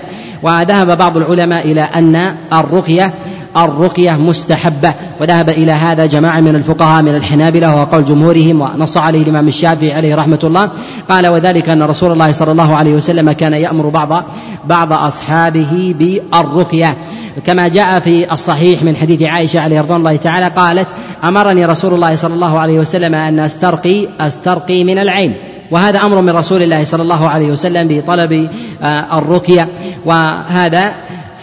وذهب 0.44 0.98
بعض 0.98 1.18
العلماء 1.18 1.72
إلى 1.72 1.82
أن 1.82 2.36
الرقية 2.54 3.14
الرقية 3.58 4.12
مستحبة. 4.12 4.94
وذهب 5.22 5.50
إلى 5.50 5.72
هذا 5.72 6.06
جماعة 6.06 6.40
من 6.40 6.56
الفقهاء 6.56 7.02
من 7.02 7.16
الحنابلة 7.16 7.76
وهو 7.76 7.84
قول 7.84 8.06
جمهورهم 8.06 8.62
ونص 8.62 8.98
عليه 8.98 9.24
الإمام 9.24 9.48
الشافعي 9.48 9.94
عليه 9.94 10.16
رحمة 10.16 10.40
الله. 10.44 10.70
قال 11.10 11.28
وذلك 11.28 11.70
أن 11.70 11.84
رسول 11.84 12.12
الله 12.12 12.32
صلى 12.32 12.52
الله 12.52 12.76
عليه 12.76 12.94
وسلم 12.94 13.32
كان 13.32 13.54
يأمر 13.54 13.90
بعض 13.90 14.24
بعض 14.66 14.94
أصحابه 14.94 15.96
بالرقية. 16.00 16.98
كما 17.46 17.68
جاء 17.68 18.00
في 18.00 18.34
الصحيح 18.34 18.84
من 18.84 18.96
حديث 18.96 19.22
عائشة 19.22 19.60
عليه 19.60 19.82
رضوان 19.82 20.00
الله 20.00 20.16
تعالى 20.16 20.48
قالت 20.48 20.88
أمرني 21.24 21.66
رسول 21.66 21.94
الله 21.94 22.16
صلى 22.16 22.34
الله 22.34 22.60
عليه 22.60 22.80
وسلم 22.80 23.16
أن 23.16 23.40
أسترقي 23.40 24.08
أسترقي 24.20 24.84
من 24.84 24.98
العين. 24.98 25.34
وهذا 25.72 26.00
أمر 26.00 26.22
من 26.22 26.30
رسول 26.30 26.62
الله 26.64 26.84
صلى 26.84 27.02
الله 27.04 27.30
عليه 27.30 27.52
وسلم 27.52 27.88
بطلب 27.88 28.50
آه، 28.84 29.18
الرقية. 29.18 29.68
وهذا 30.06 30.94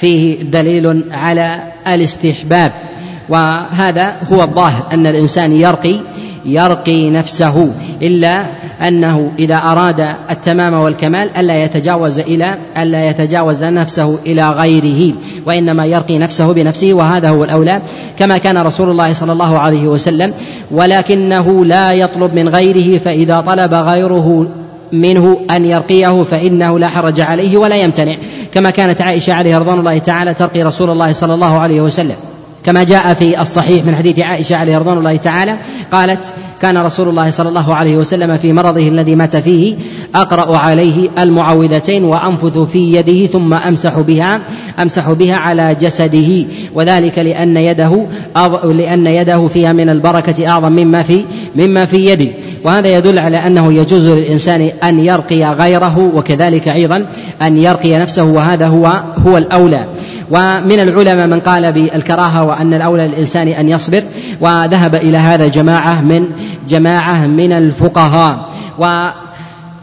فيه 0.01 0.42
دليل 0.42 1.03
على 1.12 1.69
الاستحباب. 1.87 2.73
وهذا 3.29 4.16
هو 4.33 4.43
الظاهر 4.43 4.83
أن 4.93 5.07
الإنسان 5.07 5.53
يرقي 5.53 5.97
يرقي 6.45 7.11
نفسه 7.11 7.73
إلا 8.03 8.45
أنه 8.88 9.31
إذا 9.38 9.57
أراد 9.57 10.07
التمام 10.31 10.75
والكمال 10.75 11.37
ألا 11.37 11.64
يتجاوز 11.64 12.19
إلى 12.19 12.55
ألا 12.79 13.09
يتجاوز 13.09 13.64
نفسه 13.64 14.19
إلى 14.27 14.51
غيره 14.51 15.14
وإنما 15.47 15.87
يرقي 15.87 16.19
نفسه 16.19 16.53
بنفسه 16.53 16.93
وهذا 16.95 17.29
هو 17.29 17.45
الأولى. 17.45 17.81
كما 18.19 18.38
كان 18.38 18.59
رسول 18.59 18.90
الله 18.90 19.12
صلى 19.12 19.33
الله 19.33 19.59
عليه 19.59 19.88
وسلم 19.88 20.33
ولكنه 20.71 21.64
لا 21.64 21.93
يطلب 21.93 22.35
من 22.35 22.49
غيره 22.49 22.99
فإذا 22.99 23.40
طلب 23.40 23.75
غيره 23.75 24.47
منه 24.92 25.40
أن 25.50 25.64
يرقيه 25.64 26.22
فإنه 26.22 26.79
لا 26.79 26.88
حرج 26.88 27.20
عليه 27.20 27.57
ولا 27.57 27.76
يمتنع 27.76 28.16
كما 28.53 28.70
كانت 28.70 29.00
عائشة 29.00 29.33
عليه 29.33 29.59
رضوان 29.59 29.79
الله 29.79 29.98
تعالى 29.98 30.35
ترقي 30.35 30.62
رسول 30.62 30.90
الله 30.90 31.12
صلى 31.12 31.35
الله 31.35 31.59
عليه 31.59 31.81
وسلم. 31.81 32.16
كما 32.64 32.85
جاء 32.85 33.14
في 33.14 33.40
الصحيح 33.40 33.85
من 33.85 33.94
حديث 33.94 34.18
عائشة 34.18 34.57
عليه 34.57 34.79
رضوان 34.79 34.98
الله 34.98 35.16
تعالى 35.16 35.57
قالت 35.92 36.35
كان 36.62 36.79
رسول 36.79 37.09
الله 37.09 37.31
صلى 37.31 37.48
الله 37.48 37.74
عليه 37.74 37.96
وسلم 37.96 38.37
في 38.37 38.53
مرضه 38.53 38.88
الذي 38.88 39.14
مات 39.14 39.37
فيه 39.37 39.74
أقرأ 40.14 40.57
عليه 40.57 41.09
المعوذتين 41.18 42.05
وأنفث 42.05 42.59
في 42.59 42.94
يده 42.94 43.26
ثم 43.26 43.55
أمسح 43.55 43.98
بها 43.98 44.40
أمسح 44.79 45.11
بها 45.11 45.37
على 45.37 45.76
جسده 45.81 46.44
وذلك 46.74 47.18
لأن 47.18 47.57
يده 47.57 48.07
لأن 48.64 49.07
يده 49.07 49.46
فيها 49.46 49.72
من 49.72 49.90
البركة 49.90 50.48
أعظم 50.48 50.72
مما 50.72 51.03
في 51.03 51.24
مما 51.57 51.85
في 51.85 52.11
يدي 52.11 52.33
وهذا 52.64 52.88
يدل 52.88 53.18
على 53.18 53.46
أنه 53.46 53.73
يجوز 53.73 54.07
للإنسان 54.07 54.70
أن 54.85 55.01
يرقي 55.01 55.44
غيره 55.44 56.11
وكذلك 56.14 56.68
أيضا 56.68 57.07
أن 57.42 57.57
يرقي 57.57 57.99
نفسه 57.99 58.25
وهذا 58.25 58.66
هو 58.66 59.03
هو 59.27 59.38
الأولى. 59.38 59.85
ومن 60.31 60.81
العلماء 60.81 61.27
من 61.27 61.40
قال 61.40 61.73
بالكراهة 61.73 62.44
وأن 62.44 62.75
الأولى 62.75 63.09
للإنسان 63.09 63.49
أن 63.49 63.68
يصبر 63.68 64.03
وذهب 64.40 64.94
إلى 64.94 65.19
هذا 65.19 65.48
جماعة 65.48 66.00
من 66.00 66.27
جماعة 66.69 67.27
من 67.27 67.52
الفقهاء. 67.52 68.50
و 68.79 69.08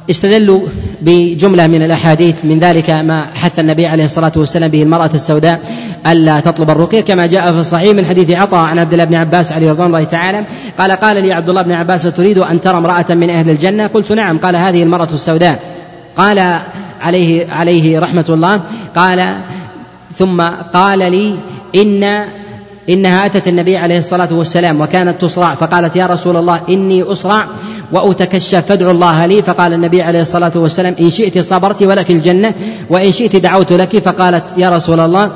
استدلوا 0.09 0.61
بجملة 1.01 1.67
من 1.67 1.82
الأحاديث 1.82 2.36
من 2.43 2.59
ذلك 2.59 2.89
ما 2.89 3.25
حث 3.36 3.59
النبي 3.59 3.88
عليه 3.88 4.05
الصلاة 4.05 4.32
والسلام 4.36 4.71
به 4.71 4.84
المرأة 4.84 5.09
السوداء 5.13 5.61
ألا 6.07 6.39
تطلب 6.39 6.69
الرقية 6.69 7.01
كما 7.01 7.25
جاء 7.25 7.51
في 7.51 7.59
الصحيح 7.59 7.95
من 7.95 8.05
حديث 8.05 8.31
عطاء 8.31 8.59
عن 8.59 8.79
عبد 8.79 8.93
الله 8.93 9.05
بن 9.05 9.15
عباس 9.15 9.51
عليه 9.51 9.71
رضوان 9.71 9.87
الله 9.87 10.03
تعالى 10.03 10.43
قال 10.77 10.91
قال 10.91 11.23
لي 11.23 11.33
عبد 11.33 11.49
الله 11.49 11.61
بن 11.61 11.71
عباس 11.71 12.03
تريد 12.03 12.37
أن 12.37 12.61
ترى 12.61 12.77
امرأة 12.77 13.05
من 13.09 13.29
أهل 13.29 13.49
الجنة؟ 13.49 13.87
قلت 13.87 14.11
نعم. 14.11 14.37
قال 14.37 14.55
هذه 14.55 14.83
المرأة 14.83 15.07
السوداء. 15.13 15.59
قال 16.17 16.59
عليه 17.01 17.51
عليه 17.51 17.99
رحمة 17.99 18.25
الله 18.29 18.61
قال 18.95 19.35
ثم 20.15 20.41
قال 20.73 20.99
لي 20.99 21.35
إن 21.75 22.25
إنها 22.89 23.25
أتت 23.25 23.47
النبي 23.47 23.77
عليه 23.77 23.97
الصلاة 23.97 24.33
والسلام 24.33 24.81
وكانت 24.81 25.21
تصرع. 25.21 25.55
فقالت 25.55 25.95
يا 25.95 26.05
رسول 26.05 26.37
الله 26.37 26.59
إني 26.69 27.03
أصرع 27.03 27.45
وأتكشف 27.91 28.65
فادعو 28.65 28.91
الله 28.91 29.25
لي. 29.25 29.41
فقال 29.41 29.73
النبي 29.73 30.01
عليه 30.01 30.21
الصلاة 30.21 30.51
والسلام 30.55 30.95
إن 30.99 31.09
شئت 31.09 31.39
صبرت 31.39 31.83
ولك 31.83 32.11
الجنة 32.11 32.53
وإن 32.89 33.11
شئت 33.11 33.35
دعوت 33.35 33.73
لك. 33.73 33.97
فقالت 33.97 34.43
يا 34.57 34.69
رسول 34.69 34.99
الله 34.99 35.31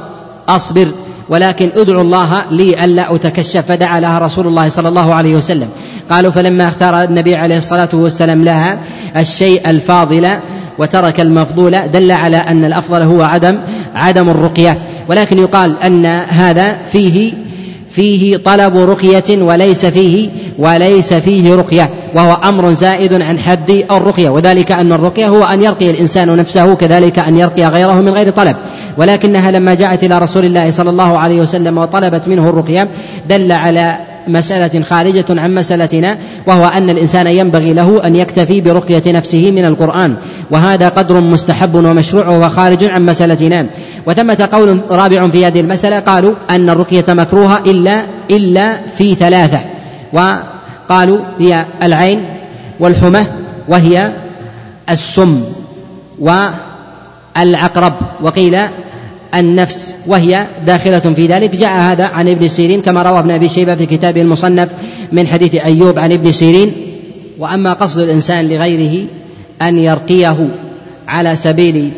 أصبر 0.50 0.88
ولكن 1.30 1.70
ادعو 1.76 2.02
الله 2.02 2.42
لي 2.52 2.86
ألا 2.86 3.16
أتكشف. 3.16 3.66
فدعا 3.68 4.00
لها 4.00 4.20
رسول 4.20 4.48
الله 4.48 4.70
صلى 4.70 4.90
الله 4.90 5.14
عليه 5.14 5.36
وسلم. 5.36 5.70
قالوا 6.10 6.32
فلما 6.32 6.68
اختار 6.68 7.04
النبي 7.04 7.36
عليه 7.36 7.58
الصلاة 7.58 7.90
والسلام 7.94 8.44
لها 8.44 8.78
الشيء 9.18 9.70
الفاضل 9.70 10.28
وترك 10.78 11.20
المفضول 11.20 11.92
دل 11.94 12.12
على 12.12 12.38
أن 12.38 12.66
الأفضل 12.66 13.02
هو 13.02 13.22
عدم 13.22 13.58
عدم 13.96 14.30
الرقية. 14.30 14.78
ولكن 15.08 15.38
يقال 15.38 15.76
أن 15.84 16.06
هذا 16.30 16.78
فيه 16.92 17.34
فيه 17.92 18.38
طلب 18.38 18.78
رقية 18.78 19.44
وليس 19.44 19.86
فيه 19.86 20.30
وليس 20.58 21.14
فيه 21.14 21.56
رقية. 21.56 21.90
وهو 22.16 22.38
أمر 22.44 22.74
زائد 22.74 23.14
عن 23.14 23.40
حد 23.40 23.86
الرقية. 23.92 24.30
وذلك 24.30 24.72
أن 24.72 24.92
الرقية 24.92 25.28
هو 25.28 25.44
أن 25.44 25.64
يرقي 25.64 25.90
الإنسان 25.90 26.36
نفسه 26.36 26.76
كذلك 26.76 27.20
أن 27.20 27.38
يرقي 27.38 27.66
غيره 27.66 27.94
من 27.94 28.10
غير 28.10 28.30
طلب. 28.30 28.56
ولكنها 28.98 29.52
لما 29.52 29.74
جاءت 29.74 30.04
إلى 30.04 30.20
رسول 30.20 30.46
الله 30.46 30.72
صلى 30.72 30.90
الله 30.90 31.18
عليه 31.18 31.42
وسلم 31.42 31.78
وطلبت 31.78 32.28
منه 32.28 32.50
الرقية 32.50 32.88
دل 33.30 33.52
على 33.52 33.98
مسألة 34.28 34.84
خارجة 34.84 35.26
عن 35.30 35.56
مسألتنا 35.56 36.18
وهو 36.48 36.66
أن 36.66 36.90
الإنسان 36.90 37.28
ينبغي 37.28 37.74
له 37.74 38.08
أن 38.08 38.16
يكتفي 38.16 38.62
برقية 38.62 39.12
نفسه 39.12 39.52
من 39.52 39.66
القرآن 39.66 40.16
وهذا 40.50 40.90
قدر 40.90 41.20
مستحب 41.20 41.76
ومشروع 41.76 42.28
وهو 42.28 42.50
خارج 42.50 42.84
عن 42.84 43.06
مسألتنا. 43.06 43.66
وثمة 44.06 44.50
قول 44.52 44.80
رابع 44.90 45.28
في 45.28 45.46
هذه 45.46 45.60
المسألة 45.60 46.00
قالوا 46.00 46.34
أن 46.50 46.70
الرقية 46.70 47.06
مكروهة 47.10 47.62
إلا 47.66 48.02
إلا 48.32 48.78
في 48.98 49.16
ثلاثة. 49.16 49.60
وقالوا 50.14 51.20
هي 51.40 51.66
العين 51.84 52.26
والحمى 52.80 53.26
وهي 53.68 54.12
السم. 54.90 55.44
والعقرب 57.38 57.94
وقيل 58.22 58.58
النفس 59.36 59.94
وهي 60.08 60.46
داخلة 60.66 61.00
في 61.00 61.28
ذلك. 61.28 61.56
جاء 61.56 61.78
هذا 61.78 62.06
عن 62.06 62.28
ابن 62.28 62.48
سيرين 62.48 62.82
كما 62.82 63.02
روى 63.02 63.20
ابن 63.20 63.32
أبي 63.32 63.50
شيبة 63.50 63.76
في 63.76 63.86
كتابه 63.86 64.22
المصنف 64.22 64.70
من 65.12 65.28
حديث 65.28 65.56
أيوب 65.56 66.00
عن 66.00 66.12
ابن 66.12 66.32
سيرين. 66.32 66.72
وأما 67.40 67.74
قصد 67.74 68.00
الإنسان 68.00 68.50
لغيره 68.50 69.06
أن 69.62 69.78
يرقيه 69.78 70.48
على 71.08 71.36
سبيل 71.36 71.92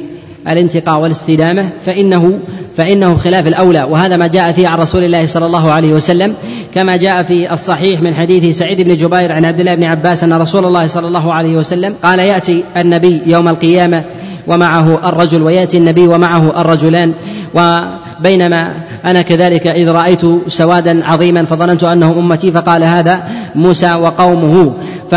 الانتقاء 0.48 1.00
والاستدامة 1.00 1.70
فإنه 1.86 2.40
فإنه 2.78 3.16
خلاف 3.16 3.48
الأولى. 3.48 3.84
وهذا 3.84 4.18
ما 4.18 4.28
جاء 4.28 4.52
فيه 4.52 4.68
عن 4.68 4.80
رسول 4.80 5.04
الله 5.04 5.26
صلى 5.26 5.46
الله 5.46 5.72
عليه 5.72 5.94
وسلم 5.94 6.36
كما 6.76 6.98
جاء 6.98 7.24
في 7.24 7.54
الصحيح 7.54 8.02
من 8.02 8.16
حديث 8.16 8.58
سعيد 8.58 8.82
بن 8.82 8.96
جبير 8.96 9.32
عن 9.32 9.46
عبد 9.46 9.60
الله 9.60 9.76
بن 9.76 9.84
عباس 9.84 10.24
أن 10.24 10.34
رسول 10.34 10.66
الله 10.66 10.88
صلى 10.88 11.08
الله 11.08 11.34
عليه 11.34 11.58
وسلم 11.58 11.96
قال 12.04 12.20
يأتي 12.20 12.64
النبي 12.78 13.22
يوم 13.26 13.48
القيامة 13.48 14.04
ومعه 14.48 15.10
الرجل 15.10 15.42
ويأتي 15.42 15.78
النبي 15.78 16.08
ومعه 16.08 16.62
الرجلان. 16.62 17.14
وبينما 17.54 18.74
أنا 19.06 19.22
كذلك 19.22 19.68
إذ 19.68 19.90
رأيت 19.90 20.22
سوادا 20.48 21.06
عظيما 21.06 21.46
فظننت 21.46 21.84
أنه 21.84 22.12
أمتي 22.12 22.52
فقال 22.52 22.84
هذا 22.84 23.24
موسى 23.56 23.94
وقومه. 23.94 24.74
ف 25.12 25.16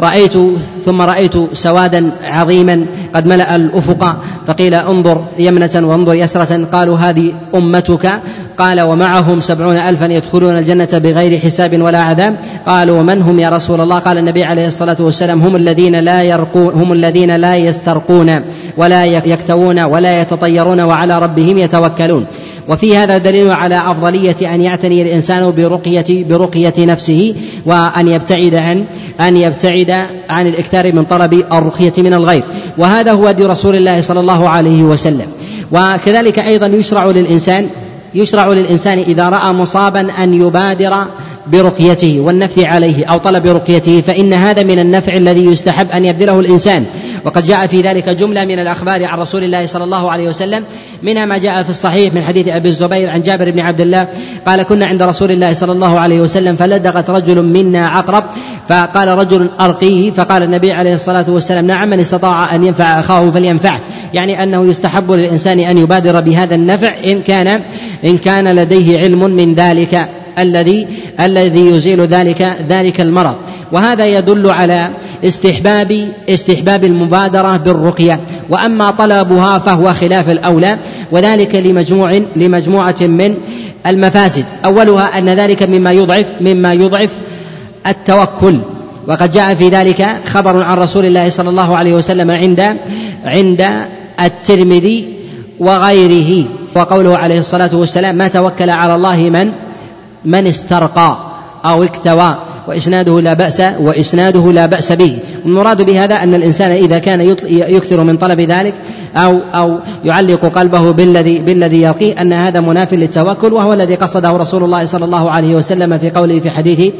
رأيت 0.00 0.32
ثم 0.84 1.02
رأيت 1.02 1.34
سوادا 1.52 2.10
عظيما 2.24 2.84
قد 3.14 3.26
ملأ 3.26 3.56
الأفق 3.56 4.16
فقيل 4.46 4.74
انظر 4.74 5.24
يمنة 5.38 5.70
وانظر 5.74 6.14
يسرة. 6.14 6.66
قالوا 6.72 6.96
هذه 6.96 7.32
أمتك؟ 7.54 8.12
قال 8.58 8.80
ومعهم 8.80 9.40
سبعون 9.40 9.76
ألفا 9.76 10.04
يدخلون 10.04 10.58
الجنة 10.58 10.88
بغير 10.92 11.40
حساب 11.40 11.82
ولا 11.82 12.02
عذاب. 12.02 12.36
قالوا 12.66 13.02
من 13.02 13.22
هم 13.22 13.40
يا 13.40 13.50
رسول 13.50 13.80
الله؟ 13.80 13.98
قال 13.98 14.18
النبي 14.18 14.44
عليه 14.44 14.66
الصلاة 14.66 14.96
والسلام 15.00 15.42
هم 15.42 15.56
الذين 15.56 15.96
لا 15.96 16.22
يرقون 16.22 16.74
هم 16.74 16.92
الذين 16.92 17.36
لا 17.36 17.56
يسترقون 17.56 18.40
ولا 18.76 19.04
يكتوون 19.04 19.80
ولا 19.80 20.20
يتطيرون 20.20 20.80
وعلى 20.80 21.18
ربهم 21.18 21.58
يتوكلون. 21.58 22.26
وفي 22.68 22.96
هذا 22.96 23.18
دليل 23.18 23.50
على 23.50 23.78
أفضلية 23.78 24.54
أن 24.54 24.60
يعتني 24.60 25.02
الإنسان 25.02 25.50
برقية 25.56 26.24
برقية 26.24 26.74
نفسه 26.78 27.34
وأن 27.66 28.08
يبتعد 28.08 28.54
عن 28.54 28.84
أن 29.20 29.36
يبتعد 29.36 30.06
عن 30.30 30.46
الإكثار 30.46 30.92
من 30.92 31.04
طلب 31.04 31.44
الرقية 31.52 31.92
من 31.98 32.14
الغير. 32.14 32.42
وهذا 32.78 33.12
هو 33.12 33.30
دي 33.30 33.44
رسول 33.44 33.76
الله 33.76 34.00
صلى 34.00 34.20
الله 34.20 34.48
عليه 34.48 34.82
وسلم. 34.82 35.26
وكذلك 35.72 36.38
أيضا 36.38 36.66
يشرع 36.66 37.06
للإنسان 37.06 37.68
يشرع 38.14 38.48
للإنسان 38.48 38.98
إذا 38.98 39.28
رأى 39.28 39.52
مصابا 39.52 40.06
أن 40.22 40.34
يبادر 40.34 41.04
برقيته 41.46 42.20
والنفي 42.20 42.66
عليه 42.66 43.04
أو 43.04 43.18
طلب 43.18 43.46
رقيته 43.46 44.00
فإن 44.00 44.32
هذا 44.32 44.62
من 44.62 44.78
النفع 44.78 45.16
الذي 45.16 45.44
يستحب 45.44 45.90
أن 45.90 46.04
يبذله 46.04 46.40
الإنسان. 46.40 46.84
وقد 47.24 47.46
جاء 47.46 47.66
في 47.66 47.80
ذلك 47.80 48.08
جملة 48.08 48.44
من 48.44 48.58
الأخبار 48.58 49.04
عن 49.04 49.18
رسول 49.18 49.44
الله 49.44 49.66
صلى 49.66 49.84
الله 49.84 50.10
عليه 50.10 50.28
وسلم 50.28 50.64
منها 51.02 51.24
ما 51.24 51.38
جاء 51.38 51.62
في 51.62 51.70
الصحيح 51.70 52.14
من 52.14 52.24
حديث 52.24 52.48
أبي 52.48 52.68
الزبير 52.68 53.10
عن 53.10 53.22
جابر 53.22 53.50
بن 53.50 53.60
عبد 53.60 53.80
الله 53.80 54.08
قال 54.46 54.62
كنا 54.62 54.86
عند 54.86 55.02
رسول 55.02 55.30
الله 55.30 55.52
صلى 55.52 55.72
الله 55.72 56.00
عليه 56.00 56.20
وسلم 56.20 56.56
فلدغت 56.56 57.10
رجل 57.10 57.42
منا 57.42 57.88
عقرب 57.88 58.24
فقال 58.68 59.08
رجل 59.08 59.48
أرقيه. 59.60 60.10
فقال 60.10 60.42
النبي 60.42 60.72
عليه 60.72 60.94
الصلاة 60.94 61.24
والسلام 61.28 61.66
نعم 61.66 61.90
من 61.90 62.00
استطاع 62.00 62.54
أن 62.54 62.66
ينفع 62.66 63.00
أخاه 63.00 63.30
فلينفعه. 63.30 63.80
يعني 64.14 64.42
أنه 64.42 64.64
يستحب 64.64 65.10
للإنسان 65.10 65.60
أن 65.60 65.78
يبادر 65.78 66.20
بهذا 66.20 66.54
النفع 66.54 66.94
إن 67.04 67.22
كان 67.22 67.60
إن 68.04 68.18
كان 68.18 68.48
لديه 68.56 68.98
علم 68.98 69.24
من 69.24 69.54
ذلك 69.54 70.08
الذي 70.38 70.86
الذي 71.20 71.66
يزيل 71.66 72.00
ذلك 72.00 72.56
ذلك 72.68 73.00
المرض. 73.00 73.36
وهذا 73.72 74.06
يدل 74.06 74.50
على 74.50 74.88
استحباب 75.24 76.08
استحباب 76.28 76.84
المبادرة 76.84 77.56
بالرقية. 77.56 78.20
وأما 78.48 78.90
طلبها 78.90 79.58
فهو 79.58 79.94
خلاف 79.94 80.30
الأولى 80.30 80.78
وذلك 81.10 81.54
لمجموع 81.54 82.20
لمجموعة 82.36 82.96
من 83.00 83.34
المفاسد. 83.86 84.44
أولها 84.64 85.18
أن 85.18 85.28
ذلك 85.28 85.62
مما 85.62 85.92
يضعف 85.92 86.26
مما 86.40 86.72
يضعف 86.72 87.10
التوكل. 87.86 88.58
وقد 89.06 89.30
جاء 89.30 89.54
في 89.54 89.68
ذلك 89.68 90.16
خبر 90.26 90.62
عن 90.62 90.78
رسول 90.78 91.06
الله 91.06 91.28
صلى 91.28 91.50
الله 91.50 91.76
عليه 91.76 91.94
وسلم 91.94 92.30
عند 92.30 92.76
عند 93.24 93.68
الترمذي 94.20 95.08
وغيره. 95.58 96.44
وقوله 96.74 97.18
عليه 97.18 97.38
الصلاة 97.38 97.70
والسلام 97.72 98.14
ما 98.14 98.28
توكل 98.28 98.70
على 98.70 98.94
الله 98.94 99.16
من 99.16 99.52
من 100.24 100.46
استرقى 100.46 101.16
أو 101.64 101.82
اكتوى. 101.82 102.36
وإسناده 102.66 103.20
لا 103.20 103.34
بأس 103.34 103.62
وإسناده 103.80 104.52
لا 104.52 104.66
بأس 104.66 104.92
به. 104.92 105.18
المراد 105.46 105.82
بهذا 105.82 106.14
أن 106.14 106.34
الإنسان 106.34 106.70
إذا 106.70 106.98
كان 106.98 107.20
يكثر 107.48 108.02
من 108.02 108.16
طلب 108.16 108.40
ذلك 108.40 108.74
أو 109.16 109.38
أو 109.54 109.78
يعلق 110.04 110.46
قلبه 110.46 110.90
بالذي 110.90 111.38
بالذي 111.38 111.82
يرقيه 111.82 112.20
أن 112.20 112.32
هذا 112.32 112.60
مناف 112.60 112.94
للتوكل 112.94 113.52
وهو 113.52 113.72
الذي 113.72 113.94
قصده 113.94 114.30
رسول 114.30 114.64
الله 114.64 114.84
صلى 114.84 115.04
الله 115.04 115.30
عليه 115.30 115.54
وسلم 115.54 115.98
في 115.98 116.10
قوله 116.10 116.40
في 116.40 116.50
حديث 116.50 116.92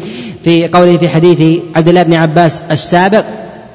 في 0.44 0.68
قوله 0.68 0.96
في 0.96 1.08
حديث 1.08 1.60
عبد 1.76 1.88
الله 1.88 2.02
بن 2.02 2.14
عباس 2.14 2.62
السابق 2.70 3.24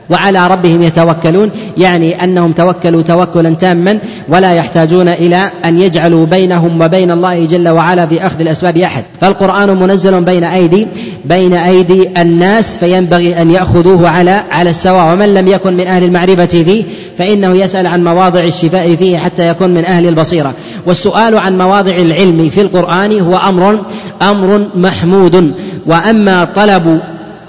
وعلى 0.10 0.48
ربهم 0.48 0.84
يتوكلون 0.84 1.52
يعني 1.78 2.24
أنهم 2.24 2.52
توكلوا 2.52 3.02
توكلا 3.02 3.50
تاما 3.50 4.00
ولا 4.30 4.54
يحتاجون 4.54 5.08
إلى 5.08 5.52
أن 5.66 5.82
يجعلوا 5.82 6.26
بينهم 6.26 6.82
وبين 6.82 7.12
الله 7.12 7.46
جل 7.46 7.70
وعلا 7.70 8.06
في 8.06 8.26
اخذ 8.26 8.42
الأسباب 8.42 8.78
أحد. 8.78 9.04
فالقرآن 9.22 9.70
منزل 9.70 10.22
بين 10.22 10.44
أيدي 10.44 10.88
بين 11.26 11.54
أيدي 11.54 12.10
الناس 12.22 12.78
فينبغي 12.78 13.42
أن 13.42 13.52
يأخذوه 13.52 14.10
على 14.10 14.44
على 14.52 14.70
السواء. 14.70 15.14
ومن 15.14 15.34
لم 15.34 15.48
يكن 15.48 15.74
من 15.74 15.88
أهل 15.88 16.04
المعرفة 16.04 16.46
فيه 16.46 16.84
فإنه 17.18 17.58
يسأل 17.58 17.88
عن 17.88 18.04
مواضع 18.04 18.40
الشفاء 18.40 18.96
فيه 18.96 19.18
حتى 19.18 19.48
يكون 19.48 19.70
من 19.70 19.86
أهل 19.86 20.08
البصيرة. 20.08 20.54
والسؤال 20.86 21.38
عن 21.38 21.58
مواضع 21.58 21.96
العلم 21.96 22.50
في 22.50 22.62
القرآن 22.62 23.20
هو 23.20 23.38
أمر 23.38 23.80
أمر 24.22 24.66
محمود. 24.76 25.54
وأما 25.86 26.48
طلب 26.56 27.00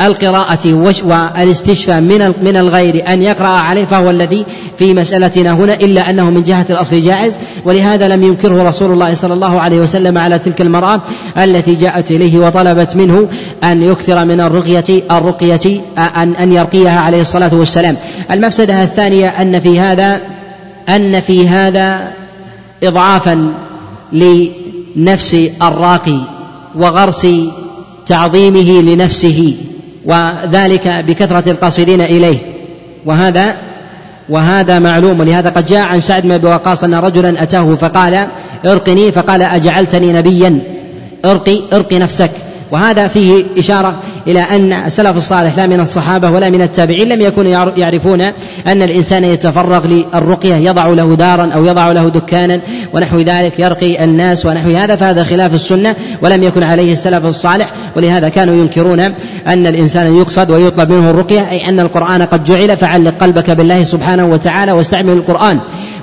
القراءة 0.00 0.74
والاستشفاء 1.04 2.00
من 2.00 2.32
من 2.42 2.56
الغير 2.56 3.04
أن 3.08 3.22
يقرأ 3.22 3.48
عليه 3.48 3.84
فهو 3.84 4.10
الذي 4.10 4.44
في 4.78 4.94
مسألتنا 4.94 5.52
هنا 5.52 5.74
إلا 5.74 6.10
أنه 6.10 6.30
من 6.30 6.44
جهة 6.44 6.66
الأصل 6.70 7.00
جائز 7.00 7.32
ولهذا 7.64 8.08
لم 8.08 8.22
ينكره 8.22 8.68
رسول 8.68 8.92
الله 8.92 9.14
صلى 9.14 9.34
الله 9.34 9.60
عليه 9.60 9.80
وسلم 9.80 10.18
على 10.18 10.38
تلك 10.38 10.60
المرأة 10.60 11.00
التي 11.38 11.74
جاءت 11.74 12.10
إليه 12.10 12.38
وطلبت 12.38 12.96
منه 12.96 13.28
أن 13.64 13.82
يكثر 13.82 14.24
من 14.24 14.40
الرقية 14.40 15.02
الرقية 15.10 15.80
أن 15.98 16.34
أن 16.34 16.52
يرقيها 16.52 17.00
عليه 17.00 17.20
الصلاة 17.20 17.54
والسلام. 17.54 17.96
المفسدة 18.30 18.82
الثانية 18.82 19.28
أن 19.28 19.60
في 19.60 19.80
هذا 19.80 20.20
أن 20.88 21.20
في 21.20 21.48
هذا 21.48 22.12
إضعافا 22.82 23.52
لنفس 24.12 25.36
الراقي 25.62 26.18
وغرس 26.74 27.26
تعظيمه 28.06 28.82
لنفسه 28.82 29.56
وذلك 30.04 30.88
بكثرة 30.88 31.50
القاصدين 31.50 32.00
إليه. 32.00 32.38
وهذا 33.04 33.54
وهذا 34.28 34.78
معلوم. 34.78 35.20
ولهذا 35.20 35.50
قد 35.50 35.66
جاء 35.66 35.80
عن 35.80 36.00
سعد 36.00 36.22
بن 36.22 36.32
أبي 36.32 36.46
وقاص 36.46 36.84
أن 36.84 36.94
رجلا 36.94 37.42
أتاه 37.42 37.74
فقال 37.74 38.26
أرقني. 38.66 39.12
فقال 39.12 39.42
أجعلتني 39.42 40.12
نبيا. 40.12 40.58
ارقي 41.24 41.60
أرقي 41.72 41.98
نفسك. 41.98 42.30
وهذا 42.70 43.08
فيه 43.08 43.44
إشارة 43.58 43.94
إلى 44.26 44.40
أن 44.40 44.72
السلف 44.72 45.16
الصالح 45.16 45.56
لا 45.56 45.66
من 45.66 45.80
الصحابة 45.80 46.30
ولا 46.30 46.50
من 46.50 46.62
التابعين 46.62 47.08
لم 47.08 47.20
يكونوا 47.20 47.72
يعرفون 47.76 48.20
أن 48.66 48.82
الإنسان 48.82 49.24
يتفرغ 49.24 49.86
للرقية 49.86 50.54
يضع 50.54 50.86
له 50.86 51.14
دارا 51.14 51.50
أو 51.54 51.64
يضع 51.64 51.92
له 51.92 52.08
دكانا 52.08 52.60
ونحو 52.92 53.18
ذلك 53.18 53.58
يرقي 53.58 54.04
الناس 54.04 54.46
ونحو 54.46 54.70
هذا 54.70 54.96
فهذا 54.96 55.24
خلاف 55.24 55.54
السنة 55.54 55.94
ولم 56.22 56.42
يكن 56.42 56.62
عليه 56.62 56.92
السلف 56.92 57.26
الصالح 57.26 57.70
ولهذا 57.96 58.28
كانوا 58.28 58.54
ينكرون 58.54 59.00
أن 59.46 59.66
الإنسان 59.66 60.16
يقصد 60.16 60.50
ويطلب 60.50 60.90
منه 60.90 61.10
الرقية 61.10 61.50
أي 61.50 61.68
أن 61.68 61.80
القرآن 61.80 62.22
قد 62.22 62.44
جعل 62.44 62.76
فعلق 62.76 63.14
قلبك 63.20 63.50
بالله 63.50 63.84
سبحانه 63.84 64.26
وتعالى 64.26 64.72
واستعمل 64.72 65.12
القرآن. 65.12 65.58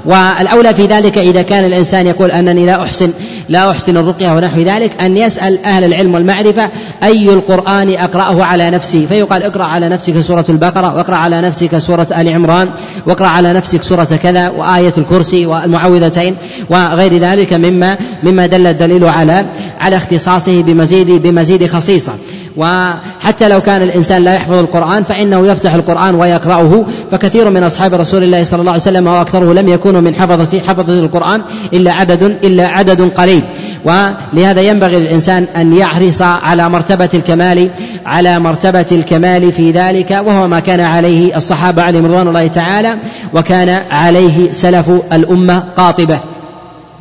والأولى 0.05 0.73
في 0.73 0.85
ذلك 0.85 1.17
إذا 1.17 1.41
كان 1.41 1.65
الإنسان 1.65 2.07
يقول 2.07 2.31
أنني 2.31 2.65
لا 2.65 2.83
أحسن 2.83 3.11
لا 3.49 3.71
أحسن 3.71 3.97
الرقية 3.97 4.35
ونحو 4.35 4.61
ذلك 4.61 4.91
أن 5.01 5.17
يسأل 5.17 5.65
أهل 5.65 5.83
العلم 5.83 6.13
والمعرفة 6.13 6.69
أي 7.03 7.29
القرآن 7.33 7.89
أقرأه 7.89 8.43
على 8.43 8.69
نفسي 8.69 9.07
فيقال 9.07 9.43
اقرأ 9.43 9.63
على 9.63 9.89
نفسك 9.89 10.21
سورة 10.21 10.45
البقرة 10.49 10.95
واقرأ 10.95 11.15
على 11.15 11.41
نفسك 11.41 11.77
سورة 11.77 12.07
آل 12.17 12.33
عمران 12.33 12.69
واقرأ 13.05 13.27
على 13.27 13.53
نفسك 13.53 13.83
سورة 13.83 14.19
كذا 14.23 14.49
وآية 14.49 14.93
الكرسي 14.97 15.45
والمعوذتين 15.45 16.35
وغير 16.69 17.17
ذلك 17.17 17.53
مما 17.53 17.97
مما 18.23 18.45
دل 18.45 18.67
الدليل 18.67 19.05
على 19.05 19.45
على 19.79 19.97
اختصاصه 19.97 20.61
بمزيد 20.61 21.11
بمزيد 21.11 21.67
خصيصة. 21.67 22.13
وحتى 22.57 23.49
لو 23.49 23.61
كان 23.61 23.81
الإنسان 23.81 24.23
لا 24.23 24.33
يحفظ 24.33 24.53
القرآن 24.53 25.03
فإنه 25.03 25.47
يفتح 25.47 25.73
القرآن 25.73 26.15
ويقرأه 26.15 26.85
فكثير 27.11 27.49
من 27.49 27.63
أصحاب 27.63 27.93
رسول 27.93 28.23
الله 28.23 28.43
صلى 28.43 28.59
الله 28.59 28.71
عليه 28.71 28.81
وسلم 28.81 29.07
وأكثره 29.07 29.53
لم 29.53 29.69
يكونوا 29.69 30.01
من 30.01 30.15
حفظة 30.15 30.59
حفظة 30.59 30.99
القرآن 30.99 31.41
إلا 31.73 31.93
عدد 31.93 32.23
إلا 32.23 32.67
عدد 32.67 33.01
قليل. 33.01 33.43
ولهذا 33.85 34.61
ينبغي 34.61 34.95
للإنسان 34.99 35.47
أن 35.55 35.73
يحرص 35.73 36.21
على 36.21 36.69
مرتبة 36.69 37.09
الكمال 37.13 37.69
على 38.05 38.39
مرتبة 38.39 38.85
الكمال 38.91 39.51
في 39.51 39.71
ذلك 39.71 40.11
وهو 40.25 40.47
ما 40.47 40.59
كان 40.59 40.79
عليه 40.79 41.37
الصحابة 41.37 41.83
عليهم 41.83 42.05
رضوان 42.05 42.27
الله 42.27 42.47
تعالى 42.47 42.95
وكان 43.33 43.69
عليه 43.91 44.51
سلف 44.51 44.89
الأمة 45.13 45.63
قاطبة. 45.77 46.19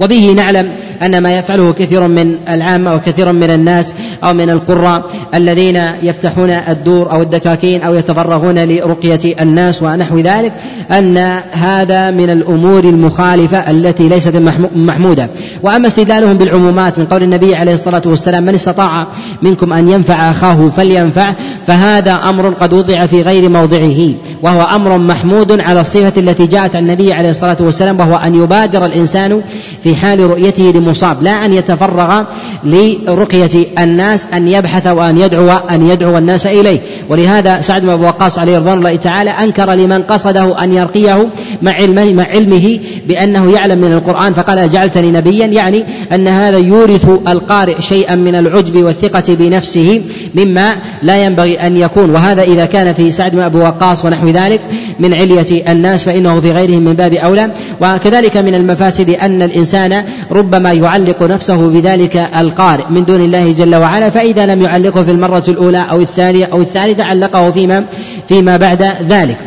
وبه 0.01 0.33
نعلم 0.37 0.73
أن 1.03 1.19
ما 1.23 1.39
يفعله 1.39 1.73
كثير 1.73 2.09
من 2.09 2.37
العامة 2.49 2.95
وكثير 2.95 3.33
من 3.33 3.51
الناس 3.51 3.95
أو 4.25 4.33
من 4.33 4.51
القراء 4.51 5.03
الذين 5.35 5.83
يفتحون 6.03 6.51
الدور 6.51 7.13
أو 7.13 7.23
الدكاكين 7.23 7.83
أو 7.83 7.95
يتفرغون 7.95 8.65
لرقية 8.65 9.43
الناس 9.43 9.83
ونحو 9.83 10.19
ذلك 10.19 10.53
أن 10.91 11.17
هذا 11.53 12.11
من 12.11 12.31
الأمور 12.31 12.85
المخالفة 12.85 13.71
التي 13.71 14.09
ليست 14.09 14.37
محمودة. 14.77 15.29
وأما 15.63 15.87
استدلالهم 15.87 16.37
بالعمومات 16.37 16.99
من 16.99 17.07
قول 17.07 17.23
النبي 17.23 17.55
عليه 17.55 17.73
الصلاة 17.73 18.03
والسلام 18.07 18.43
من 18.43 18.55
استطاع 18.55 19.07
منكم 19.43 19.73
أن 19.73 19.89
ينفع 19.89 20.31
أخاه 20.31 20.69
فلينفع 20.77 21.35
فهذا 21.67 22.13
أمر 22.13 22.49
قد 22.49 22.73
وضع 22.73 23.07
في 23.07 23.23
غير 23.23 23.49
موضعه. 23.49 24.15
وهو 24.45 24.63
أمر 24.63 24.99
محمود 24.99 25.61
على 25.61 25.81
الصفة 25.81 26.13
التي 26.17 26.47
جاءت 26.47 26.77
عن 26.77 26.83
النبي 26.83 27.13
عليه 27.13 27.31
الصلاة 27.31 27.57
والسلام 27.61 28.01
وهو 28.01 28.17
أن 28.17 28.35
يبادر 28.35 28.87
الإنسان 28.87 29.43
في 29.85 29.97
حال 29.97 30.21
رؤيته 30.21 30.63
لمصاب 30.63 31.23
لا 31.23 31.45
أن 31.45 31.53
يتفرغ 31.53 32.23
لرقية 32.65 33.67
الناس 33.79 34.27
أن 34.35 34.49
يبحث 34.49 34.87
وأن 34.87 35.19
يدعو 35.19 35.51
أن 35.71 35.89
يدعو 35.89 36.19
الناس 36.19 36.47
إليه. 36.47 36.81
ولهذا 37.09 37.61
سعد 37.61 37.83
بن 37.83 37.89
أبي 37.89 38.05
وقاص 38.05 38.39
عليه 38.39 38.59
رضوان 38.59 38.79
الله 38.79 38.97
تعالى 38.97 39.31
أنكر 39.31 39.73
لمن 39.73 40.03
قصده 40.03 40.65
أن 40.65 40.73
يرقيه 40.73 41.29
مع 41.63 41.73
علمه 41.73 42.13
مع 42.13 42.25
علمه 42.25 42.79
بأنه 43.09 43.51
يعلم 43.51 43.79
من 43.79 43.93
القرآن 43.93 44.33
فقال 44.33 44.71
جعلتني 44.71 45.11
نبيا 45.11 45.47
يعني 45.47 45.85
أن 46.13 46.29
هذا 46.29 46.59
يورث 46.59 47.09
القارئ 47.29 47.81
شيئا 47.81 48.15
من 48.15 48.35
العجب 48.35 48.83
والثقة 48.83 49.35
بنفسه 49.35 50.03
مما 50.35 50.77
لا 51.03 51.25
ينبغي 51.25 51.55
أن 51.55 51.77
يكون. 51.77 52.11
وهذا 52.11 52.43
إذا 52.43 52.65
كان 52.65 52.95
في 52.95 53.11
سعد 53.11 53.33
بن 53.33 53.41
أبي 53.41 53.59
وقاص 53.59 54.05
ونحو 54.05 54.34
ذلك 54.35 54.61
من 55.01 55.15
علية 55.15 55.73
الناس 55.73 56.05
فإنه 56.05 56.41
في 56.41 56.53
غيرهم 56.53 56.83
من 56.83 56.93
باب 56.93 57.15
أولى. 57.15 57.51
وكذلك 57.81 58.37
من 58.37 58.55
المفاسد 58.55 59.11
أن 59.11 59.43
الإنسان 59.43 60.05
ربما 60.31 60.73
يعلق 60.73 61.23
نفسه 61.23 61.69
بذلك 61.69 62.29
القارئ 62.39 62.85
من 62.91 63.05
دون 63.05 63.21
الله 63.21 63.53
جل 63.53 63.75
وعلا 63.75 64.11
فإذا 64.11 64.47
لم 64.47 64.63
يعلقه 64.63 65.03
في 65.03 65.11
المرة 65.11 65.45
الأولى 65.49 65.85
أو 65.91 66.01
الثانية 66.01 66.49
أو 66.53 66.61
الثالثة 66.61 67.05
علقه 67.05 67.51
فيما 67.51 67.85
فيما 68.29 68.57
بعد 68.57 68.93
ذلك. 69.09 69.39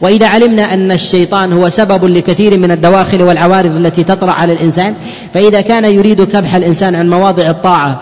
وإذا 0.00 0.26
علمنا 0.26 0.74
أن 0.74 0.92
الشيطان 0.92 1.52
هو 1.52 1.68
سبب 1.68 2.04
لكثير 2.04 2.58
من 2.58 2.70
الدواخل 2.70 3.22
والعوارض 3.22 3.76
التي 3.76 4.04
تطرأ 4.04 4.30
على 4.30 4.52
الإنسان 4.52 4.94
فإذا 5.34 5.60
كان 5.60 5.84
يريد 5.84 6.22
كبح 6.22 6.54
الإنسان 6.54 6.94
عن 6.94 7.10
مواضع 7.10 7.50
الطاعة 7.50 8.00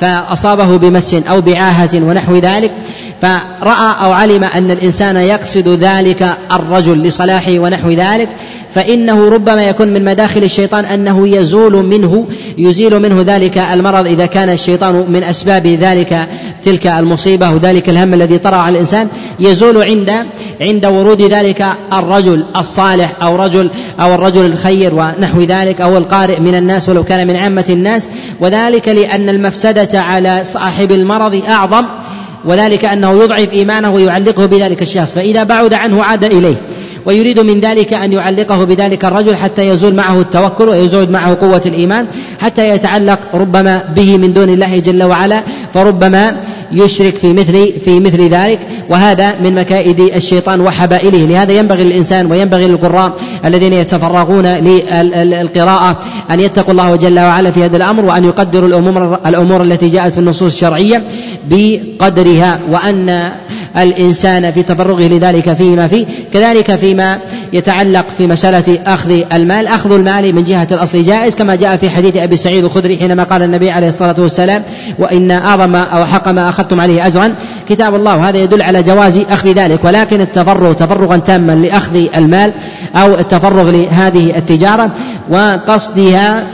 فأصابه 0.00 0.76
بمس 0.78 1.14
أو 1.14 1.40
بعاهة 1.40 1.90
ونحو 1.94 2.36
ذلك 2.36 2.70
فراى 3.24 3.94
أو 4.02 4.12
علم 4.12 4.44
ان 4.44 4.70
الانسان 4.70 5.16
يقصد 5.16 5.68
ذلك 5.68 6.36
الرجل 6.52 7.02
لصلاحه 7.02 7.58
ونحو 7.58 7.90
ذلك 7.90 8.28
فانه 8.74 9.28
ربما 9.28 9.64
يكون 9.64 9.88
من 9.88 10.04
مداخل 10.04 10.42
الشيطان 10.44 10.84
انه 10.84 11.28
يزول 11.28 11.72
منه 11.72 12.26
يزيل 12.58 12.98
منه 12.98 13.24
ذلك 13.26 13.58
المرض 13.58 14.06
اذا 14.06 14.26
كان 14.26 14.50
الشيطان 14.50 15.04
من 15.08 15.22
اسباب 15.22 15.66
ذلك 15.66 16.28
تلك 16.64 16.86
المصيبة 16.86 17.50
وذلك 17.50 17.88
الهم 17.88 18.14
الذي 18.14 18.38
طرأ 18.38 18.56
على 18.56 18.74
الإنسان 18.74 19.08
يزول 19.40 19.82
عند 19.82 20.26
عند 20.60 20.86
ورود 20.86 21.22
ذلك 21.22 21.66
الرجل 21.92 22.44
الصالح 22.56 23.12
أو 23.22 23.36
رجل 23.36 23.70
أو 24.00 24.14
الرجل 24.14 24.46
الخير 24.46 24.94
ونحو 24.94 25.40
ذلك 25.40 25.80
أو 25.80 25.98
القارئ 25.98 26.40
من 26.40 26.54
الناس 26.54 26.88
ولو 26.88 27.04
كان 27.04 27.26
من 27.26 27.36
عامة 27.36 27.64
الناس 27.70 28.08
وذلك 28.40 28.88
لأن 28.88 29.28
المفسدة 29.28 30.00
على 30.00 30.44
صاحب 30.44 30.92
المرض 30.92 31.42
أعظم 31.48 31.84
وذلك 32.44 32.84
أنه 32.84 33.22
يضعف 33.22 33.52
إيمانه 33.52 33.90
ويعلقه 33.90 34.46
بذلك 34.46 34.82
الشخص 34.82 35.12
فإذا 35.12 35.42
بعد 35.42 35.74
عنه 35.74 36.04
عاد 36.04 36.24
إليه. 36.24 36.56
ويريد 37.06 37.40
من 37.40 37.60
ذلك 37.60 37.92
أن 37.92 38.12
يعلقه 38.12 38.64
بذلك 38.64 39.04
الرجل 39.04 39.36
حتى 39.36 39.68
يزول 39.68 39.94
معه 39.94 40.20
التوكل 40.20 40.68
ويزول 40.68 41.10
معه 41.10 41.34
قوة 41.40 41.62
الإيمان 41.66 42.06
حتى 42.40 42.68
يتعلق 42.68 43.18
ربما 43.34 43.82
به 43.96 44.16
من 44.16 44.32
دون 44.32 44.48
الله 44.48 44.78
جل 44.78 45.02
وعلا 45.02 45.42
فربما 45.74 46.36
يشرك 46.72 47.14
في 47.16 47.32
مثل 47.32 47.72
في 47.84 48.00
مثل 48.00 48.28
ذلك 48.28 48.58
وهذا 48.88 49.34
من 49.44 49.54
مكائد 49.54 50.00
الشيطان 50.00 50.60
وحبائله. 50.60 51.26
لهذا 51.26 51.52
ينبغي 51.52 51.84
للإنسان 51.84 52.30
وينبغي 52.30 52.66
للقراء 52.66 53.12
الذين 53.44 53.72
يتفرغون 53.72 54.46
للقراءة 54.46 56.00
أن 56.30 56.40
يتقوا 56.40 56.72
الله 56.72 56.96
جل 56.96 57.20
وعلا 57.20 57.50
في 57.50 57.64
هذا 57.64 57.76
الأمر 57.76 58.04
وأن 58.04 58.24
يقدروا 58.24 58.68
الأمور 58.68 59.18
الأمور 59.26 59.62
التي 59.62 59.88
جاءت 59.88 60.12
في 60.12 60.18
النصوص 60.18 60.52
الشرعية 60.52 61.02
بقدرها 61.50 62.60
وأن 62.70 63.32
الإنسان 63.78 64.52
في 64.52 64.62
تفرغه 64.62 65.02
لذلك 65.02 65.52
فيما 65.52 65.88
فيه 65.88 66.06
كذلك 66.32 66.76
فيما 66.76 67.18
يتعلق 67.52 68.06
في 68.18 68.26
مسألة 68.26 68.78
أخذ 68.86 69.22
المال. 69.32 69.66
أخذ 69.66 69.92
المال 69.92 70.34
من 70.34 70.44
جهة 70.44 70.68
الأصل 70.72 71.02
جائز 71.02 71.34
كما 71.34 71.54
جاء 71.54 71.76
في 71.76 71.90
حديث 71.90 72.16
أبي 72.16 72.36
سعيد 72.36 72.64
الخدري 72.64 72.96
حينما 72.96 73.22
قال 73.22 73.42
النبي 73.42 73.70
عليه 73.70 73.88
الصلاة 73.88 74.14
والسلام 74.18 74.62
وإن 74.98 75.30
أعظم 75.30 75.76
أو 75.76 76.04
حق 76.04 76.28
ما 76.28 76.48
أخذتم 76.48 76.80
عليه 76.80 77.06
أجرا 77.06 77.34
كتاب 77.68 77.94
الله 77.94 78.16
وهذا 78.16 78.38
يدل 78.38 78.62
على 78.62 78.82
جواز 78.82 79.18
أخذ 79.30 79.48
ذلك 79.48 79.84
ولكن 79.84 80.20
التفرغ 80.20 80.72
تفرغا 80.72 81.16
تاما 81.16 81.52
لأخذ 81.52 82.06
المال 82.16 82.52
أو 82.96 83.14
التفرغ 83.14 83.70
لهذه 83.70 84.36
التجارة 84.36 84.90
وقصدها 85.30 86.44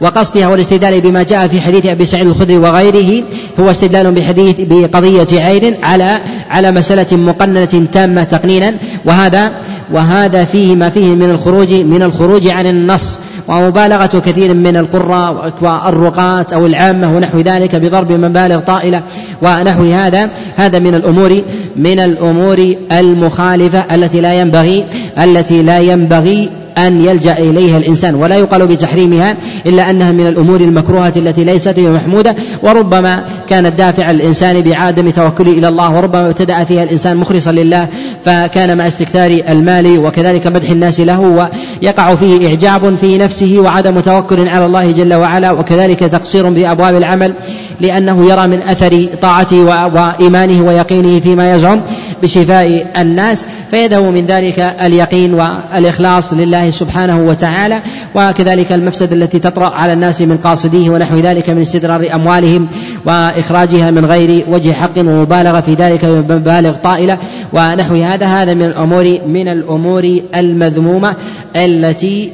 وقصدها 0.00 0.48
والاستدلال 0.48 1.00
بما 1.00 1.22
جاء 1.22 1.46
في 1.48 1.60
حديث 1.60 1.86
أبي 1.86 2.04
سعيد 2.04 2.26
الخدري 2.26 2.58
وغيره 2.58 3.22
هو 3.60 3.70
استدلال 3.70 4.12
بحديث 4.12 4.56
بقضية 4.58 5.40
عين 5.40 5.74
على 5.82 6.20
على 6.50 6.70
مسألة 6.70 7.16
مقننة 7.16 7.86
تامة 7.92 8.24
تقنينا 8.24 8.74
وهذا 9.04 9.52
وهذا 9.92 10.44
فيه 10.44 10.74
ما 10.74 10.90
فيه 10.90 11.14
من 11.14 11.30
الخروج 11.30 11.72
من 11.72 12.02
الخروج 12.02 12.48
عن 12.48 12.66
النص 12.66 13.18
ومبالغة 13.48 14.22
كثير 14.26 14.54
من 14.54 14.76
القراء 14.76 15.52
والرقاة 15.60 16.46
أو 16.54 16.66
العامة 16.66 17.16
ونحو 17.16 17.40
ذلك 17.40 17.76
بضرب 17.76 18.12
مبالغ 18.12 18.58
طائلة 18.58 19.02
ونحو 19.42 19.82
هذا 19.82 20.30
هذا 20.56 20.78
من 20.78 20.94
الأمور 20.94 21.42
من 21.76 22.00
الأمور 22.00 22.74
المخالفة 22.92 23.84
التي 23.94 24.20
لا 24.20 24.40
ينبغي 24.40 24.84
التي 25.18 25.62
لا 25.62 25.78
ينبغي 25.78 26.50
أن 26.78 27.04
يلجأ 27.04 27.32
إليها 27.38 27.78
الإنسان 27.78 28.14
ولا 28.14 28.36
يقال 28.36 28.66
بتحريمها 28.66 29.36
إلا 29.66 29.90
أنها 29.90 30.12
من 30.12 30.26
الأمور 30.26 30.60
المكروهة 30.60 31.12
التي 31.16 31.44
ليست 31.44 31.80
بمحمودة 31.80 32.36
وربما 32.62 33.24
كانت 33.48 33.78
دافع 33.78 34.10
الإنسان 34.10 34.60
بعدم 34.60 35.10
توكله 35.10 35.50
إلى 35.50 35.68
الله 35.68 35.96
وربما 35.96 36.26
ابتدأ 36.26 36.64
فيها 36.64 36.82
الإنسان 36.82 37.16
مخلصا 37.16 37.52
لله 37.52 37.86
فكان 38.24 38.78
مع 38.78 38.86
استكثار 38.86 39.30
المال 39.48 39.98
وكذلك 39.98 40.46
مدح 40.46 40.70
الناس 40.70 41.00
له 41.00 41.48
ويقع 41.82 42.14
فيه 42.14 42.48
إعجاب 42.48 42.96
في 42.96 43.18
نفسه 43.18 43.58
وعدم 43.58 44.00
توكل 44.00 44.48
على 44.48 44.66
الله 44.66 44.90
جل 44.90 45.14
وعلا 45.14 45.50
وكذلك 45.50 45.98
تقصير 46.00 46.48
بأبواب 46.48 46.96
العمل 46.96 47.32
لأنه 47.80 48.30
يرى 48.30 48.46
من 48.46 48.62
أثر 48.62 49.06
طاعته 49.22 49.64
وإيمانه 49.64 50.66
ويقينه 50.66 51.20
فيما 51.20 51.54
يزعم. 51.54 51.80
بشفاء 52.22 52.86
الناس 52.98 53.46
فيده 53.70 54.10
من 54.10 54.26
ذلك 54.26 54.58
اليقين 54.58 55.34
والإخلاص 55.34 56.32
لله 56.32 56.70
سبحانه 56.70 57.28
وتعالى 57.28 57.80
وكذلك 58.14 58.72
المفسدة 58.72 59.16
التي 59.16 59.38
تطرأ 59.38 59.74
على 59.74 59.92
الناس 59.92 60.20
من 60.20 60.36
قاصديه 60.36 60.90
ونحو 60.90 61.18
ذلك 61.18 61.50
من 61.50 61.60
استدرار 61.60 62.08
أموالهم 62.14 62.68
وإخراجها 63.04 63.90
من 63.90 64.04
غير 64.04 64.44
وجه 64.48 64.72
حق 64.72 64.98
ومبالغة 64.98 65.60
في 65.60 65.74
ذلك 65.74 66.04
بمبالغ 66.04 66.72
طائلة. 66.72 67.18
ونحو 67.52 67.94
هذا 67.94 68.26
هذا 68.26 68.54
من 68.54 68.64
الأمور 68.64 69.18
من 69.26 69.48
الأمور 69.48 70.20
المذمومة 70.34 71.14
التي 71.56 72.30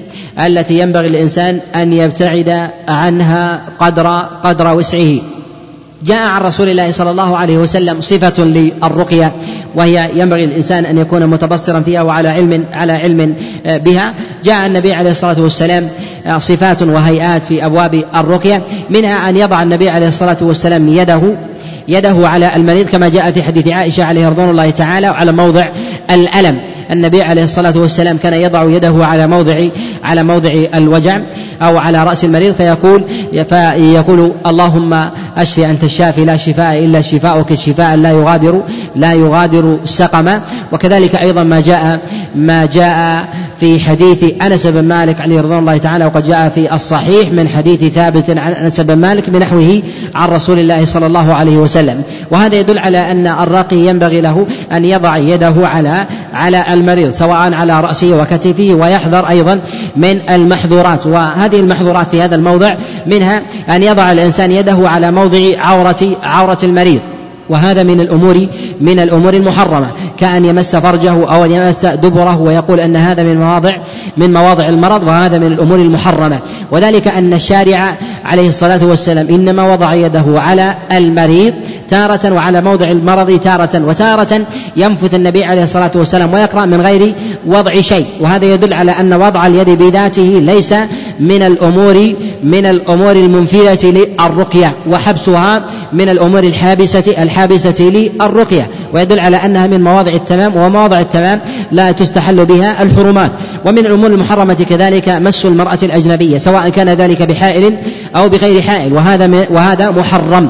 التي 0.46 0.78
ينبغي 0.78 1.06
الإنسان 1.06 1.60
أن 1.74 1.92
يبتعد 1.92 2.70
عنها 2.88 3.62
قدر 3.80 4.06
قدر 4.44 4.76
وسعه. 4.76 5.18
جاء 6.06 6.22
عن 6.26 6.40
رسول 6.40 6.68
الله 6.68 6.90
صلى 6.90 7.10
الله 7.10 7.36
عليه 7.36 7.58
وسلم 7.58 8.00
صفة 8.00 8.44
للرقية 8.44 9.32
وهي 9.74 10.10
ينبغي 10.14 10.44
الإنسان 10.44 10.84
أن 10.84 10.98
يكون 10.98 11.26
متبصرا 11.26 11.80
فيها 11.80 12.02
وعلى 12.02 12.28
علم 12.28 12.64
على 12.72 12.92
علم 12.92 13.34
آه، 13.66 13.76
بها. 13.76 14.14
جاء 14.44 14.66
النبي 14.66 14.92
عليه 14.94 15.10
الصلاة 15.10 15.40
والسلام 15.40 15.88
آه، 16.26 16.38
صفات 16.38 16.82
وهيئات 16.82 17.44
في 17.44 17.66
أبواب 17.66 18.04
الرقية 18.14 18.62
منها 18.90 19.28
أن 19.28 19.36
يضع 19.36 19.62
النبي 19.62 19.88
عليه 19.88 20.08
الصلاة 20.08 20.36
والسلام 20.40 20.88
يده 20.88 21.20
يده 21.88 22.28
على 22.28 22.56
المريض 22.56 22.88
كما 22.88 23.08
جاء 23.08 23.30
في 23.30 23.42
حديث 23.42 23.68
عائشة 23.68 24.04
عليه 24.04 24.28
رضوان 24.28 24.50
الله 24.50 24.70
تعالى 24.70 25.10
وعلى 25.10 25.32
موضع 25.32 25.68
الألم. 26.10 26.58
النبي 26.92 27.22
عليه 27.22 27.44
الصلاة 27.44 27.78
والسلام 27.78 28.16
كان 28.16 28.34
يضع 28.34 28.64
يده 28.64 29.06
على 29.06 29.26
موضع 29.26 29.68
على 30.04 30.22
موضع 30.22 30.50
الوجع 30.74 31.20
أو 31.62 31.78
على 31.78 32.04
رأس 32.04 32.24
المريض 32.24 32.54
فيقول 32.54 33.02
فيقول 33.48 34.32
اللهم 34.46 35.04
أشفي 35.36 35.70
أنت 35.70 35.84
الشافي 35.84 36.24
لا 36.24 36.36
شفاء 36.36 36.84
إلا 36.84 37.00
شفاؤك 37.00 37.54
شفاء 37.54 37.96
لا 37.96 38.10
يغادر 38.10 38.62
لا 38.96 39.12
يغادر 39.12 39.78
سقما 39.84 40.40
وكذلك 40.72 41.14
أيضا 41.14 41.42
ما 41.42 41.60
جاء 41.60 42.00
ما 42.34 42.66
جاء 42.66 43.28
في 43.60 43.80
حديث 43.80 44.24
أنس 44.42 44.66
بن 44.66 44.84
مالك 44.84 45.20
عليه 45.20 45.40
رضوان 45.40 45.58
الله 45.58 45.76
تعالى 45.76 46.06
وقد 46.06 46.26
جاء 46.26 46.48
في 46.48 46.74
الصحيح 46.74 47.32
من 47.32 47.48
حديث 47.48 47.94
ثابت 47.94 48.30
عن 48.30 48.52
أنس 48.52 48.80
بن 48.80 48.94
مالك 48.94 49.30
بنحوه 49.30 49.82
عن 50.14 50.28
رسول 50.28 50.58
الله 50.58 50.84
صلى 50.84 51.06
الله 51.06 51.34
عليه 51.34 51.56
وسلم. 51.56 52.02
وهذا 52.30 52.60
يدل 52.60 52.78
على 52.78 53.10
أن 53.10 53.26
الراقي 53.26 53.76
ينبغي 53.76 54.20
له 54.20 54.46
أن 54.72 54.84
يضع 54.84 55.16
يده 55.16 55.54
على 55.56 56.06
على 56.34 56.58
المريض 56.82 57.10
سواء 57.10 57.54
على 57.54 57.80
رأسه 57.80 58.16
وكتفه 58.16 58.76
ويحذر 58.80 59.28
أيضا 59.28 59.60
من 59.96 60.20
المحظورات 60.30 61.06
وهذه 61.06 61.60
المحظورات 61.60 62.06
في 62.10 62.22
هذا 62.22 62.34
الموضع 62.34 62.74
منها 63.06 63.42
أن 63.68 63.82
يضع 63.82 64.12
الإنسان 64.12 64.52
يده 64.52 64.88
على 64.88 65.10
موضع 65.10 65.38
عورة 65.58 66.16
عورة 66.22 66.58
المريض. 66.62 67.00
وهذا 67.48 67.82
من 67.82 68.00
الأمور 68.00 68.46
من 68.80 68.98
الأمور 69.00 69.34
المحرمة. 69.34 69.86
كأن 70.18 70.44
يمس 70.44 70.76
فرجه 70.76 71.10
أو 71.10 71.44
أن 71.44 71.52
يمس 71.52 71.86
دبره 71.86 72.40
ويقول 72.40 72.80
أن 72.80 72.96
هذا 72.96 73.22
من 73.22 73.36
مواضع 73.36 73.72
من 74.16 74.32
مواضع 74.32 74.68
المرض 74.68 75.02
وهذا 75.02 75.38
من 75.38 75.46
الأمور 75.46 75.78
المحرمة. 75.78 76.38
وذلك 76.70 77.08
أن 77.08 77.32
الشارع 77.32 77.94
عليه 78.24 78.48
الصلاة 78.48 78.84
والسلام 78.84 79.28
إنما 79.28 79.72
وضع 79.72 79.94
يده 79.94 80.24
على 80.28 80.74
المريض 80.92 81.54
تارة 81.92 82.32
وعلى 82.32 82.60
موضع 82.60 82.90
المرض 82.90 83.40
تارة 83.40 83.82
وتارة 83.88 84.40
ينفث 84.76 85.14
النبي 85.14 85.44
عليه 85.44 85.62
الصلاة 85.62 85.90
والسلام 85.94 86.34
ويقرأ 86.34 86.66
من 86.66 86.80
غير 86.80 87.14
وضع 87.46 87.80
شيء. 87.80 88.06
وهذا 88.20 88.54
يدل 88.54 88.72
على 88.72 88.92
أن 88.92 89.12
وضع 89.12 89.46
اليد 89.46 89.70
بذاته 89.70 90.42
ليس 90.42 90.74
من 91.20 91.42
الأمور 91.42 92.14
من 92.44 92.66
الأمور 92.66 93.12
المنفذة 93.12 93.86
للرقية 93.86 94.72
وحبسها 94.90 95.62
من 95.92 96.08
الأمور 96.08 96.44
الحابسة 96.44 97.14
الحابسة 97.22 97.74
للرقية. 97.80 98.68
ويدل 98.94 99.20
على 99.20 99.36
أنها 99.36 99.66
من 99.66 99.84
مواضع 99.84 100.12
التمام 100.12 100.56
ومواضع 100.56 101.00
التمام 101.00 101.40
لا 101.72 101.92
تستحل 101.92 102.44
بها 102.44 102.82
الحرمات. 102.82 103.30
ومن 103.64 103.78
الأمور 103.78 104.10
المحرمة 104.10 104.66
كذلك 104.70 105.08
مس 105.08 105.46
المرأة 105.46 105.78
الأجنبية 105.82 106.38
سواء 106.38 106.68
كان 106.68 106.88
ذلك 106.88 107.22
بحائل 107.22 107.76
أو 108.16 108.28
بغير 108.28 108.62
حائل. 108.62 108.92
وهذا 108.92 109.46
وهذا 109.50 109.90
محرم. 109.90 110.48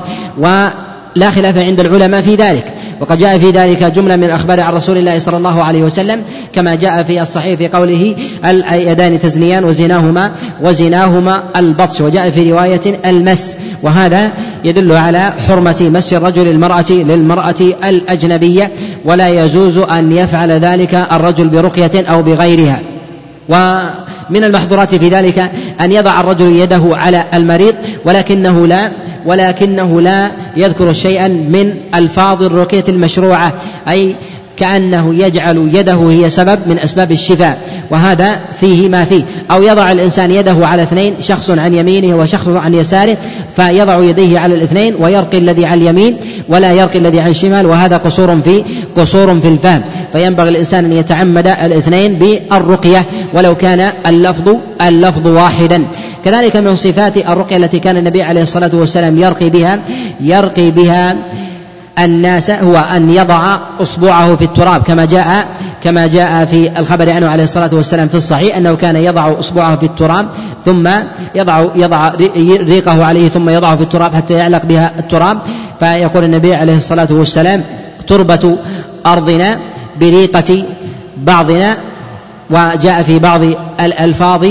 ولا 1.17 1.31
خلاف 1.31 1.59
عند 1.59 1.81
العلماء 1.81 2.21
في 2.21 2.35
ذلك. 2.35 2.65
وقد 3.03 3.19
جاء 3.19 3.39
في 3.39 3.51
ذلك 3.51 3.85
جملة 3.85 4.17
من 4.17 4.25
الأخبار 4.25 4.61
عن 4.61 4.73
رسول 4.73 4.99
الله 4.99 5.19
صلى 5.19 5.37
الله 5.37 5.63
عليه 5.63 5.83
وسلم 5.83 6.21
كما 6.53 6.75
جاء 6.75 7.03
في 7.03 7.23
الصحيح 7.23 7.59
في 7.59 7.69
قوله 7.69 8.15
اليدان 8.45 9.21
تزنيان 9.21 9.65
وزناهما 9.65 10.33
وزناهما 10.63 11.43
البطش 11.57 12.01
وجاء 12.01 12.31
في 12.31 12.53
رواية 12.53 12.81
المس 13.07 13.57
وهذا 13.83 14.31
يدل 14.65 14.93
على 14.93 15.33
حرمة 15.49 15.91
مس 15.95 16.13
الرجل 16.13 16.49
المرأة 16.49 16.91
للمرأة 16.91 17.61
الأجنبية 17.85 18.71
ولا 19.05 19.29
يجوز 19.29 19.79
أن 19.79 20.13
يفعل 20.13 20.51
ذلك 20.51 20.95
الرجل 21.13 21.49
برقية 21.49 22.07
أو 22.09 22.23
بغيرها. 22.23 22.81
ومن 23.49 24.45
المحظورات 24.45 24.95
في 24.95 25.09
ذلك 25.09 25.51
أن 25.81 25.93
يضع 25.93 26.21
الرجل 26.21 26.57
يده 26.57 26.83
على 26.93 27.25
المريض 27.35 27.75
ولكنه 28.05 28.67
لا 28.67 28.93
ولكنه 29.27 30.01
لا 30.01 30.31
يذكر 30.57 30.93
شيئا 30.93 31.29
من 31.29 31.75
ألفاظ 31.95 32.43
الرقية 32.43 32.85
المشروعة 32.89 33.53
أي 33.89 34.15
كأنه 34.57 35.15
يجعل 35.15 35.71
يده 35.75 36.11
هي 36.11 36.31
سبب 36.31 36.59
من 36.67 36.79
أسباب 36.79 37.13
الشفاء 37.13 37.59
وهذا 37.91 38.41
فيه 38.61 38.89
ما 38.89 39.05
فيه. 39.05 39.23
أو 39.51 39.63
يضع 39.63 39.93
الإنسان 39.93 40.31
يده 40.31 40.67
على 40.67 40.83
اثنين 40.83 41.15
شخص 41.21 41.51
عن 41.51 41.75
يمينه 41.75 42.17
وشخص 42.17 42.49
عن 42.49 42.75
يساره 42.75 43.17
فيضع 43.57 44.05
يديه 44.05 44.39
على 44.39 44.55
الاثنين 44.55 44.95
ويرقي 44.99 45.39
الذي 45.39 45.67
عن 45.67 45.79
اليمين 45.79 46.17
ولا 46.49 46.73
يرقي 46.73 46.99
الذي 46.99 47.21
عن 47.21 47.31
الشمال 47.31 47.67
وهذا 47.67 47.97
قصور 47.97 48.41
في 48.41 48.65
قصور 48.97 49.41
في 49.41 49.49
الفهم 49.49 49.83
فينبغي 50.13 50.49
الإنسان 50.49 50.85
أن 50.85 50.93
يتعمد 50.93 51.47
الاثنين 51.47 52.15
بالرقية 52.15 53.05
ولو 53.35 53.55
كان 53.55 53.93
اللفظ 54.07 54.57
اللفظ 54.87 55.27
واحدا. 55.27 55.85
كذلك 56.25 56.57
من 56.57 56.77
صفات 56.77 57.17
الرقية 57.17 57.57
التي 57.57 57.79
كان 57.79 57.97
النبي 57.97 58.23
عليه 58.23 58.43
الصلاة 58.43 58.71
والسلام 58.75 59.19
يرقي 59.19 59.51
بها 59.51 59.79
يرقي 60.21 60.71
بها 60.71 61.17
الناس 61.99 62.51
هو 62.51 62.77
أن 62.77 63.11
يضع 63.11 63.57
أصبعه 63.81 64.37
في 64.37 64.45
التراب 64.45 64.83
كما 64.83 65.05
جاء 65.05 65.47
كما 65.83 66.07
جاء 66.07 66.45
في 66.45 66.79
الخبر 66.79 67.11
عنه 67.11 67.29
عليه 67.29 67.45
الصلاة 67.45 67.71
والسلام 67.73 68.09
في 68.09 68.15
الصحيح 68.15 68.57
أنه 68.57 68.75
كان 68.75 68.97
يضع 68.97 69.39
أصبعه 69.39 69.77
في 69.77 69.87
التراب 69.87 70.27
ثم 70.65 70.89
يضع 71.35 71.65
يضع 71.75 72.13
ريقه 72.47 73.05
عليه 73.05 73.29
ثم 73.29 73.49
يضعه 73.49 73.77
في 73.77 73.83
التراب 73.83 74.15
حتى 74.15 74.35
يعلق 74.35 74.63
بها 74.65 74.93
التراب. 74.99 75.39
فيقول 75.81 76.25
النبي 76.25 76.55
عليه 76.55 76.77
الصلاة 76.77 77.09
والسلام 77.11 77.63
تربة 78.07 78.57
أرضنا 79.07 79.59
بريقة 80.01 80.65
بعضنا. 81.17 81.77
وجاء 82.51 83.03
في 83.03 83.19
بعض 83.19 83.41
الألفاظ 83.81 84.47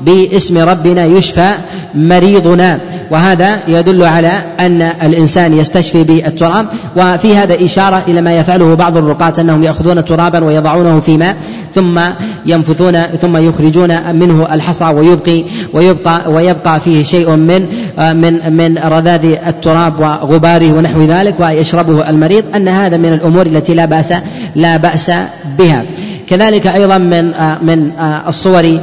باسم 0.00 0.58
ربنا 0.58 1.04
يشفى 1.04 1.50
مريضنا. 1.94 2.78
وهذا 3.10 3.58
يدل 3.68 4.02
على 4.02 4.32
أن 4.60 4.82
الإنسان 4.82 5.58
يستشفي 5.58 6.02
بالتراب. 6.02 6.66
وفي 6.96 7.36
هذا 7.36 7.64
إشارة 7.64 8.02
إلى 8.08 8.20
ما 8.20 8.38
يفعله 8.38 8.74
بعض 8.74 8.96
الرقاة 8.96 9.32
أنهم 9.38 9.64
يأخذون 9.64 10.04
ترابا 10.04 10.44
ويضعونه 10.44 11.00
في 11.00 11.16
ماء 11.16 11.36
ثم 11.74 12.00
ينفثون 12.46 13.02
ثم 13.02 13.36
يخرجون 13.36 14.16
منه 14.16 14.48
الحصى 14.52 14.84
ويبقي 14.84 15.44
ويبقى 15.72 16.32
ويبقى 16.32 16.80
فيه 16.80 17.04
شيء 17.04 17.30
من 17.30 17.66
من 17.98 18.52
من 18.56 18.78
رذاذ 18.78 19.24
التراب 19.24 20.00
وغباره 20.00 20.72
ونحو 20.72 21.02
ذلك 21.02 21.34
ويشربه 21.40 22.10
المريض. 22.10 22.44
أن 22.56 22.68
هذا 22.68 22.96
من 22.96 23.12
الأمور 23.12 23.46
التي 23.46 23.74
لا 23.74 23.84
بأس 23.84 24.14
لا 24.54 24.76
بأس 24.76 25.10
بها. 25.58 25.84
كذلك 26.28 26.66
أيضا 26.66 26.98
من 26.98 27.24
من 27.62 27.92
الصور 28.28 28.80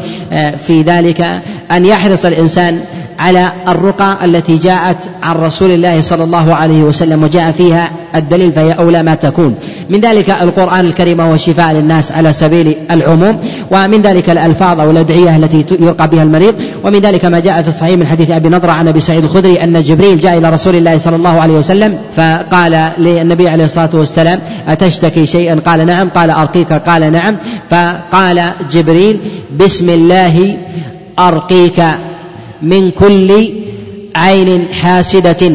في 0.67 0.81
ذلك 0.81 1.41
أن 1.71 1.85
يحرص 1.85 2.25
الإنسان 2.25 2.81
على 3.20 3.51
الرقى 3.68 4.26
التي 4.26 4.57
جاءت 4.57 4.97
عن 5.24 5.36
رسول 5.36 5.72
الله 5.72 6.01
صلى 6.01 6.24
الله 6.24 6.55
عليه 6.55 6.84
وسلم 6.84 7.24
وجاء 7.24 7.51
فيها 7.51 7.91
الدليل 8.16 8.51
فهي 8.51 8.72
أولى 8.72 9.03
ما 9.03 9.16
تكون. 9.16 9.55
من 9.89 9.99
ذلك 9.99 10.30
القرآن 10.30 10.86
الكريم 10.86 11.20
وهو 11.20 11.38
شفاء 11.38 11.74
للناس 11.74 12.11
على 12.11 12.34
سبيل 12.34 12.76
العموم 12.91 13.38
ومن 13.72 14.01
ذلك 14.01 14.30
الألفاظ 14.30 14.80
أو 14.80 14.91
الأدعية 14.91 15.36
التي 15.36 15.66
يرقى 15.80 16.07
بها 16.07 16.24
المريض. 16.24 16.55
ومن 16.84 16.99
ذلك 16.99 17.26
ما 17.26 17.39
جاء 17.39 17.61
في 17.61 17.68
الصحيح 17.68 17.97
من 17.97 18.07
حديث 18.07 18.32
أبي 18.32 18.49
نضرة 18.49 18.72
عن 18.72 18.88
أبي 18.88 18.99
سعيد 18.99 19.24
الخدري 19.24 19.64
أن 19.64 19.84
جبريل 19.84 20.20
جاء 20.20 20.38
إلى 20.38 20.49
رسول 20.49 20.76
الله 20.76 20.97
صلى 20.97 21.16
الله 21.16 21.41
عليه 21.41 21.53
وسلم 21.53 21.97
فقال 22.16 22.91
للنبي 22.97 23.49
عليه 23.49 23.66
الصلاة 23.66 23.89
والسلام 23.93 24.39
أتشتكي 24.68 25.26
شيئا؟ 25.26 25.59
قال 25.66 25.86
نعم. 25.86 26.09
قال 26.09 26.30
أرقيك؟ 26.30 26.74
قال 26.74 27.11
نعم. 27.11 27.36
فقال 27.70 28.51
جبريل 28.72 29.20
بسم 29.59 29.89
الله 29.89 30.57
أرقيك. 31.20 31.84
من 32.64 32.91
كل 32.91 33.30
عين 34.16 34.68
حاسدة 34.82 35.51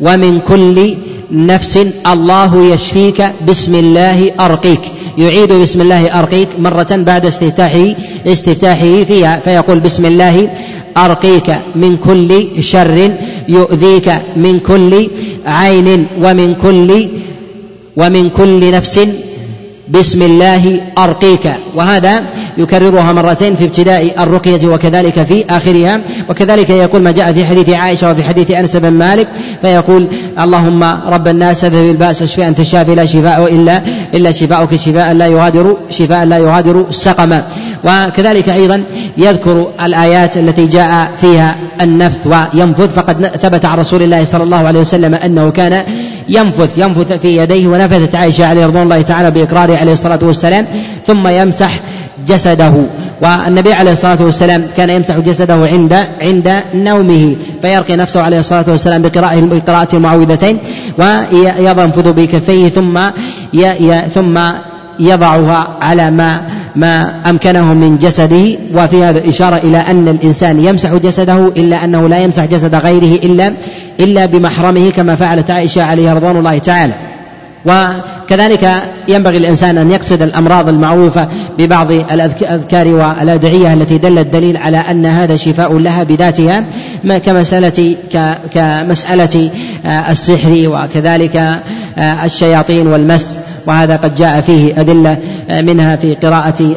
ومن 0.00 0.40
كل 0.48 0.94
نفس 1.32 1.78
الله 2.06 2.52
يشفيك 2.72 3.20
بسم 3.48 3.74
الله 3.74 4.30
أرقيك. 4.40 4.80
يعيد 5.18 5.52
بسم 5.52 5.80
الله 5.80 6.18
أرقيك 6.18 6.48
مرة 6.58 6.92
بعد 6.92 7.26
استفتاحه 7.26 7.94
استفتاحه 8.26 9.04
فيها 9.04 9.40
فيقول 9.44 9.78
بسم 9.80 10.06
الله 10.06 10.48
أرقيك 10.96 11.48
من 11.74 11.96
كل 11.96 12.30
شر 12.62 13.10
يؤذيك 13.48 14.08
من 14.36 14.60
كل 14.60 14.92
عين 15.46 16.06
ومن 16.22 16.54
كل 16.54 17.08
ومن 17.96 18.30
كل 18.30 18.70
نفس 18.70 18.96
بسم 19.88 20.22
الله 20.22 20.80
أرقيك. 20.98 21.46
وهذا 21.74 22.24
يكررها 22.58 23.12
مرتين 23.12 23.56
في 23.56 23.64
ابتداء 23.64 24.22
الرقية 24.22 24.66
وكذلك 24.66 25.22
في 25.22 25.44
آخرها. 25.50 26.00
وكذلك 26.28 26.70
يقول 26.70 27.02
ما 27.02 27.10
جاء 27.10 27.32
في 27.32 27.46
حديث 27.46 27.68
عائشة 27.68 28.10
وفي 28.10 28.22
حديث 28.22 28.50
أنس 28.50 28.76
بن 28.76 28.90
مالك 28.90 29.28
فيقول 29.62 30.08
اللهم 30.40 30.84
رب 30.84 31.28
الناس 31.28 31.64
اذهب 31.64 31.90
البأس 31.90 32.22
اشفي 32.22 32.48
أنت 32.48 32.60
الشافي 32.60 32.94
لا 32.94 33.04
شفاء 33.04 33.54
إلا 33.54 33.82
إلا 34.14 34.32
شفاؤك 34.32 34.76
شفاء 34.76 35.12
لا 35.12 35.26
يغادر 35.26 35.76
شفاء 35.90 36.24
لا 36.24 36.38
يغادر 36.38 36.86
سقما. 36.90 37.42
وكذلك 37.84 38.48
أيضا 38.48 38.82
يذكر 39.16 39.68
الآيات 39.84 40.36
التي 40.36 40.66
جاء 40.66 41.10
فيها 41.20 41.56
النفث 41.80 42.26
وينفث. 42.26 42.94
فقد 42.94 43.26
ثبت 43.26 43.64
عن 43.64 43.78
رسول 43.78 44.02
الله 44.02 44.24
صلى 44.24 44.44
الله 44.44 44.66
عليه 44.66 44.80
وسلم 44.80 45.14
أنه 45.14 45.50
كان 45.50 45.82
ينفث 46.28 46.78
ينفث 46.78 47.12
في 47.12 47.36
يديه 47.36 47.66
ونفثت 47.66 48.14
عائشة 48.14 48.46
عليه 48.46 48.66
رضوان 48.66 48.82
الله 48.82 49.02
تعالى 49.02 49.30
بإقراره 49.30 49.76
عليه 49.76 49.92
الصلاة 49.92 50.18
والسلام 50.22 50.66
ثم 51.06 51.28
يمسح 51.28 51.80
جسده. 52.28 52.72
والنبي 53.22 53.72
عليه 53.72 53.92
الصلاة 53.92 54.18
والسلام 54.20 54.64
كان 54.76 54.90
يمسح 54.90 55.18
جسده 55.18 55.54
عند 55.54 55.92
عند 56.20 56.62
نومه 56.74 57.36
فيرقي 57.62 57.96
نفسه 57.96 58.22
عليه 58.22 58.38
الصلاة 58.38 58.64
والسلام 58.68 59.02
بقراءة 59.02 59.40
بقراءة 59.40 59.96
المعوذتين 59.96 60.58
وينفذ 60.98 62.12
بكفيه 62.12 62.68
ثم 62.68 63.00
ثم 64.14 64.40
يضعها 65.00 65.68
على 65.80 66.10
ما 66.10 66.40
ما 66.76 67.20
أمكنه 67.30 67.74
من 67.74 67.98
جسده. 67.98 68.56
وفي 68.74 69.04
هذا 69.04 69.28
إشارة 69.28 69.56
إلى 69.56 69.78
أن 69.78 70.08
الإنسان 70.08 70.64
يمسح 70.64 70.94
جسده 70.94 71.48
إلا 71.56 71.84
أنه 71.84 72.08
لا 72.08 72.18
يمسح 72.18 72.44
جسد 72.44 72.74
غيره 72.74 73.18
إلا 73.24 73.52
إلا 74.00 74.26
بمحرمه 74.26 74.90
كما 74.90 75.16
فعلت 75.16 75.50
عائشة 75.50 75.82
عليه 75.82 76.12
رضوان 76.12 76.36
الله 76.36 76.58
تعالى. 76.58 76.94
وكذلك 77.68 78.82
ينبغي 79.08 79.36
الإنسان 79.36 79.78
أن 79.78 79.90
يقصد 79.90 80.22
الأمراض 80.22 80.68
المعروفة 80.68 81.28
ببعض 81.58 81.90
الأذكار 81.90 82.88
والأدعية 82.88 83.74
التي 83.74 83.98
دل 83.98 84.18
الدليل 84.18 84.56
على 84.56 84.76
أن 84.76 85.06
هذا 85.06 85.36
شفاء 85.36 85.78
لها 85.78 86.02
بذاتها 86.02 86.64
كمسألة 87.04 87.96
كمسألة 88.54 89.50
آه، 89.86 90.10
السحر 90.10 90.62
وكذلك 90.66 91.36
آه، 91.98 92.24
الشياطين 92.24 92.86
والمس 92.86 93.40
وهذا 93.66 93.96
قد 93.96 94.14
جاء 94.14 94.40
فيه 94.40 94.80
أدلة 94.80 95.18
آه، 95.50 95.60
منها 95.60 95.96
في 95.96 96.14
قراءة 96.14 96.76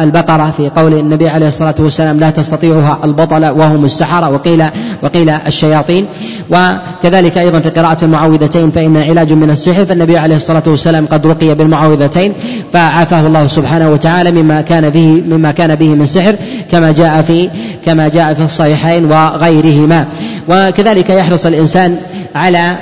البقرة 0.00 0.54
في 0.56 0.68
قول 0.68 0.92
النبي 0.92 1.28
عليه 1.28 1.48
الصلاة 1.48 1.74
والسلام 1.78 2.20
لا 2.20 2.30
تستطيعها 2.30 2.98
البطل 3.04 3.44
وهم 3.44 3.84
السحرة 3.84 4.30
وقيل 4.30 4.64
وقيل 5.02 5.30
الشياطين. 5.30 6.06
وكذلك 6.50 7.38
أيضا 7.38 7.60
في 7.60 7.70
قراءة 7.70 8.04
المعوذتين 8.04 8.70
فإن 8.70 8.96
علاج 8.96 9.32
من 9.32 9.50
السحر 9.50 9.84
فالنبي 9.84 10.18
عليه 10.18 10.36
الصلاة 10.36 10.62
والسلام 10.66 11.06
قد 11.06 11.26
رقي 11.26 11.54
بالمعوذتين 11.54 12.32
فعافاه 12.72 13.26
الله 13.26 13.46
سبحانه 13.46 13.90
وتعالى 13.90 14.30
مما 14.30 14.60
كان 14.60 14.90
به 14.90 15.22
مما 15.28 15.52
كان 15.52 15.74
به 15.74 15.88
من 15.88 16.06
سحر 16.06 16.34
كما 16.70 16.92
جاء 16.92 17.22
في 17.22 17.50
كما 17.86 18.08
جاء 18.08 18.34
في 18.34 18.42
الصحيحين 18.42 19.04
وغيرهما. 19.04 20.06
وكذلك 20.48 21.10
يحرص 21.10 21.46
الإنسان 21.46 21.96
على 22.34 22.76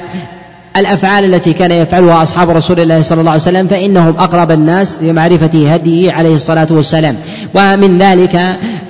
الأفعال 0.81 1.35
التي 1.35 1.53
كان 1.53 1.71
يفعلها 1.71 2.23
أصحاب 2.23 2.51
رسول 2.51 2.81
الله 2.81 3.03
صلى 3.03 3.21
الله 3.21 3.31
عليه 3.31 3.41
وسلم 3.43 3.67
فإنهم 3.67 4.15
أقرب 4.19 4.51
الناس 4.51 4.99
لمعرفة 5.03 5.75
هديه 5.75 6.13
عليه 6.13 6.35
الصلاة 6.35 6.67
والسلام. 6.71 7.17
ومن 7.55 7.99
ذلك 7.99 8.41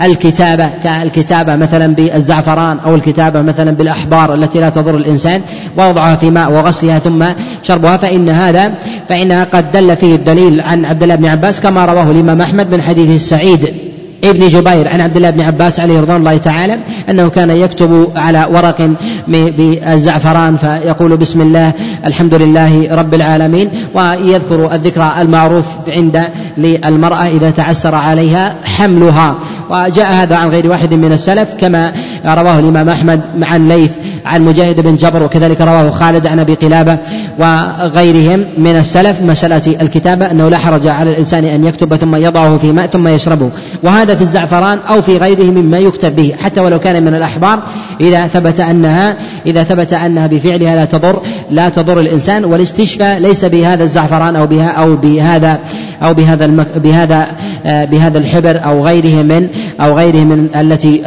الكتابة 0.02 0.70
كالكتابة 0.84 1.56
مثلا 1.56 1.94
بالزعفران 1.94 2.78
أو 2.86 2.94
الكتابة 2.94 3.42
مثلا 3.42 3.70
بالأحبار 3.70 4.34
التي 4.34 4.60
لا 4.60 4.68
تضر 4.68 4.96
الإنسان 4.96 5.40
ووضعها 5.78 6.16
في 6.16 6.30
ماء 6.30 6.52
وغسلها 6.52 6.98
ثم 6.98 7.24
شربها 7.62 7.96
فإن 7.96 8.28
هذا 8.28 8.72
فإنها 9.08 9.44
قد 9.44 9.72
دل 9.72 9.96
فيه 9.96 10.14
الدليل 10.14 10.60
عن 10.60 10.84
عبد 10.84 11.02
الله 11.02 11.14
بن 11.14 11.26
عباس 11.26 11.60
كما 11.60 11.84
رواه 11.84 12.10
الإمام 12.10 12.40
أحمد 12.40 12.70
من 12.70 12.82
حديث 12.82 13.14
السعيد 13.14 13.87
ابن 14.24 14.48
جبير 14.48 14.88
عن 14.88 15.00
عبد 15.00 15.16
الله 15.16 15.30
بن 15.30 15.40
عباس 15.40 15.80
عليه 15.80 16.00
رضوان 16.00 16.16
الله 16.16 16.36
تعالى 16.36 16.78
أنه 17.10 17.28
كان 17.28 17.50
يكتب 17.50 18.08
على 18.16 18.48
ورق 18.50 18.90
بالزعفران 19.28 20.56
فيقول 20.56 21.16
بسم 21.16 21.40
الله 21.40 21.72
الحمد 22.06 22.34
لله 22.34 22.94
رب 22.94 23.14
العالمين 23.14 23.68
ويذكر 23.94 24.74
الذكرى 24.74 25.14
المعروف 25.20 25.66
عند 25.88 26.22
للمرأة 26.56 27.26
إذا 27.26 27.50
تعسر 27.50 27.94
عليها 27.94 28.54
حملها. 28.64 29.34
وجاء 29.70 30.12
هذا 30.12 30.36
عن 30.36 30.48
غير 30.48 30.70
واحد 30.70 30.94
من 30.94 31.12
السلف 31.12 31.48
كما 31.58 31.92
رواه 32.24 32.58
الإمام 32.58 32.88
أحمد 32.88 33.20
عن 33.42 33.68
ليث 33.68 33.90
عن 34.26 34.42
مجاهد 34.42 34.80
بن 34.80 34.96
جبر 34.96 35.22
وكذلك 35.22 35.60
رواه 35.60 35.90
خالد 35.90 36.26
عن 36.26 36.38
أبي 36.38 36.54
قلابة 36.54 36.96
وغيرهم 37.38 38.44
من 38.58 38.76
السلف. 38.78 39.22
مسألة 39.22 39.76
الكتابة 39.80 40.30
أنه 40.30 40.48
لا 40.48 40.58
حرج 40.58 40.86
على 40.86 41.10
الإنسان 41.10 41.44
أن 41.44 41.64
يكتب 41.64 41.96
ثم 41.96 42.16
يضعه 42.16 42.56
في 42.56 42.72
ماء 42.72 42.86
ثم 42.86 43.08
يشربه. 43.08 43.50
وهذا 43.82 44.14
في 44.14 44.22
الزعفران 44.22 44.78
أو 44.88 45.02
في 45.02 45.16
غيره 45.16 45.44
مما 45.44 45.78
يكتب 45.78 46.16
به. 46.16 46.34
حتى 46.44 46.60
ولو 46.60 46.78
كان 46.78 47.02
من 47.04 47.14
الأحبار 47.14 47.62
إذا 48.00 48.26
ثبت 48.26 48.60
أنها 48.60 49.16
إذا 49.46 49.62
ثبت 49.62 49.92
أنها 49.92 50.26
بفعلها 50.26 50.76
لا 50.76 50.84
تضر 50.84 51.22
لا 51.50 51.68
تضر 51.68 52.00
الإنسان 52.00 52.44
والاستشفاء 52.44 53.18
ليس 53.18 53.44
بهذا 53.44 53.82
الزعفران 53.82 54.36
أو 54.36 54.46
بها 54.46 54.68
أو 54.68 54.96
بهذا 54.96 55.58
أو 56.02 56.14
بهذا 56.14 56.44
المك 56.44 56.66
بهذا 56.76 57.26
آه، 57.66 57.84
بهذا 57.84 58.18
الحبر 58.18 58.60
أو 58.64 58.86
غيره 58.86 59.22
من 59.22 59.48
أو 59.80 59.96
غيره 59.96 60.16
من 60.16 60.48
التي 60.56 61.02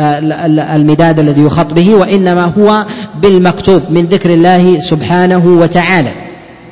المداد 0.75 1.19
الذي 1.19 1.41
يخط 1.41 1.73
به 1.73 1.95
وإنما 1.95 2.51
هو 2.57 2.85
بالمكتوب 3.21 3.81
من 3.89 4.05
ذكر 4.05 4.33
الله 4.33 4.79
سبحانه 4.79 5.45
وتعالى. 5.45 6.30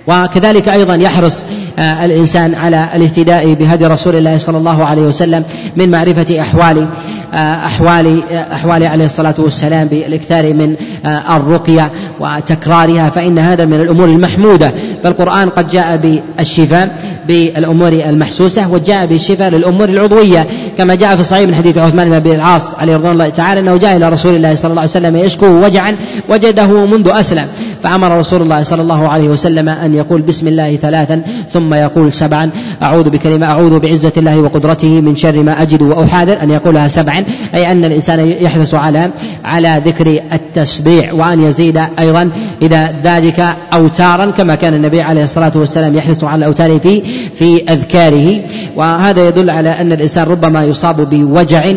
وكذلك 0.09 0.69
أيضا 0.69 0.95
يحرص 0.95 1.43
آه، 1.79 2.05
الإنسان 2.05 2.55
على 2.55 2.89
الاهتداء 2.95 3.53
بهدي 3.53 3.85
رسول 3.85 4.15
الله 4.15 4.37
صلى 4.37 4.57
الله 4.57 4.85
عليه 4.85 5.01
وسلم 5.01 5.43
من 5.75 5.91
معرفة 5.91 6.41
أحوال 6.41 6.87
آه، 7.33 7.35
أحوال 7.65 8.23
آه، 8.31 8.53
أحوال 8.53 8.83
عليه 8.83 9.05
الصلاة 9.05 9.35
والسلام 9.37 9.87
بالإكثار 9.87 10.53
من 10.53 10.75
الرقية 11.35 11.91
وتكرارها 12.19 13.09
فإن 13.09 13.39
هذا 13.39 13.65
من 13.65 13.81
الأمور 13.81 14.05
المحمودة. 14.05 14.71
فالقرآن 15.03 15.49
قد 15.49 15.67
جاء 15.67 15.97
بالشفاء 16.37 16.97
بالأمور 17.27 17.87
المحسوسة 17.87 18.71
وجاء 18.71 19.05
بالشفاء 19.05 19.49
للأمور 19.49 19.89
العضوية 19.89 20.47
كما 20.77 20.95
جاء 20.95 21.15
في 21.15 21.21
الصحيح 21.21 21.47
من 21.47 21.55
حديث 21.55 21.77
عثمان 21.77 22.09
بن 22.09 22.15
أبي 22.15 22.35
العاص 22.35 22.73
عليه 22.73 22.95
رضوان 22.95 23.11
الله 23.11 23.29
تعالى 23.29 23.59
أنه 23.59 23.77
جاء 23.77 23.97
إلى 23.97 24.09
رسول 24.09 24.35
الله 24.35 24.55
صلى 24.55 24.69
الله 24.69 24.81
عليه 24.81 24.91
وسلم 24.91 25.15
يشكو 25.15 25.45
وجعا 25.45 25.95
وجده 26.29 26.85
منذ 26.85 27.09
أسلم. 27.09 27.47
فأمر 27.83 28.19
رسول 28.19 28.41
الله 28.41 28.63
صلى 28.63 28.81
الله 28.81 29.07
عليه 29.07 29.29
وسلم 29.29 29.69
أن 29.69 29.95
يقول 29.95 30.21
بسم 30.21 30.47
الله 30.47 30.75
ثلاثا 30.75 31.21
ثم 31.51 31.73
يقول 31.73 32.13
سبعا. 32.13 32.49
أعوذ 32.81 33.09
بكلمة 33.09 33.45
أعوذ 33.45 33.79
بعزة 33.79 34.11
الله 34.17 34.37
وقدرته 34.37 35.01
من 35.01 35.15
شر 35.15 35.43
ما 35.43 35.61
أجد 35.61 35.81
وأحاذر. 35.81 36.43
أن 36.43 36.51
يقولها 36.51 36.87
سبعا 36.87 37.23
أي 37.55 37.71
أن 37.71 37.85
الإنسان 37.85 38.33
يحرص 38.41 38.75
على 38.75 39.09
على 39.45 39.81
ذكر 39.85 40.19
التسبيح 40.33 41.13
وأن 41.13 41.41
يزيد 41.41 41.79
أيضا 41.99 42.29
إذا 42.61 42.93
ذلك 43.03 43.55
أوتارا 43.73 44.25
كما 44.25 44.55
كان 44.55 44.73
النبي 44.73 45.01
عليه 45.01 45.23
الصلاة 45.23 45.51
والسلام 45.55 45.95
يحرص 45.95 46.23
على 46.23 46.39
الأوتار 46.39 46.79
في 46.79 47.01
في 47.35 47.71
أذكاره. 47.73 48.39
وهذا 48.75 49.27
يدل 49.27 49.49
على 49.49 49.69
أن 49.69 49.91
الإنسان 49.91 50.23
ربما 50.23 50.63
يصاب 50.63 51.09
بوجع 51.09 51.71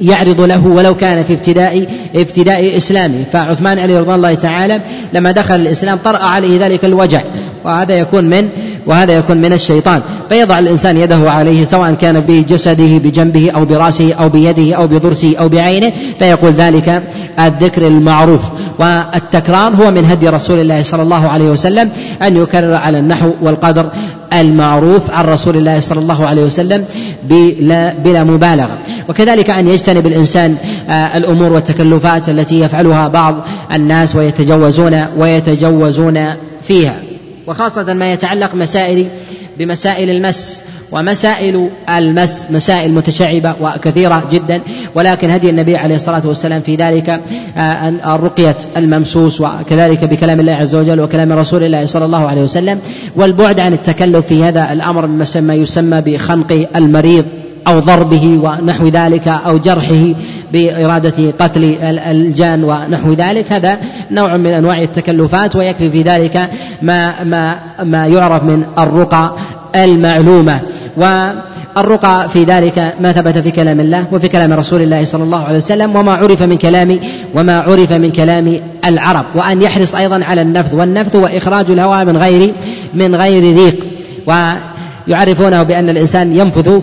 يعرض 0.00 0.40
له 0.40 0.66
ولو 0.66 0.94
كان 0.94 1.24
في 1.24 1.32
ابتداء 1.32 1.86
ابتداء 2.14 2.76
إسلامه. 2.76 3.24
فعثمان 3.32 3.78
عليه 3.78 3.98
رضوان 3.98 4.16
الله 4.16 4.34
تعالى 4.34 4.80
لما 5.12 5.30
دخل 5.30 5.54
الإسلام 5.54 5.98
طرأ 6.04 6.18
عليه 6.18 6.66
ذلك 6.66 6.84
الوجع. 6.84 7.22
وهذا 7.64 7.94
يكون 7.94 8.24
من 8.24 8.48
وهذا 8.86 9.18
يكون 9.18 9.36
من 9.36 9.52
الشيطان. 9.52 10.00
فيضع 10.28 10.58
الإنسان 10.58 10.96
يده 10.96 11.30
عليه 11.30 11.64
سواء 11.64 11.94
كان 11.94 12.20
بجسده 12.20 12.98
بجنبه 12.98 13.50
أو 13.50 13.64
برأسه 13.64 14.14
أو 14.14 14.28
بيده 14.28 14.76
أو 14.76 14.86
بضرسه 14.86 15.34
أو 15.40 15.48
بعينه 15.48 15.92
فيقول 16.18 16.52
ذلك 16.52 17.02
الذكر 17.40 17.86
المعروف. 17.86 18.42
والتكرار 18.78 19.72
هو 19.74 19.90
من 19.90 20.04
هدي 20.04 20.28
رسول 20.28 20.60
الله 20.60 20.82
صلى 20.82 21.02
الله 21.02 21.28
عليه 21.28 21.50
وسلم 21.50 21.90
أن 22.22 22.36
يكرر 22.36 22.74
على 22.74 22.98
النحو 22.98 23.30
والقدر 23.42 23.86
المعروف 24.32 25.10
عن 25.10 25.24
رسول 25.24 25.56
الله 25.56 25.80
صلى 25.80 26.00
الله 26.00 26.26
عليه 26.26 26.44
وسلم 26.44 26.84
بلا, 27.24 27.92
بلا 28.04 28.24
مبالغة. 28.24 28.78
وكذلك 29.08 29.50
أن 29.50 29.68
يجتنب 29.68 30.06
الإنسان 30.06 30.56
آه، 30.90 30.92
الأمور 30.92 31.52
والتكلفات 31.52 32.28
التي 32.28 32.60
يفعلها 32.60 33.08
بعض 33.08 33.34
الناس 33.74 34.16
ويتجوزون 34.16 35.04
ويتجوزون 35.18 36.24
فيها. 36.62 37.11
وخاصة 37.46 37.94
ما 37.94 38.12
يتعلق 38.12 38.54
مسائل 38.54 39.08
بمسائل 39.58 40.10
المس 40.10 40.60
ومسائل 40.92 41.68
المس 41.88 42.46
مسائل 42.50 42.92
متشعبة 42.92 43.54
وكثيرة 43.60 44.22
جدا. 44.32 44.60
ولكن 44.94 45.30
هدي 45.30 45.50
النبي 45.50 45.76
عليه 45.76 45.94
الصلاة 45.94 46.22
والسلام 46.26 46.60
في 46.60 46.76
ذلك 46.76 47.20
آه، 47.56 47.88
الرقية 47.88 48.56
الممسوس 48.76 49.40
وكذلك 49.40 50.04
بكلام 50.04 50.40
الله 50.40 50.52
عز 50.52 50.74
وجل 50.74 51.00
وكلام 51.00 51.32
رسول 51.32 51.64
الله 51.64 51.86
صلى 51.86 52.04
الله 52.04 52.28
عليه 52.28 52.42
وسلم. 52.42 52.78
والبعد 53.16 53.60
عن 53.60 53.72
التكلف 53.72 54.26
في 54.26 54.44
هذا 54.44 54.72
الأمر 54.72 55.06
ما 55.36 55.54
يسمى 55.54 56.00
بخنق 56.00 56.66
المريض 56.76 57.24
أو 57.66 57.78
ضربه 57.78 58.40
ونحو 58.42 58.88
ذلك 58.88 59.28
أو 59.28 59.58
جرحه. 59.58 60.14
بإرادة 60.52 61.30
قتل 61.40 61.76
الجان 61.82 62.64
ونحو 62.64 63.12
ذلك. 63.12 63.52
هذا 63.52 63.78
نوع 64.10 64.36
من 64.36 64.50
أنواع 64.50 64.82
التكلفات 64.82 65.56
ويكفي 65.56 65.90
في 65.90 66.02
ذلك 66.02 66.50
ما 66.82 67.24
ما 67.24 67.56
ما 67.82 68.06
يعرف 68.06 68.44
من 68.44 68.64
الرقى 68.78 69.32
المعلومة. 69.76 70.60
والرقى 70.96 72.28
في 72.28 72.44
ذلك 72.44 72.94
ما 73.00 73.12
ثبت 73.12 73.38
في 73.38 73.50
كلام 73.50 73.80
الله 73.80 74.04
وفي 74.12 74.28
كلام 74.28 74.52
رسول 74.52 74.82
الله 74.82 75.04
صلى 75.04 75.22
الله 75.22 75.44
عليه 75.44 75.58
وسلم 75.58 75.96
وما 75.96 76.12
عرف 76.12 76.42
من 76.42 76.56
كلام 76.56 76.98
وما 77.34 77.60
عرف 77.60 77.92
من 77.92 78.10
كلام 78.10 78.60
العرب. 78.84 79.24
وأن 79.34 79.62
يحرص 79.62 79.94
أيضا 79.94 80.24
على 80.24 80.42
النفث 80.42 80.74
والنفث 80.74 81.16
وإخراج 81.16 81.70
الهواء 81.70 82.04
من 82.04 82.16
غير 82.16 82.52
من 82.94 83.14
غير 83.14 83.56
ريق 83.56 83.76
يعرفونه 85.08 85.62
بأن 85.62 85.88
الإنسان 85.88 86.36
ينفذ 86.36 86.80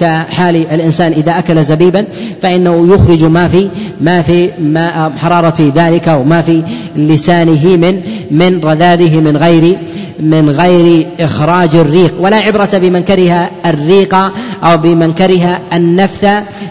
كحال 0.00 0.56
الإنسان 0.56 1.12
إذا 1.12 1.38
أكل 1.38 1.64
زبيبا 1.64 2.04
فإنه 2.42 2.94
يخرج 2.94 3.24
ما 3.24 3.48
في 3.48 3.68
ما 4.00 4.22
في 4.22 4.50
ما 4.58 5.12
حرارة 5.16 5.72
ذلك 5.74 6.06
وما 6.08 6.42
في 6.42 6.62
لسانه 6.96 7.76
من 7.76 8.00
من 8.30 8.60
رذاذه 8.64 9.20
من 9.20 9.36
غير 9.36 9.76
من 10.20 10.50
غير 10.50 11.06
إخراج 11.20 11.76
الريق. 11.76 12.14
ولا 12.20 12.36
عبرة 12.36 12.70
بمن 12.74 13.02
كره 13.02 13.50
الريق 13.66 14.14
أو 14.64 14.76
بمن 14.76 15.12
كره 15.12 15.58
النفث 15.72 16.24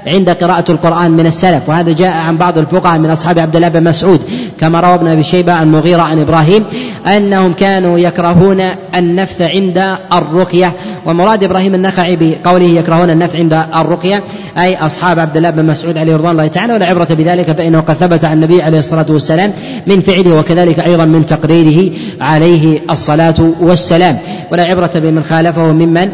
عند 0.08 0.30
قراءة 0.30 0.72
القرآن 0.72 1.12
من 1.12 1.26
السلف. 1.26 1.70
وهذا 1.70 1.92
جاء 1.94 2.12
عن 2.12 2.38
بعض 2.38 2.58
الفقهاء 2.58 3.00
من 3.00 3.10
أصحاب 3.10 3.40
عبد 3.40 3.56
الله 3.56 3.68
بن 3.68 3.84
مسعود 3.84 4.20
كما 4.60 4.80
روى 4.80 4.94
ابن 4.94 5.08
أبي 5.08 5.24
شيبة 5.24 5.54
عن 5.54 5.72
مغيرة 5.72 6.02
عن 6.02 6.20
إبراهيم 6.20 6.64
أنهم 7.08 7.54
كانوا 7.54 8.00
يكرهون 8.00 8.62
النفث 8.96 9.42
عند 9.42 9.98
الرقية. 10.14 10.74
ومراد 11.06 11.44
إبراهيم 11.44 11.76
النخعي 11.76 12.16
بقوله 12.16 12.66
يكرهون 12.66 13.10
النفث 13.10 13.36
عند 13.36 13.54
الرقية 13.76 14.24
أي 14.58 14.78
أصحاب 14.78 15.20
عبد 15.20 15.38
الله 15.38 15.50
بن 15.50 15.66
مسعود 15.66 15.98
عليه 15.98 16.16
رضوان 16.16 16.32
الله 16.32 16.48
تعالى 16.48 16.74
ولا 16.74 16.86
عبرة 16.86 17.08
بذلك 17.12 17.52
فإنه 17.52 17.80
قد 17.80 17.94
ثبت 17.94 18.26
عن 18.26 18.34
النبي 18.34 18.62
عليه 18.62 18.80
الصلاة 18.80 19.06
والسلام 19.10 19.54
من 19.88 20.00
فعله 20.00 20.36
وكذلك 20.36 20.80
أيضا 20.80 21.06
من 21.06 21.26
تقريره 21.26 21.92
عليه 22.22 22.80
الصلاة 22.90 23.52
والسلام. 23.60 24.18
ولا 24.52 24.64
عبرة 24.64 24.92
بمن 24.96 25.24
خالفه 25.24 25.72
ممن 25.72 26.10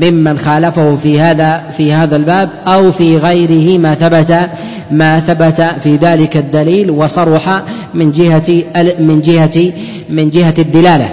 ممن 0.00 0.38
خالفه 0.38 0.96
في 1.02 1.20
هذا 1.20 1.62
في 1.76 1.92
هذا 1.92 2.16
الباب 2.16 2.48
أو 2.66 2.92
في 2.92 3.16
غيره 3.16 3.78
ما 3.78 3.94
ثبت 3.94 4.48
ما 4.90 5.20
ثبت 5.20 5.62
في 5.82 5.96
ذلك 5.96 6.36
الدليل 6.36 6.90
وصرح 6.90 7.62
من 7.94 8.12
جهة 8.12 8.62
من 8.98 9.22
جهة 9.24 9.72
من 10.10 10.30
جهة 10.30 10.54
الدلالة. 10.58 11.08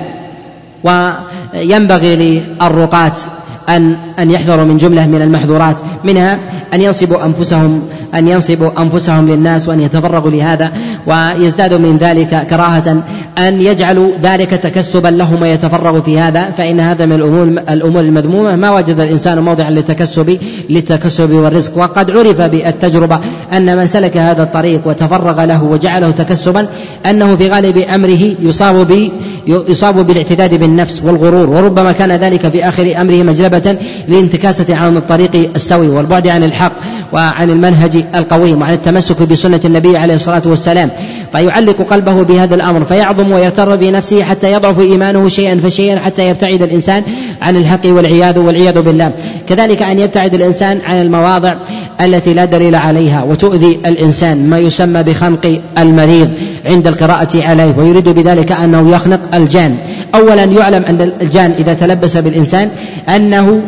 وينبغي 1.54 2.16
للرقاة 2.16 3.14
أن 3.70 3.96
أن 4.20 4.32
يحذروا 4.32 4.66
من 4.66 4.78
جملة 4.78 5.06
من 5.06 5.22
المحظورات 5.22 5.80
منها 6.04 6.40
أن 6.74 6.82
ينصبوا 6.82 7.26
أنفسهم 7.26 7.82
أن 8.16 8.28
ينصبوا 8.28 8.70
أنفسهم 8.82 9.30
للناس 9.30 9.70
وأن 9.70 9.80
يتفرغوا 9.80 10.32
لهذا 10.32 10.72
ويزدادوا 11.08 11.78
من 11.78 11.98
ذلك 11.98 12.48
كراهة. 12.50 13.04
أن 13.38 13.62
يجعلوا 13.62 14.12
ذلك 14.24 14.50
تكسبا 14.50 15.08
لهم 15.08 15.42
ويتفرغوا 15.42 16.02
في 16.02 16.20
هذا 16.20 16.50
فإن 16.58 16.80
هذا 16.80 17.06
من 17.06 17.16
الأمور 17.16 17.44
الأمور 17.70 18.02
المذمومة. 18.02 18.56
ما 18.56 18.72
وجد 18.72 19.00
الإنسان 19.00 19.40
موضعا 19.40 19.70
للتكسب 19.70 20.38
للتكسب 20.70 21.32
والرزق. 21.32 21.78
وقد 21.78 22.12
عرف 22.12 22.42
بالتجربة 22.42 23.20
أن 23.54 23.78
من 23.78 23.88
سلك 23.88 24.18
هذا 24.18 24.44
الطريق 24.44 24.82
وتفرغ 24.86 25.46
له 25.46 25.64
وجعله 25.64 26.12
تكسبا 26.12 26.68
أنه 27.10 27.36
في 27.36 27.50
غالب 27.50 27.78
أمره 27.78 28.34
يصاب 28.42 29.10
يصاب 29.48 30.08
بالاعتداد 30.08 30.56
بالنفس 30.56 31.02
والغرور. 31.04 31.50
وربما 31.50 31.92
كان 31.92 32.12
ذلك 32.12 32.48
في 32.48 32.68
آخر 32.68 33.02
أمره 33.02 33.24
مجلبة 33.24 33.59
لانتكاسة 34.08 34.76
عن 34.76 34.98
الطريق 34.98 35.50
السوي 35.56 35.88
والبعد 35.88 36.28
عن 36.28 36.44
الحق 36.44 36.72
وعن 37.14 37.50
المنهج 37.50 38.06
القويم 38.16 38.62
وعن 38.62 38.74
التمسك 38.74 39.22
بسنة 39.22 39.60
النبي 39.66 39.98
عليه 39.98 40.14
الصلاة 40.14 40.42
والسلام. 40.46 40.90
فيعلق 41.32 41.82
قلبه 41.82 42.24
بهذا 42.24 42.56
الأمر 42.56 42.86
فيعظم 42.86 43.32
ويغتر 43.32 43.76
بنفسه 43.76 44.24
حتى 44.24 44.54
يضعف 44.54 44.80
إيمانه 44.80 45.30
شيئا 45.30 45.56
فشيئا 45.56 46.00
حتى 46.00 46.30
يبتعد 46.30 46.62
الإنسان 46.62 47.04
عن 47.42 47.56
الحق 47.56 47.86
والعياذ 47.86 48.40
والعياذ 48.40 48.82
بالله. 48.82 49.12
كذلك 49.50 49.82
أن 49.82 50.00
يبتعد 50.00 50.34
الإنسان 50.34 50.80
عن 50.86 51.02
المواضع 51.02 51.56
التي 52.02 52.34
لا 52.34 52.46
دليل 52.46 52.76
عليها 52.76 53.24
وتؤذي 53.24 53.80
الإنسان 53.86 54.50
ما 54.50 54.60
يسمى 54.60 55.04
بخنق 55.04 55.62
المريض 55.78 56.30
عند 56.66 56.88
القراءة 56.88 57.44
عليه. 57.44 57.74
ويريد 57.78 58.10
بذلك 58.10 58.52
أنه 58.52 58.92
يخنق 58.92 59.20
الجان. 59.34 59.78
أولا 60.16 60.44
يعلم 60.44 60.84
أن 60.84 61.12
الجان 61.22 61.54
إذا 61.60 61.74
تلبس 61.74 62.18
بالإنسان 62.18 62.70
أنه 63.10 63.62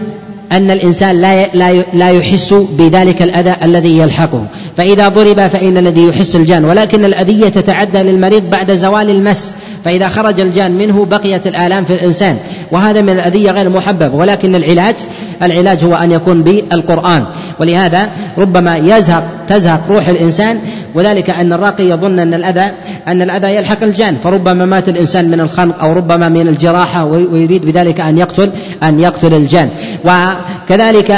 أن 0.51 0.71
الإنسان 0.71 1.21
لا 1.21 1.47
لا 1.93 2.09
يحس 2.09 2.53
بذلك 2.53 3.21
الأذى 3.21 3.55
الذي 3.63 3.97
يلحقه، 3.97 4.45
فإذا 4.77 5.09
ضرب 5.09 5.47
فإن 5.47 5.77
الذي 5.77 6.07
يحس 6.07 6.35
الجان، 6.35 6.65
ولكن 6.65 7.05
الأذية 7.05 7.49
تتعدى 7.49 7.97
للمريض 7.97 8.49
بعد 8.49 8.71
زوال 8.71 9.09
المس، 9.09 9.55
فإذا 9.85 10.07
خرج 10.07 10.39
الجان 10.39 10.71
منه 10.71 11.05
بقيت 11.05 11.47
الآلام 11.47 11.85
في 11.85 11.93
الإنسان، 11.93 12.37
وهذا 12.71 13.01
من 13.01 13.09
الأذية 13.09 13.51
غير 13.51 13.69
محبب، 13.69 14.13
ولكن 14.13 14.55
العلاج 14.55 14.95
العلاج 15.43 15.83
هو 15.83 15.95
أن 15.95 16.11
يكون 16.11 16.43
بالقرآن، 16.43 17.25
ولهذا 17.59 18.09
ربما 18.37 18.77
يزهق 18.77 19.23
تزهق 19.49 19.81
روح 19.89 20.07
الإنسان 20.07 20.59
وذلك 20.95 21.29
أن 21.29 21.53
الراقي 21.53 21.83
يظن 21.89 22.19
أن 22.19 22.33
الأذى 22.33 22.71
أن 23.07 23.21
الأذى 23.21 23.55
يلحق 23.55 23.83
الجان. 23.83 24.17
فربما 24.23 24.65
مات 24.65 24.89
الإنسان 24.89 25.29
من 25.29 25.39
الخنق 25.39 25.83
أو 25.83 25.93
ربما 25.93 26.29
من 26.29 26.47
الجراحة 26.47 27.05
ويريد 27.05 27.65
بذلك 27.65 28.01
أن 28.01 28.17
يقتل 28.17 28.51
أن 28.83 28.99
يقتل 28.99 29.33
الجان. 29.33 29.69
وكذلك 30.05 31.11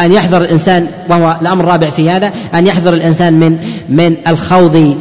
أن 0.00 0.12
يحذر 0.12 0.40
الإنسان 0.40 0.86
وهو 1.08 1.36
الأمر 1.40 1.64
الرابع 1.64 1.90
في 1.90 2.10
هذا 2.10 2.32
أن 2.54 2.66
يحذر 2.66 2.94
الإنسان 2.94 3.32
من 3.32 3.58
من 3.88 4.16
الخوض 4.28 4.96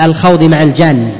الخوض 0.00 0.42
مع 0.42 0.62
الجان. 0.62 1.12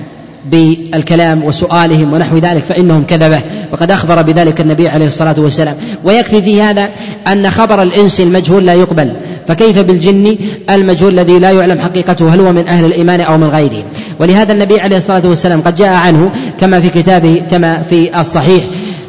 بالكلام 0.92 1.44
وسؤالهم 1.44 2.12
ونحو 2.12 2.36
ذلك 2.36 2.64
فإنهم 2.64 3.04
كذبة. 3.04 3.40
وقد 3.72 3.90
أخبر 3.90 4.22
بذلك 4.22 4.60
النبي 4.60 4.88
عليه 4.88 5.06
الصلاة 5.06 5.34
والسلام. 5.38 5.74
ويكفي 6.04 6.42
في 6.42 6.62
هذا 6.62 6.88
أن 7.32 7.50
خبر 7.50 7.82
الإنس 7.82 8.20
المجهول 8.20 8.66
لا 8.66 8.74
يقبل. 8.74 9.12
فكيف 9.48 9.78
بالجن 9.78 10.36
المجهول 10.70 11.12
الذي 11.12 11.38
لا 11.38 11.50
يعلم 11.50 11.78
حقيقته 11.78 12.34
هل 12.34 12.40
هو 12.40 12.52
من 12.52 12.68
أهل 12.68 12.84
الإيمان 12.84 13.20
أو 13.20 13.38
من 13.38 13.48
غيره؟ 13.48 13.82
ولهذا 14.18 14.52
النبي 14.52 14.80
عليه 14.80 14.96
الصلاة 14.96 15.22
والسلام 15.24 15.60
قد 15.60 15.74
جاء 15.74 15.92
عنه 15.92 16.30
كما 16.60 16.80
في 16.80 16.88
كتابه 16.88 17.42
كما 17.50 17.82
في 17.90 18.20
الصحيح 18.20 18.64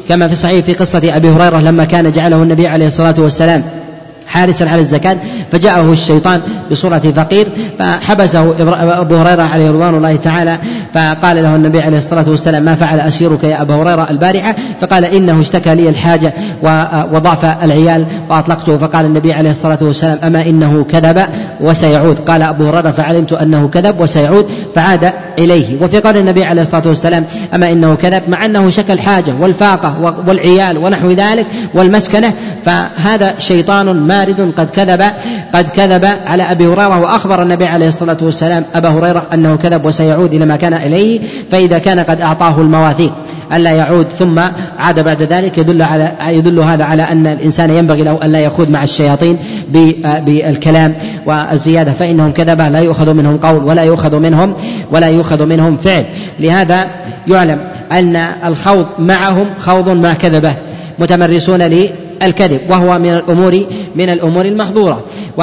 كما 0.08 0.26
في 0.26 0.32
الصحيح 0.32 0.64
في 0.64 0.72
قصة 0.72 1.16
أبي 1.16 1.28
هريرة 1.28 1.60
لما 1.60 1.84
كان 1.84 2.12
جعله 2.12 2.42
النبي 2.42 2.66
عليه 2.66 2.86
الصلاة 2.86 3.14
والسلام 3.18 3.62
حارسا 4.30 4.64
على 4.64 4.80
الزكاة 4.80 5.16
فجاءه 5.52 5.92
الشيطان 5.92 6.40
بصورة 6.70 6.98
فقير 6.98 7.48
فحبسه 7.78 8.54
أبو 9.00 9.16
هريرة 9.16 9.42
عليه 9.42 9.70
رضوان 9.70 9.94
الله 9.94 10.16
تعالى 10.16 10.58
فقال 10.94 11.36
له 11.36 11.56
النبي 11.56 11.80
عليه 11.80 11.98
الصلاة 11.98 12.24
والسلام 12.28 12.62
ما 12.62 12.74
فعل 12.74 13.00
أسيرك 13.00 13.44
يا 13.44 13.62
أبا 13.62 13.74
هريرة 13.74 14.10
البارحة؟ 14.10 14.54
فقال 14.80 15.04
إنه 15.04 15.40
اشتكى 15.40 15.74
لي 15.74 15.88
الحاجة 15.88 16.32
وضعف 17.12 17.44
العيال 17.44 18.06
وأطلقته. 18.28 18.76
فقال 18.76 19.06
النبي 19.06 19.32
عليه 19.32 19.50
الصلاة 19.50 19.78
والسلام 19.82 20.18
أما 20.24 20.46
إنه 20.46 20.84
كذب 20.90 21.26
وسيعود. 21.60 22.16
قال 22.18 22.42
أبو 22.42 22.64
هريرة 22.68 22.90
فعلمت 22.90 23.32
أنه 23.32 23.68
كذب 23.68 24.00
وسيعود. 24.00 24.46
فعاد 24.74 25.12
إليه. 25.38 25.82
وفي 25.82 25.98
قول 25.98 26.16
النبي 26.16 26.44
عليه 26.44 26.62
الصلاة 26.62 26.88
والسلام 26.88 27.24
أما 27.54 27.72
إنه 27.72 27.94
كذب 27.94 28.22
مع 28.28 28.46
أنه 28.46 28.70
شكى 28.70 28.92
الحاجة 28.92 29.32
والفاقة 29.40 30.14
والعيال 30.26 30.78
ونحو 30.78 31.10
ذلك 31.10 31.46
والمسكنة 31.74 32.32
فهذا 32.64 33.34
شيطان 33.38 33.86
مارد 33.86 34.52
قد 34.56 34.70
كذب 34.70 35.02
قد 35.54 35.68
كذب 35.68 36.04
على 36.26 36.42
أبي 36.42 36.66
هريرة 36.66 36.98
وأخبر 36.98 37.42
النبي 37.42 37.66
عليه 37.66 37.88
الصلاة 37.88 38.18
والسلام 38.22 38.64
أبا 38.74 38.88
هريرة 38.88 39.26
أنه 39.34 39.56
كذب 39.56 39.84
وسيعود 39.84 40.34
إلى 40.34 40.44
ما 40.44 40.56
كان 40.56 40.74
إليه 40.74 41.20
فإذا 41.50 41.78
كان 41.78 42.00
قد 42.00 42.20
أعطاه 42.20 42.60
المواثيق. 42.60 43.12
ألا 43.52 43.70
يعود 43.70 44.06
ثم 44.18 44.38
عاد 44.78 45.00
بعد 45.00 45.22
ذلك 45.22 45.58
يدل 45.58 45.82
على 45.82 46.12
يدل 46.28 46.58
هذا 46.58 46.84
على 46.84 47.02
أن 47.02 47.26
الإنسان 47.26 47.70
ينبغي 47.70 48.02
له 48.02 48.18
ألا 48.22 48.40
يخوض 48.40 48.70
مع 48.70 48.82
الشياطين 48.82 49.36
بالكلام 50.24 50.94
والزيادة 51.26 51.92
فإنهم 51.92 52.32
كذبة 52.32 52.68
لا 52.68 52.78
يؤخذ 52.78 53.14
منهم 53.14 53.36
قول 53.36 53.64
ولا 53.64 53.82
يؤخذ 53.82 54.18
منهم 54.18 54.54
ولا 54.90 55.06
يؤخذ 55.06 55.46
منهم 55.46 55.76
فعل. 55.76 56.04
لهذا 56.40 56.86
يعلم 57.28 57.58
أن 57.92 58.16
الخوض 58.44 58.86
معهم 58.98 59.46
خوض 59.58 59.88
مع 59.88 60.14
كذبة 60.14 60.54
متمرسون 60.98 61.62
للكذب 61.62 62.60
وهو 62.68 62.98
من 62.98 63.14
الأمور 63.14 63.60
من 63.96 64.10
الأمور 64.10 64.44
المحظورة. 64.44 65.04
و 65.38 65.42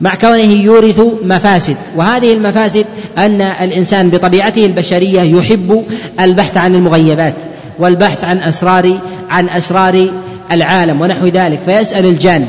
مع 0.00 0.14
كونه 0.14 0.52
يورث 0.52 1.00
مفاسد. 1.24 1.76
وهذه 1.96 2.32
المفاسد 2.32 2.86
أن 3.18 3.40
الإنسان 3.40 4.10
بطبيعته 4.10 4.66
البشرية 4.66 5.20
يحب 5.20 5.84
البحث 6.20 6.56
عن 6.56 6.74
المغيبات 6.74 7.34
والبحث 7.78 8.24
عن 8.24 8.38
أسرار 8.38 8.98
عن 9.30 9.48
أسرار 9.48 10.06
العالم 10.52 11.00
ونحو 11.00 11.26
ذلك. 11.26 11.58
فيسأل 11.66 12.06
الجان 12.06 12.46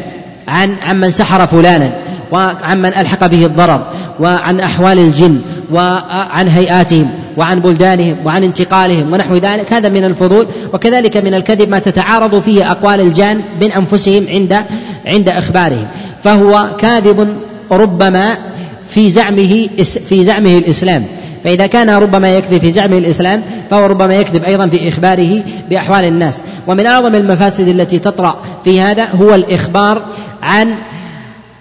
عن 0.48 0.76
عمن 0.88 1.12
سحر 1.12 1.48
فلانا 1.48 1.92
وعن 2.32 2.82
من 2.82 2.94
ألحق 2.94 3.26
به 3.26 3.46
الضرر 3.46 3.82
وعن 4.20 4.60
أحوال 4.60 5.00
الجن 5.00 5.42
وعن 5.72 6.48
هيئاتهم 6.48 7.12
وعن 7.38 7.60
بلدانهم 7.60 8.16
وعن 8.26 8.44
انتقالهم 8.44 9.14
ونحو 9.14 9.36
ذلك. 9.36 9.74
هذا 9.74 9.90
من 9.90 10.06
الفضول. 10.06 10.48
وكذلك 10.74 11.18
من 11.18 11.34
الكذب 11.34 11.70
ما 11.70 11.80
تتعارض 11.80 12.42
فيه 12.42 12.72
أقوال 12.72 13.02
الجان 13.02 13.42
من 13.62 13.72
أنفسهم 13.72 14.26
عند 14.30 14.58
عند 15.06 15.30
إخبارهم. 15.30 15.88
فهو 16.24 16.68
كاذب 16.80 17.38
ربما 17.72 18.38
في 18.90 19.10
زعمه 19.10 19.68
في 20.10 20.24
زعمه 20.24 20.58
الإسلام. 20.58 21.06
فإذا 21.44 21.68
كان 21.68 21.90
ربما 21.90 22.38
يكذب 22.38 22.62
في 22.62 22.72
زعمه 22.72 22.98
الإسلام 22.98 23.42
فهو 23.70 23.86
ربما 23.86 24.14
يكذب 24.14 24.44
أيضا 24.44 24.68
في 24.68 24.90
إخباره 24.90 25.44
بأحوال 25.70 26.06
الناس. 26.06 26.42
ومن 26.68 26.86
أعظم 26.86 27.16
المفاسد 27.16 27.68
التي 27.68 28.00
تطرأ 28.00 28.36
في 28.64 28.82
هذا 28.82 29.08
هو 29.22 29.36
الإخبار 29.36 30.02
عن 30.44 30.76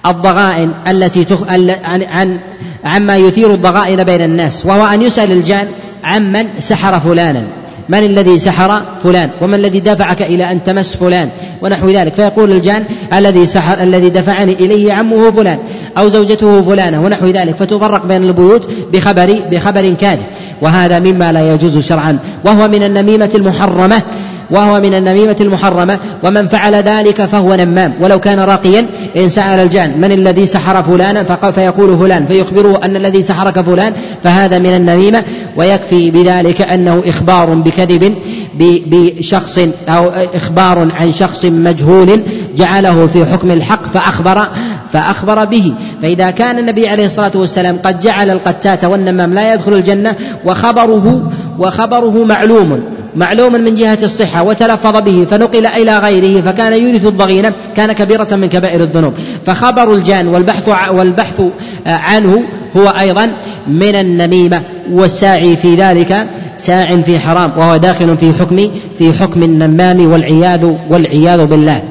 الضغائن 0.07 0.73
التي 0.89 1.25
تخ... 1.25 1.39
عن... 1.49 2.03
عن 2.03 2.39
عما 2.85 3.17
يثير 3.17 3.55
الضغائن 3.55 4.05
بين 4.05 4.21
الناس 4.23 4.67
وهو 4.67 4.87
أن 4.87 5.03
يسأل 5.03 5.33
الجان 5.33 5.69
عمن 6.05 6.49
سحر 6.61 7.01
فلانا. 7.01 7.43
من 7.91 7.99
الذي 7.99 8.39
سحر 8.39 8.83
فلان؟ 9.03 9.31
ومن 9.41 9.55
الذي 9.55 9.81
دفعك 9.81 10.23
إلى 10.23 10.53
أن 10.53 10.65
تمس 10.65 10.97
فلان؟ 10.97 11.29
ونحو 11.63 11.89
ذلك. 11.89 12.15
فيقول 12.15 12.53
الجان 12.53 12.85
الذي 13.15 13.47
سحر 13.47 13.83
الذي 13.83 14.11
دفعني 14.11 14.53
إليه 14.53 14.93
عمه 14.93 15.31
فلان 15.31 15.59
أو 15.99 16.09
زوجته 16.09 16.63
فلانة 16.63 17.05
ونحو 17.05 17.27
ذلك. 17.27 17.57
فتفرق 17.57 18.07
بين 18.07 18.25
البيوت 18.25 18.71
بخبر 18.93 19.39
بخبر 19.51 19.95
كاذب. 20.01 20.23
وهذا 20.63 20.99
مما 20.99 21.33
لا 21.33 21.55
يجوز 21.55 21.79
شرعا 21.79 22.19
وهو 22.45 22.69
من 22.69 22.83
النميمة 22.83 23.31
المحرمة. 23.35 24.03
وهو 24.51 24.81
من 24.81 24.95
النميمة 24.95 25.37
المحرمة 25.41 25.99
ومن 26.23 26.47
فعل 26.49 26.75
ذلك 26.75 27.25
فهو 27.25 27.55
نمام. 27.55 27.95
ولو 28.01 28.21
كان 28.21 28.41
راقيا 28.41 28.87
إن 29.17 29.29
سأل 29.29 29.61
الجان 29.61 30.01
من 30.01 30.13
الذي 30.13 30.47
سحر 30.47 30.83
فلانا؟ 30.83 31.23
فيقول 31.51 31.99
فلان 31.99 32.27
فيخبره 32.27 32.81
أن 32.85 32.97
الذي 32.97 33.23
سحرك 33.23 33.61
فلان 33.61 33.93
فهذا 34.23 34.59
من 34.59 34.77
النميمة. 34.77 35.23
ويكفي 35.57 36.11
بذلك 36.11 36.61
أنه 36.61 37.03
إخبار 37.07 37.55
بكذب 37.55 38.15
بشخص 38.59 39.59
أو 39.89 40.11
إخبار 40.35 40.89
عن 41.01 41.13
شخص 41.13 41.45
مجهول 41.45 42.21
جعله 42.57 43.07
في 43.07 43.27
حكم 43.27 43.51
الحق 43.51 43.87
فأخبر 43.87 44.47
فأخبر 44.93 45.45
به. 45.45 45.73
فإذا 46.03 46.31
كان 46.31 46.59
النبي 46.59 46.89
عليه 46.89 47.07
الصلاة 47.07 47.33
والسلام 47.35 47.79
قد 47.85 48.01
جعل 48.01 48.31
القتات 48.31 48.85
والنمام 48.85 49.35
لا 49.35 49.55
يدخل 49.55 49.73
الجنة 49.73 50.15
وخبره 50.45 51.31
وخبره 51.59 52.25
معلوم. 52.25 52.81
معلوم 53.17 53.53
من 53.53 53.75
جهة 53.75 53.99
الصحة 54.03 54.43
وتلفظ 54.43 54.97
به 54.97 55.27
فنقل 55.31 55.67
إلى 55.67 55.99
غيره 55.99 56.41
فكان 56.41 56.73
يورث 56.73 57.07
الضغينة 57.07 57.53
كان 57.77 57.93
كبيرة 57.93 58.29
من 58.33 58.49
كبائر 58.49 58.83
الذنوب. 58.83 59.15
فخبر 59.47 59.95
الجان 59.95 60.29
والبحث 60.29 60.69
والبحث 60.91 61.43
عنه 61.87 62.43
هو 62.77 62.89
أيضا 62.89 63.31
من 63.69 63.95
النميمة 63.95 64.63
والساعي 64.93 65.57
في 65.57 65.75
ذلك 65.75 66.27
ساع 66.57 66.97
في 66.97 67.19
حرام 67.19 67.53
وهو 67.57 67.77
داخل 67.77 68.17
في 68.17 68.33
حكم 68.41 68.71
في 68.99 69.13
حكم 69.13 69.43
النمام 69.43 70.13
والعياذ 70.13 70.73
والعياذ 70.89 71.47
بالله. 71.47 71.83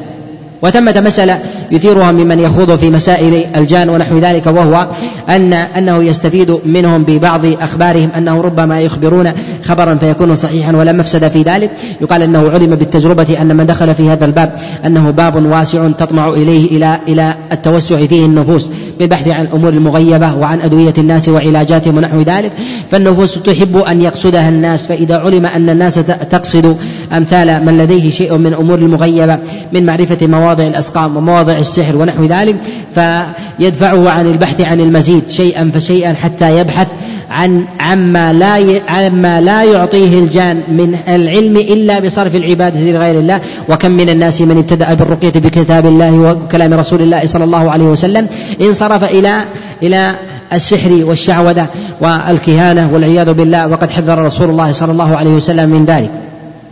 وثمة 0.61 1.01
مسألة 1.05 1.39
يثيرها 1.71 2.11
ممن 2.11 2.39
يخوض 2.39 2.75
في 2.75 2.89
مسائل 2.89 3.45
الجان 3.55 3.89
ونحو 3.89 4.17
ذلك 4.17 4.47
وهو 4.47 4.87
أن 5.29 5.53
أنه 5.53 6.03
يستفيد 6.03 6.57
منهم 6.65 7.03
ببعض 7.03 7.45
أخبارهم 7.45 8.09
أنه 8.17 8.41
ربما 8.41 8.81
يخبرون 8.81 9.31
خبرا 9.63 9.95
فيكون 9.95 10.35
صحيحا 10.35 10.75
ولا 10.75 10.91
مفسد 10.91 11.27
في 11.27 11.41
ذلك. 11.41 11.69
يقال 12.01 12.21
أنه 12.21 12.49
علم 12.49 12.75
بالتجربة 12.75 13.41
أن 13.41 13.55
من 13.55 13.65
دخل 13.65 13.95
في 13.95 14.09
هذا 14.09 14.25
الباب 14.25 14.51
أنه 14.85 15.11
باب 15.11 15.45
واسع 15.45 15.89
تطمع 15.89 16.29
إليه 16.29 16.77
إلى 16.77 16.99
إلى 17.07 17.33
التوسع 17.51 18.05
فيه 18.05 18.25
النفوس 18.25 18.69
بالبحث 18.99 19.27
عن 19.27 19.45
الأمور 19.45 19.69
المغيبة 19.69 20.35
وعن 20.35 20.61
أدوية 20.61 20.93
الناس 20.97 21.29
وعلاجاتهم 21.29 21.97
ونحو 21.97 22.21
ذلك. 22.21 22.51
فالنفوس 22.91 23.39
تحب 23.41 23.77
أن 23.77 24.01
يقصدها 24.01 24.49
الناس 24.49 24.87
فإذا 24.87 25.17
علم 25.17 25.45
أن 25.45 25.69
الناس 25.69 25.95
تقصد 26.31 26.77
أمثال 27.13 27.65
من 27.65 27.77
لديه 27.77 28.09
شيء 28.09 28.37
من 28.37 28.53
أمور 28.53 28.77
المغيبة 28.77 29.37
من 29.73 29.85
معرفة 29.85 30.27
مواضع 30.49 30.67
الأسقام 30.67 31.17
ومواضع 31.17 31.53
السحر 31.53 31.95
ونحو 31.95 32.25
ذلك 32.25 32.55
فيدفعه 32.95 34.09
عن 34.09 34.27
البحث 34.27 34.61
عن 34.61 34.79
المزيد 34.79 35.29
شيئا 35.29 35.71
فشيئا 35.73 36.13
حتى 36.13 36.59
يبحث 36.59 36.87
عن 37.31 37.65
عما 37.79 38.33
لا 38.33 38.81
عما 38.87 39.41
لا 39.41 39.63
يعطيه 39.63 40.19
الجان 40.19 40.55
من 40.67 40.95
العلم 41.07 41.57
إلا 41.57 41.99
بصرف 41.99 42.35
العبادة 42.35 42.79
لغير 42.79 43.19
الله. 43.19 43.39
وكم 43.69 43.91
من 43.91 44.09
الناس 44.09 44.41
من 44.41 44.57
ابتدأ 44.57 44.93
بالرقية 44.93 45.29
بكتاب 45.29 45.85
الله 45.85 46.13
وكلام 46.13 46.73
رسول 46.73 47.01
الله 47.01 47.25
صلى 47.25 47.43
الله 47.43 47.71
عليه 47.71 47.85
وسلم 47.85 48.27
انصرف 48.61 49.03
إلى 49.03 49.43
إلى 49.83 50.15
السحر 50.53 50.91
والشعوذة 50.91 51.65
والكهانة 52.01 52.89
والعياذ 52.93 53.33
بالله 53.33 53.67
وقد 53.67 53.91
حذر 53.91 54.17
رسول 54.17 54.49
الله 54.49 54.71
صلى 54.71 54.91
الله 54.91 55.17
عليه 55.17 55.31
وسلم 55.31 55.69
من 55.69 55.85
ذلك. 55.85 56.28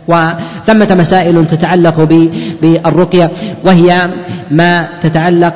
وثمة 0.08 0.94
مسائل 0.94 1.46
تتعلق 1.46 2.08
بالرقية 2.62 3.30
وهي 3.64 4.08
ما 4.50 4.88
تتعلق 5.02 5.54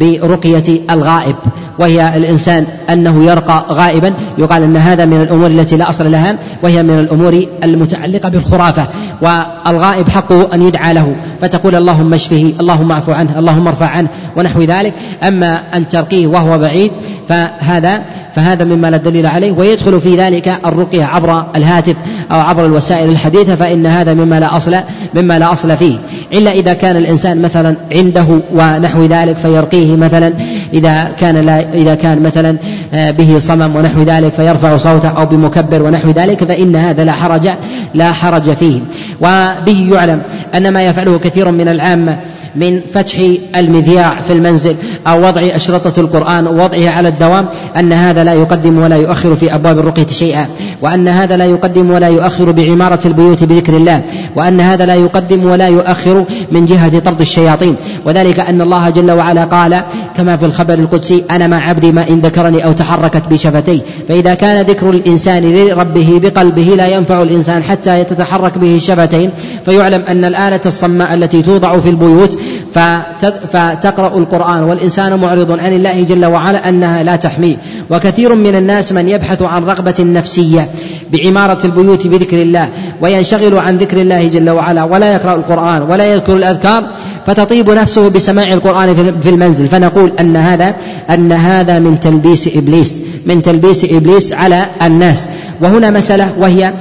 برقية 0.00 0.80
الغائب. 0.90 1.34
وهي 1.80 2.16
الإنسان 2.16 2.66
أنه 2.90 3.24
يرقى 3.24 3.64
غائبا 3.70 4.12
يقال 4.38 4.62
أن 4.62 4.76
هذا 4.76 5.04
من 5.04 5.22
الأمور 5.22 5.46
التي 5.46 5.76
لا 5.76 5.88
أصل 5.88 6.12
لها 6.12 6.36
وهي 6.62 6.82
من 6.82 6.98
الأمور 6.98 7.44
المتعلقة 7.64 8.28
بالخرافة 8.28 8.86
والغائب 9.20 10.08
حقه 10.08 10.48
أن 10.54 10.62
يدعى 10.62 10.94
له 10.94 11.14
فتقول 11.40 11.74
اللهم 11.74 12.14
اشفه 12.14 12.52
اللهم 12.60 12.92
اعف 12.92 13.10
عنه 13.10 13.38
اللهم 13.38 13.68
ارفع 13.68 13.86
عنه 13.86 14.08
ونحو 14.36 14.62
ذلك. 14.62 14.92
أما 15.22 15.60
أن 15.74 15.88
ترقيه 15.88 16.26
وهو 16.26 16.58
بعيد 16.58 16.92
فهذا 17.28 18.02
فهذا 18.36 18.64
مما 18.64 18.90
لا 18.90 18.96
دليل 18.96 19.26
عليه 19.26 19.52
ويدخل 19.52 20.00
في 20.00 20.16
ذلك 20.16 20.58
الرقية 20.66 21.04
عبر 21.04 21.44
الهاتف 21.56 21.96
أو 22.32 22.40
عبر 22.40 22.66
الوسائل 22.66 23.10
الحديثة 23.10 23.54
فإن 23.54 23.86
هذا 23.86 24.14
مما 24.14 24.40
لا 24.40 24.56
أصل 24.56 24.76
مما 25.14 25.38
لا 25.38 25.52
أصل 25.52 25.76
فيه. 25.76 25.96
إلا 26.32 26.52
إذا 26.52 26.72
كان 26.72 26.96
الإنسان 26.96 27.42
مثلا 27.42 27.76
عنده 27.92 28.26
ونحو 28.54 29.04
ذلك 29.04 29.36
فيرقيه 29.36 29.96
مثلا. 29.96 30.32
إذا 30.72 31.10
كان 31.20 31.36
لا 31.36 31.69
إذا 31.74 31.94
كان 31.94 32.22
مثلا 32.22 32.56
آه، 32.94 33.10
به 33.10 33.38
صمم 33.38 33.76
ونحو 33.76 34.02
ذلك 34.02 34.34
فيرفع 34.34 34.76
صوته 34.76 35.08
أو 35.08 35.26
بمكبر 35.26 35.82
ونحو 35.82 36.10
ذلك 36.10 36.44
فإن 36.44 36.76
هذا 36.76 37.04
لا 37.04 37.12
حرج 37.12 37.48
لا 37.94 38.12
حرج 38.12 38.50
فيه. 38.50 38.80
وبه 39.20 39.88
يعلم 39.92 40.22
أن 40.54 40.72
ما 40.72 40.82
يفعله 40.82 41.18
كثير 41.18 41.50
من 41.50 41.68
العامة 41.68 42.16
من 42.56 42.80
فتح 42.92 43.18
المذياع 43.56 44.20
في 44.20 44.32
المنزل 44.32 44.76
أو 45.06 45.26
وضع 45.26 45.42
أشرطة 45.42 46.00
القرآن 46.00 46.46
ووضعها 46.46 46.90
على 46.90 47.08
الدوام 47.08 47.46
أن 47.76 47.92
هذا 47.92 48.24
لا 48.24 48.34
يقدم 48.34 48.78
ولا 48.78 48.96
يؤخر 48.96 49.34
في 49.34 49.54
أبواب 49.54 49.78
الرقية 49.78 50.06
شيئا 50.06 50.46
وأن 50.82 51.08
هذا 51.08 51.36
لا 51.36 51.44
يقدم 51.44 51.90
ولا 51.90 52.08
يؤخر 52.08 52.50
بعمارة 52.50 53.00
البيوت 53.04 53.44
بذكر 53.44 53.76
الله 53.76 54.02
وأن 54.36 54.60
هذا 54.60 54.86
لا 54.86 54.94
يقدم 54.94 55.44
ولا 55.44 55.68
يؤخر 55.68 56.24
من 56.52 56.66
جهة 56.66 56.98
طرد 56.98 57.20
الشياطين. 57.20 57.76
وذلك 58.04 58.40
أن 58.40 58.60
الله 58.60 58.90
جل 58.90 59.10
وعلا 59.10 59.44
قال 59.44 59.80
كما 60.16 60.36
في 60.36 60.46
الخبر 60.46 60.74
القدسي 60.74 61.24
أنا 61.30 61.46
مع 61.46 61.68
عبدي 61.68 61.92
ما 61.92 62.08
إن 62.08 62.20
ذكرني 62.20 62.64
أو 62.64 62.72
تحركت 62.72 63.22
بشفتيه. 63.30 63.80
فإذا 64.08 64.34
كان 64.34 64.66
ذكر 64.66 64.90
الإنسان 64.90 65.54
لربه 65.54 66.20
بقلبه 66.22 66.74
لا 66.76 66.86
ينفع 66.86 67.22
الإنسان 67.22 67.62
حتى 67.62 68.04
تتحرك 68.04 68.58
به 68.58 68.76
الشفتين. 68.76 69.30
فيعلم 69.64 70.02
أن 70.08 70.24
الآلة 70.24 70.60
الصماء 70.66 71.14
التي 71.14 71.42
توضع 71.42 71.78
في 71.78 71.88
البيوت 71.88 72.38
فتقرأ 73.52 74.18
القرآن 74.18 74.62
والإنسان 74.62 75.20
معرض 75.20 75.50
عن 75.60 75.72
الله 75.72 76.02
جل 76.02 76.26
وعلا 76.26 76.68
أنها 76.68 77.02
لا 77.02 77.16
تحميه. 77.16 77.56
وكثير 77.90 78.34
من 78.34 78.54
الناس 78.54 78.92
من 78.92 79.08
يبحث 79.08 79.42
عن 79.42 79.64
رغبة 79.64 79.94
نفسية 79.98 80.68
بعمارة 81.12 81.66
البيوت 81.66 82.06
بذكر 82.06 82.42
الله 82.42 82.68
وينشغل 83.00 83.58
عن 83.58 83.78
ذكر 83.78 84.00
الله 84.00 84.28
جل 84.28 84.50
وعلا 84.50 84.84
ولا 84.84 85.12
يقرأ 85.12 85.34
القرآن 85.34 85.82
ولا 85.82 86.12
يذكر 86.12 86.36
الأذكار 86.36 86.84
فتطيب 87.26 87.70
نفسه 87.70 88.08
بسماع 88.08 88.52
القرآن 88.52 89.14
في 89.22 89.28
المنزل. 89.28 89.66
فنقول 89.66 90.12
أن 90.20 90.36
هذا 90.36 90.74
أن 91.10 91.32
هذا 91.32 91.78
من 91.78 92.00
تلبيس 92.00 92.48
إبليس 92.56 93.02
من 93.26 93.42
تلبيس 93.42 93.84
إبليس 93.84 94.32
على 94.32 94.66
الناس. 94.82 95.28
وهنا 95.60 95.90
مسألة 95.90 96.32
وهي 96.38 96.72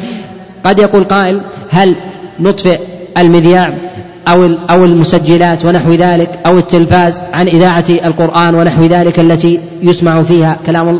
قد 0.63 0.79
يقول 0.79 1.03
قائل 1.03 1.41
هل 1.69 1.95
نطفئ 2.39 2.79
المذياع 3.17 3.73
أو 4.31 4.49
أو 4.69 4.85
المسجلات 4.85 5.65
ونحو 5.65 5.93
ذلك 5.93 6.29
أو 6.45 6.57
التلفاز 6.57 7.21
عن 7.33 7.47
إذاعة 7.47 7.85
القرآن 7.89 8.55
ونحو 8.55 8.83
ذلك 8.83 9.19
التي 9.19 9.59
يسمع 9.81 10.23
فيها 10.23 10.57
كلام 10.65 10.99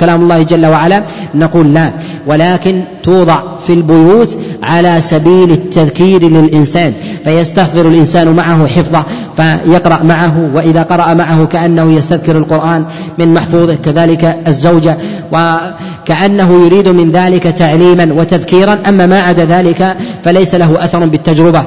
كلام 0.00 0.22
الله 0.22 0.42
جل 0.42 0.66
وعلا 0.66 1.02
نقول 1.34 1.74
لا. 1.74 1.90
ولكن 2.26 2.80
توضع 3.02 3.40
في 3.66 3.72
البيوت 3.72 4.38
على 4.62 5.00
سبيل 5.00 5.50
التذكير 5.50 6.22
للإنسان. 6.22 6.92
فيستحضر 7.24 7.88
الإنسان 7.88 8.28
معه 8.28 8.66
حفظه 8.66 9.04
فيقرأ 9.36 10.02
معه 10.02 10.50
وإذا 10.54 10.82
قرأ 10.82 11.14
معه 11.14 11.46
كأنه 11.46 11.92
يستذكر 11.92 12.36
القرآن 12.36 12.84
من 13.18 13.34
محفوظه 13.34 13.74
كذلك 13.74 14.36
الزوجة. 14.46 14.96
وكأنه 15.32 16.66
يريد 16.66 16.88
من 16.88 17.10
ذلك 17.12 17.42
تعليما 17.42 18.12
وتذكيرا 18.12 18.78
أما 18.88 19.06
ما 19.06 19.20
عدا 19.20 19.44
ذلك 19.44 19.96
فليس 20.24 20.54
له 20.54 20.84
أثر 20.84 21.06
بالتجربة. 21.06 21.64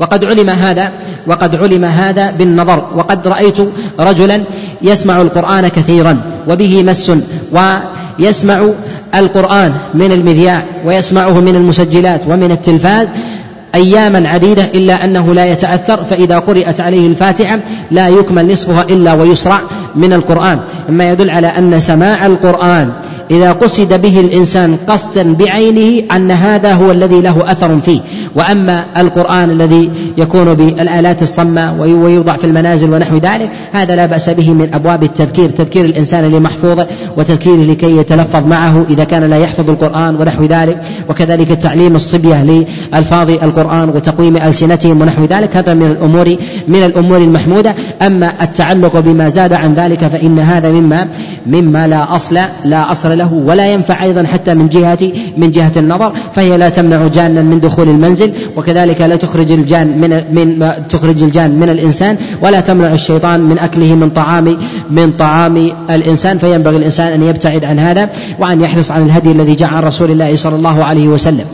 وقد 0.00 0.24
علم 0.24 0.50
هذا 0.50 0.90
وقد 1.26 1.56
علم 1.56 1.84
هذا 1.84 2.30
بالنظر 2.30 2.84
وقد 2.94 3.28
رأيت 3.28 3.56
رجلا 4.00 4.42
يسمع 4.82 5.20
القرآن 5.20 5.68
كثيرا 5.68 6.20
وبه 6.48 6.82
مس 6.82 7.12
ويسمع 7.52 8.68
القرآن 9.14 9.72
من 9.94 10.12
المذياع 10.12 10.64
ويسمعه 10.84 11.40
من 11.40 11.56
المسجلات 11.56 12.20
ومن 12.28 12.50
التلفاز 12.50 13.08
أياما 13.74 14.28
عديدة 14.28 14.64
إلا 14.64 15.04
أنه 15.04 15.34
لا 15.34 15.46
يتأثر 15.46 16.04
فإذا 16.04 16.38
قرأت 16.38 16.80
عليه 16.80 17.06
الفاتحة 17.06 17.58
لا 17.90 18.08
يكمل 18.08 18.52
نصفها 18.52 18.82
إلا 18.82 19.12
ويسرع 19.12 19.60
من 19.96 20.12
القرآن. 20.12 20.60
مما 20.88 21.10
يدل 21.10 21.30
على 21.30 21.46
أن 21.46 21.80
سماع 21.80 22.26
القرآن 22.26 22.92
إذا 23.30 23.52
قصد 23.52 24.02
به 24.02 24.20
الإنسان 24.20 24.76
قصدا 24.88 25.34
بعينه 25.34 26.02
أن 26.16 26.30
هذا 26.30 26.74
هو 26.74 26.90
الذي 26.90 27.20
له 27.20 27.52
أثر 27.52 27.80
فيه. 27.80 28.00
وأما 28.34 28.84
القرآن 28.96 29.50
الذي 29.50 29.90
يكون 30.20 30.54
بالآلات 30.54 31.22
الصمة 31.22 31.80
ويوضع 31.80 32.36
في 32.36 32.44
المنازل 32.44 32.94
ونحو 32.94 33.16
ذلك 33.16 33.50
هذا 33.72 33.96
لا 33.96 34.06
بأس 34.06 34.30
به 34.30 34.50
من 34.50 34.74
أبواب 34.74 35.02
التذكير 35.02 35.50
تذكير 35.50 35.84
الإنسان 35.84 36.24
لمحفوظه 36.24 36.86
وتذكيره 37.16 37.62
لكي 37.62 37.96
يتلفظ 37.96 38.46
معه 38.46 38.84
إذا 38.90 39.04
كان 39.04 39.30
لا 39.30 39.36
يحفظ 39.36 39.70
القرآن 39.70 40.16
ونحو 40.16 40.44
ذلك 40.44 40.82
وكذلك 41.08 41.48
تعليم 41.48 41.96
الصبية 41.96 42.42
لألفاظ 42.42 43.30
القرآن 43.30 43.88
وتقويم 43.88 44.36
ألسنتهم 44.36 45.00
ونحو 45.00 45.24
ذلك 45.24 45.56
هذا 45.56 45.74
من 45.74 45.86
الأمور 45.86 46.36
من 46.68 46.82
الأمور 46.84 47.18
المحمودة. 47.18 47.74
أما 48.02 48.32
التعلق 48.42 48.98
بما 48.98 49.28
زاد 49.28 49.52
عن 49.52 49.74
ذلك 49.74 49.98
فإن 49.98 50.38
هذا 50.38 50.70
مما 50.70 51.08
مما 51.46 51.86
لا 51.86 52.16
أصل 52.16 52.38
لا 52.64 52.92
أصل 52.92 53.18
له 53.18 53.32
ولا 53.32 53.66
ينفع 53.66 54.02
أيضا 54.02 54.22
حتى 54.22 54.54
من 54.54 54.68
جهة 54.68 54.98
من 55.36 55.50
جهة 55.50 55.72
النظر 55.76 56.12
فهي 56.34 56.56
لا 56.58 56.68
تمنع 56.68 57.06
جانا 57.06 57.42
من 57.42 57.60
دخول 57.60 57.88
المنزل 57.88 58.32
وكذلك 58.56 59.00
لا 59.00 59.16
تخرج 59.16 59.52
الجان 59.52 59.98
من 60.00 60.09
من 60.10 60.72
تخرج 60.90 61.22
الجان 61.22 61.50
من 61.50 61.68
الإنسان 61.68 62.16
ولا 62.42 62.60
تمنع 62.60 62.92
الشيطان 62.92 63.40
من 63.40 63.58
أكله 63.58 63.94
من 63.94 64.10
طعام 64.10 64.56
من 64.90 65.12
طعام 65.12 65.72
الإنسان 65.90 66.38
فينبغي 66.38 66.76
الإنسان 66.76 67.12
أن 67.12 67.22
يبتعد 67.22 67.64
عن 67.64 67.78
هذا 67.78 68.08
وأن 68.38 68.60
يحرص 68.60 68.90
عن 68.90 69.02
الهدي 69.02 69.32
الذي 69.32 69.54
جاء 69.54 69.68
عن 69.68 69.82
رسول 69.82 70.10
الله 70.10 70.36
صلى 70.36 70.56
الله 70.56 70.84
عليه 70.84 71.08
وسلم. 71.08 71.44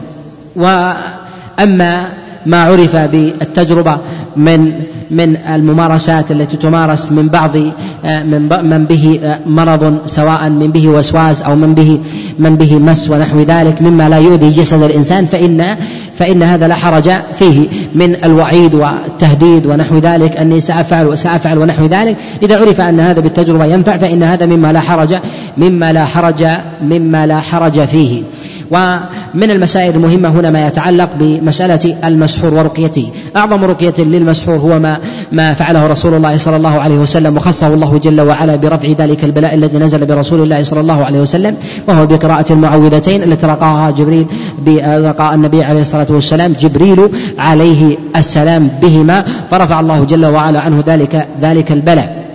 وأما 0.57 2.09
ما 2.47 2.63
عرف 2.63 2.97
بالتجربة 2.97 3.99
من 4.37 4.73
من 5.11 5.37
الممارسات 5.37 6.31
التي 6.31 6.57
تمارس 6.57 7.13
من 7.13 7.29
بعض 7.29 7.57
آه، 8.05 8.23
من 8.23 8.49
من 8.63 8.85
به 8.85 9.21
آه، 9.25 9.39
مرض 9.47 9.99
سواء 10.07 10.49
من 10.49 10.71
به 10.71 10.89
وسواس 10.89 11.43
أو 11.43 11.57
من 11.57 11.75
به 11.75 11.99
من 12.39 12.57
به 12.57 12.79
مس 12.79 13.11
ونحو 13.11 13.41
ذلك 13.41 13.83
مما 13.83 14.09
لا 14.09 14.19
يؤذي 14.19 14.51
جسد 14.51 14.83
الإنسان 14.83 15.27
فإن 15.27 15.77
فإن 16.19 16.43
هذا 16.43 16.69
لا 16.69 16.75
حرج 16.75 17.11
فيه 17.39 17.69
من 17.95 18.17
الوعيد 18.25 18.75
والتهديد 18.75 19.67
ونحو 19.67 19.99
ذلك 19.99 20.37
أني 20.37 20.61
سأفعل 20.61 21.07
وسافعل 21.07 21.59
ونحو 21.59 21.87
ذلك. 21.87 22.17
إذا 22.43 22.59
عرف 22.59 22.81
أن 22.81 23.01
هذا 23.01 23.21
بالتجربة 23.21 23.65
ينفع 23.65 23.97
فإن 23.97 24.23
هذا 24.23 24.47
مما 24.47 24.73
لا 24.73 24.81
حرج 24.81 25.15
مما 25.59 25.93
لا 25.93 26.05
حرج 26.05 26.47
مما 26.83 27.27
لا 27.27 27.41
حرج 27.41 27.81
فيه. 27.85 28.23
ومن 28.71 29.51
المسائل 29.51 29.95
المهمة 29.95 30.29
هنا 30.29 30.51
ما 30.51 30.67
يتعلق 30.67 31.09
بمسألة 31.21 31.97
المسحور 32.05 32.55
ورقيته 32.55 33.11
أعظم 33.37 33.65
رقية 33.65 33.95
للمسحور 33.99 34.57
هو 34.57 34.79
ما 34.79 34.99
ما 35.33 35.55
فعله 35.55 35.87
رسول 35.87 36.15
الله 36.15 36.37
صلى 36.37 36.57
الله 36.57 36.81
عليه 36.81 36.99
وسلم 36.99 37.37
وخصه 37.37 37.67
الله 37.67 37.99
جل 37.99 38.21
وعلا 38.21 38.57
برفع 38.57 38.89
ذلك 38.89 39.25
البلاء 39.25 39.55
الذي 39.55 39.79
نزل 39.79 40.07
برسول 40.07 40.41
الله 40.43 40.63
صلى 40.63 40.81
الله 40.81 41.05
عليه 41.05 41.21
وسلم 41.21 41.57
وهو 41.89 42.07
بقراءة 42.07 42.53
المعوذتين 42.53 43.23
التي 43.23 43.47
رقاها 43.47 43.91
جبريل 43.91 44.27
برقاء 44.67 45.35
النبي 45.35 45.65
عليه 45.65 45.81
الصلاة 45.81 46.07
والسلام 46.11 46.53
جبريل 46.61 47.09
عليه 47.39 47.97
السلام 48.17 48.69
بهما 48.83 49.25
فرفع 49.51 49.81
الله 49.81 50.05
جل 50.05 50.27
وعلا 50.27 50.61
عنه 50.61 50.83
ذلك 50.87 51.27
ذلك 51.41 51.73
البلاء. 51.73 52.26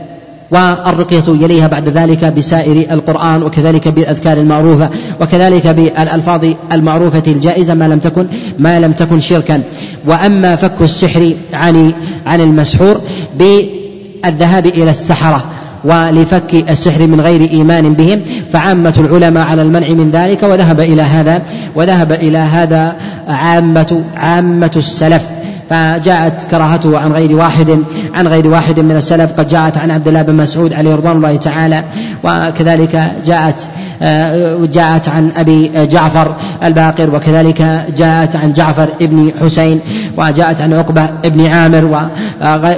والرقية 0.52 1.24
يليها 1.28 1.68
بعد 1.68 1.90
ذلك 1.90 2.26
بسائر 2.26 2.92
القرآن 2.92 3.44
وكذلك 3.44 3.88
بالأذكار 3.88 4.38
المعروفة 4.38 4.90
وكذلك 5.22 5.68
بالألفاظ 5.68 6.46
المعروفة 6.72 7.24
الجائزة 7.28 7.74
ما 7.74 7.88
لم 7.88 8.00
تكن 8.00 8.26
ما 8.60 8.80
لم 8.80 8.92
تكن 8.92 9.20
شركا. 9.20 9.62
وأما 10.06 10.56
فك 10.56 10.82
السحر 10.82 11.34
عن 11.54 11.94
عن 12.26 12.42
المسحور 12.42 13.02
بالذهاب 13.40 14.66
إلى 14.66 14.90
السحرة 14.90 15.44
ولفك 15.84 16.54
السحر 16.70 17.08
من 17.08 17.22
غير 17.22 17.50
إيمان 17.50 17.94
بهم 17.94 18.22
فعامة 18.54 18.94
العلماء 18.98 19.44
على 19.44 19.62
المنع 19.62 19.90
من 19.90 20.12
ذلك 20.12 20.44
وذهب 20.44 20.80
إلى 20.80 21.02
هذا 21.02 21.42
وذهب 21.76 22.12
إلى 22.12 22.38
هذا 22.38 22.96
عامه 23.28 24.02
عامة 24.18 24.72
السلف. 24.76 25.24
فجاءت 25.72 26.44
كراهته 26.52 27.00
عن 27.00 27.12
غير 27.12 27.36
واحد 27.36 27.84
عن 28.14 28.28
غير 28.28 28.48
واحد 28.48 28.80
من 28.80 28.96
السلف. 28.96 29.32
قد 29.40 29.48
جاءت 29.48 29.78
عن 29.78 29.92
عبد 29.92 30.08
الله 30.08 30.22
بن 30.22 30.36
مسعود 30.36 30.74
عليه 30.74 30.96
رضوان 30.96 31.18
الله 31.18 31.36
تعالى 31.36 31.84
وكذلك 32.24 33.12
جاءت 33.26 33.62
آه، 34.02 34.66
جاءت 34.66 35.10
عن 35.10 35.32
أبي 35.38 35.72
جعفر 35.86 36.36
الباقر 36.64 37.16
وكذلك 37.16 37.86
جاءت 37.98 38.36
عن 38.36 38.54
جعفر 38.54 38.90
ابن 39.02 39.32
حسين 39.42 39.80
وجاءت 40.18 40.62
عن 40.62 40.74
عقبة 40.74 41.10
ابن 41.26 41.46
عامر 41.46 42.10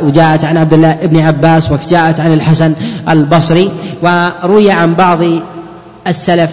وجاءت 0.04 0.46
عن 0.46 0.58
عبد 0.58 0.74
الله 0.74 0.98
ابن 1.04 1.20
عباس 1.20 1.72
وجاءت 1.72 2.20
عن 2.20 2.34
الحسن 2.34 2.74
البصري. 3.10 3.72
وروي 4.02 4.72
عن 4.72 4.94
بعض 4.94 5.20
السلف 6.08 6.52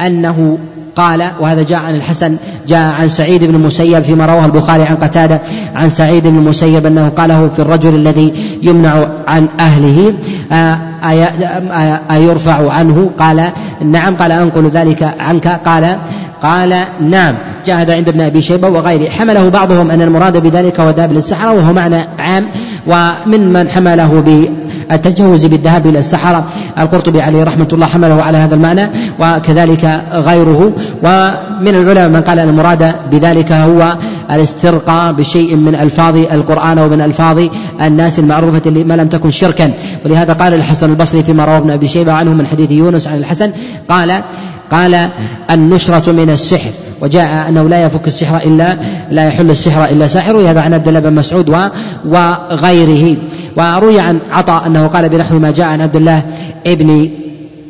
أنه 0.00 0.58
قال 0.96 1.30
وهذا 1.40 1.62
جاء 1.62 1.78
عن 1.78 1.94
الحسن 1.94 2.36
جاء 2.68 2.92
عن 3.00 3.08
سعيد 3.08 3.44
بن 3.44 3.54
المسيب 3.54 4.02
فيما 4.02 4.26
رواه 4.26 4.44
البخاري 4.44 4.82
عن 4.82 4.96
قتادة 4.96 5.40
عن 5.74 5.90
سعيد 5.90 6.26
بن 6.26 6.38
المسيب 6.38 6.86
أنه 6.86 7.08
قاله 7.08 7.48
في 7.48 7.62
الرجل 7.62 7.94
الذي 7.94 8.32
يمنع 8.62 9.06
عن 9.28 9.48
أهله 9.60 10.14
آه، 10.52 10.78
أيرفع 12.10 12.72
عنه 12.72 13.10
قال 13.18 13.50
نعم 13.84 14.16
قال 14.16 14.32
أنقل 14.32 14.68
ذلك 14.68 15.14
عنك 15.20 15.48
قال 15.48 15.96
قال 16.42 16.84
نعم 17.00 17.34
جاء 17.66 17.76
هذا 17.76 17.94
عند 17.94 18.08
ابن 18.08 18.20
أبي 18.20 18.42
شيبة 18.42 18.68
وغيره. 18.68 19.10
حمله 19.10 19.48
بعضهم 19.48 19.90
أن 19.90 20.02
المراد 20.02 20.36
بذلك 20.36 20.80
هو 20.80 20.90
ذهاب 20.90 21.12
للسحرة 21.12 21.52
وهو 21.52 21.72
معنى 21.72 22.04
عام 22.18 22.46
ومن 22.86 23.52
من 23.52 23.68
حمله 23.68 24.22
التجوز 24.92 25.44
بالذهاب 25.46 25.86
إلى 25.86 25.98
السحرة. 25.98 26.44
القرطبي 26.78 27.22
عليه 27.22 27.44
رحمة 27.44 27.68
الله 27.72 27.86
حمله 27.86 28.22
على 28.22 28.38
هذا 28.38 28.54
المعنى 28.54 28.90
وكذلك 29.20 30.02
غيره. 30.12 30.72
ومن 31.02 31.74
العلماء 31.74 32.08
من 32.08 32.22
قال 32.26 32.38
أن 32.38 32.48
المراد 32.48 32.94
بذلك 33.10 33.52
هو 33.52 33.96
الاسترقاء 34.30 35.12
بشيء 35.12 35.56
من 35.56 35.74
ألفاظ 35.74 36.16
القرآن 36.16 36.78
ومن 36.78 37.00
ألفاظ 37.00 37.48
الناس 37.82 38.18
المعروفة 38.18 38.70
ما 38.70 38.94
لم 38.94 39.08
تكن 39.08 39.30
شركا. 39.30 39.70
ولهذا 40.04 40.32
قال 40.32 40.54
الحسن 40.54 40.90
البصري 40.90 41.22
فيما 41.22 41.44
رواه 41.44 41.58
ابن 41.58 41.70
أبي 41.70 41.88
شيبة 41.88 42.12
عنه 42.12 42.30
من 42.30 42.46
حديث 42.46 42.70
يونس 42.70 43.06
عن 43.06 43.18
الحسن 43.18 43.50
قال 43.88 44.20
قال 44.70 45.08
النشرة 45.50 46.12
من 46.12 46.30
السحر 46.30 46.70
وجاء 47.00 47.48
أنه 47.48 47.68
لا 47.68 47.82
يفك 47.82 48.06
السحر 48.06 48.36
إلا 48.36 48.76
لا 49.10 49.26
يحل 49.28 49.50
السحر 49.50 49.84
إلا 49.84 50.06
ساحر 50.06 50.36
وهذا 50.36 50.60
عن 50.60 50.74
عبد 50.74 50.88
الله 50.88 51.00
بن 51.00 51.12
مسعود 51.12 51.48
وغيره. 52.04 53.16
وروي 53.56 54.00
عن 54.00 54.18
عطاء 54.32 54.66
أنه 54.66 54.86
قال 54.86 55.08
بنحو 55.08 55.38
ما 55.38 55.50
جاء 55.50 55.66
عن 55.66 55.80
عبد 55.80 55.96
الله 55.96 56.22
ابن 56.66 57.10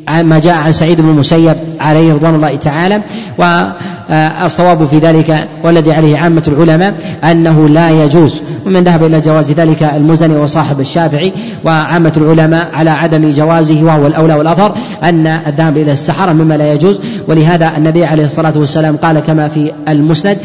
ما 0.09 0.39
جاء 0.39 0.55
عن 0.55 0.71
سعيد 0.71 1.01
بن 1.01 1.09
المسيب 1.09 1.55
عليه 1.79 2.13
رضوان 2.13 2.35
الله 2.35 2.55
تعالى 2.55 3.01
والصواب 3.37 4.87
في 4.87 4.99
ذلك 4.99 5.47
والذي 5.63 5.93
عليه 5.93 6.17
عامة 6.17 6.43
العلماء 6.47 6.93
أنه 7.23 7.69
لا 7.69 7.89
يجوز 7.89 8.41
ومن 8.65 8.83
ذهب 8.83 9.03
إلى 9.03 9.21
جواز 9.21 9.51
ذلك 9.51 9.83
المزني 9.83 10.37
وصاحب 10.37 10.79
الشافعي 10.79 11.33
وعامة 11.65 12.13
العلماء 12.17 12.69
على 12.73 12.89
عدم 12.89 13.31
جوازه 13.31 13.83
وهو 13.83 14.07
الأولى 14.07 14.33
والأظهر 14.33 14.75
أن 15.03 15.27
الذهاب 15.27 15.77
إلى 15.77 15.91
السحرة 15.91 16.33
مما 16.33 16.57
لا 16.57 16.73
يجوز 16.73 16.99
ولهذا 17.27 17.71
النبي 17.77 18.05
عليه 18.05 18.25
الصلاة 18.25 18.53
والسلام 18.55 18.97
قال 18.97 19.19
كما 19.19 19.47
في 19.47 19.71
المسند 19.87 20.37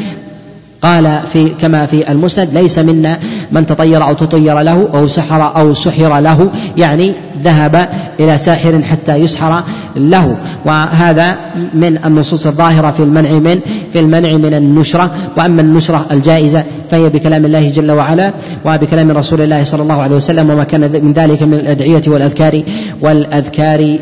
قال 0.82 1.20
في 1.32 1.48
كما 1.48 1.86
في 1.86 2.12
المسند 2.12 2.48
ليس 2.54 2.78
منا 2.78 3.18
من 3.52 3.66
تطير 3.66 4.02
أو 4.02 4.12
تطير 4.12 4.60
له 4.60 4.88
أو 4.94 5.08
سحر 5.08 5.56
أو 5.56 5.74
سحر 5.74 6.20
له 6.20 6.50
يعني 6.76 7.14
ذهب 7.44 7.88
إلى 8.20 8.38
ساحر 8.38 8.82
حتى 8.82 9.16
يسحر 9.16 9.62
له. 9.96 10.36
وهذا 10.64 11.36
من 11.74 11.98
النصوص 12.04 12.46
الظاهرة 12.46 12.90
في 12.90 13.02
المنع 13.02 13.32
من 13.32 13.60
في 13.92 14.00
المنع 14.00 14.32
من 14.32 14.54
النشرة. 14.54 15.10
وأما 15.36 15.62
النشرة 15.62 16.06
الجائزة 16.10 16.64
فهي 16.90 17.08
بكلام 17.08 17.44
الله 17.44 17.68
جل 17.68 17.90
وعلا 17.90 18.32
وبكلام 18.64 19.10
رسول 19.10 19.42
الله 19.42 19.64
صلى 19.64 19.82
الله 19.82 20.02
عليه 20.02 20.16
وسلم 20.16 20.50
وما 20.50 20.64
كان 20.64 20.80
من 20.80 21.12
ذلك 21.12 21.42
من 21.42 21.54
الأدعية 21.54 22.02
والاذكار 22.06 22.62
والأذكار 23.00 23.98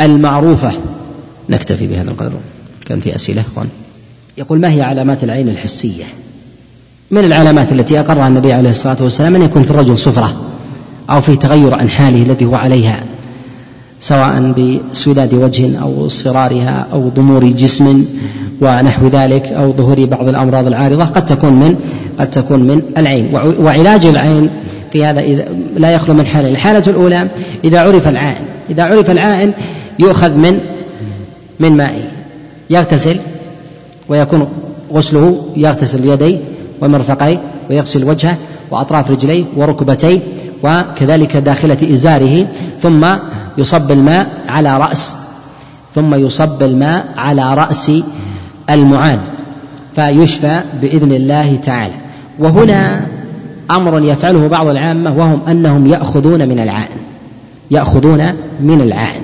المعروفة. 0.00 0.72
نكتفي 1.48 1.86
بهذا 1.86 2.10
القدر. 2.10 2.32
كان 2.86 3.00
في 3.00 3.16
إخوان؟ 3.16 3.68
يقول 4.38 4.60
ما 4.60 4.72
هي 4.72 4.82
علامات 4.82 5.24
العين 5.24 5.48
الحسية؟ 5.48 6.04
من 7.14 7.24
العلامات 7.24 7.72
التي 7.72 8.00
أقرها 8.00 8.28
النبي 8.28 8.52
عليه 8.52 8.70
الصلاة 8.70 8.96
والسلام 9.00 9.36
أن 9.36 9.42
يكون 9.42 9.62
في 9.62 9.70
الرجل 9.70 9.98
صفرة 9.98 10.32
أو 11.10 11.20
في 11.20 11.36
تغير 11.36 11.74
عن 11.74 11.88
حاله 11.88 12.22
الذي 12.22 12.44
هو 12.44 12.54
عليها 12.54 13.02
سواء 14.00 14.52
بسوداد 14.92 15.34
وجه 15.34 15.78
أو 15.82 16.06
اصفرارها 16.06 16.86
أو 16.92 17.08
ضمور 17.08 17.44
جسم 17.44 18.04
ونحو 18.60 19.08
ذلك 19.08 19.46
أو 19.46 19.72
ظهور 19.72 20.04
بعض 20.04 20.28
الأمراض 20.28 20.66
العارضة 20.66 21.04
قد 21.04 21.26
تكون 21.26 21.52
من 21.52 21.76
قد 22.18 22.30
تكون 22.30 22.60
من 22.60 22.82
العين. 22.98 23.28
وعلاج 23.58 24.06
العين 24.06 24.50
في 24.92 25.04
هذا 25.04 25.20
إذا 25.20 25.44
لا 25.76 25.94
يخلو 25.94 26.14
من 26.14 26.26
حالين 26.26 26.52
الحالة 26.52 26.82
الأولى 26.86 27.28
إذا 27.64 27.80
عرف 27.80 28.08
العائن. 28.08 28.44
إذا 28.70 28.82
عرف 28.82 29.10
العائن 29.10 29.52
يؤخذ 29.98 30.34
من 30.36 30.58
من 31.60 31.76
ماء 31.76 32.10
يغتسل 32.70 33.16
ويكون 34.08 34.46
غسله 34.92 35.46
يغتسل 35.56 35.98
بيديه 35.98 36.38
ومرفقيه 36.84 37.40
ويغسل 37.70 38.04
وجهه 38.04 38.36
وأطراف 38.70 39.10
رجليه 39.10 39.44
وركبتيه 39.56 40.20
وكذلك 40.62 41.36
داخلة 41.36 41.94
إزاره 41.94 42.46
ثم 42.82 43.06
يصب 43.58 43.90
الماء 43.90 44.26
على 44.48 44.78
رأس 44.78 45.16
ثم 45.94 46.14
يصب 46.14 46.62
الماء 46.62 47.06
على 47.16 47.54
رأس 47.54 47.92
المعان 48.70 49.18
فيشفى 49.96 50.60
بإذن 50.82 51.12
الله 51.12 51.56
تعالى. 51.56 51.94
وهنا 52.38 53.06
أمر 53.70 54.04
يفعله 54.04 54.48
بعض 54.48 54.66
العامة 54.66 55.18
وهم 55.18 55.40
أنهم 55.48 55.86
يأخذون 55.86 56.48
من 56.48 56.58
العائن 56.58 56.96
يأخذون 57.70 58.32
من 58.60 58.80
العائن. 58.80 59.22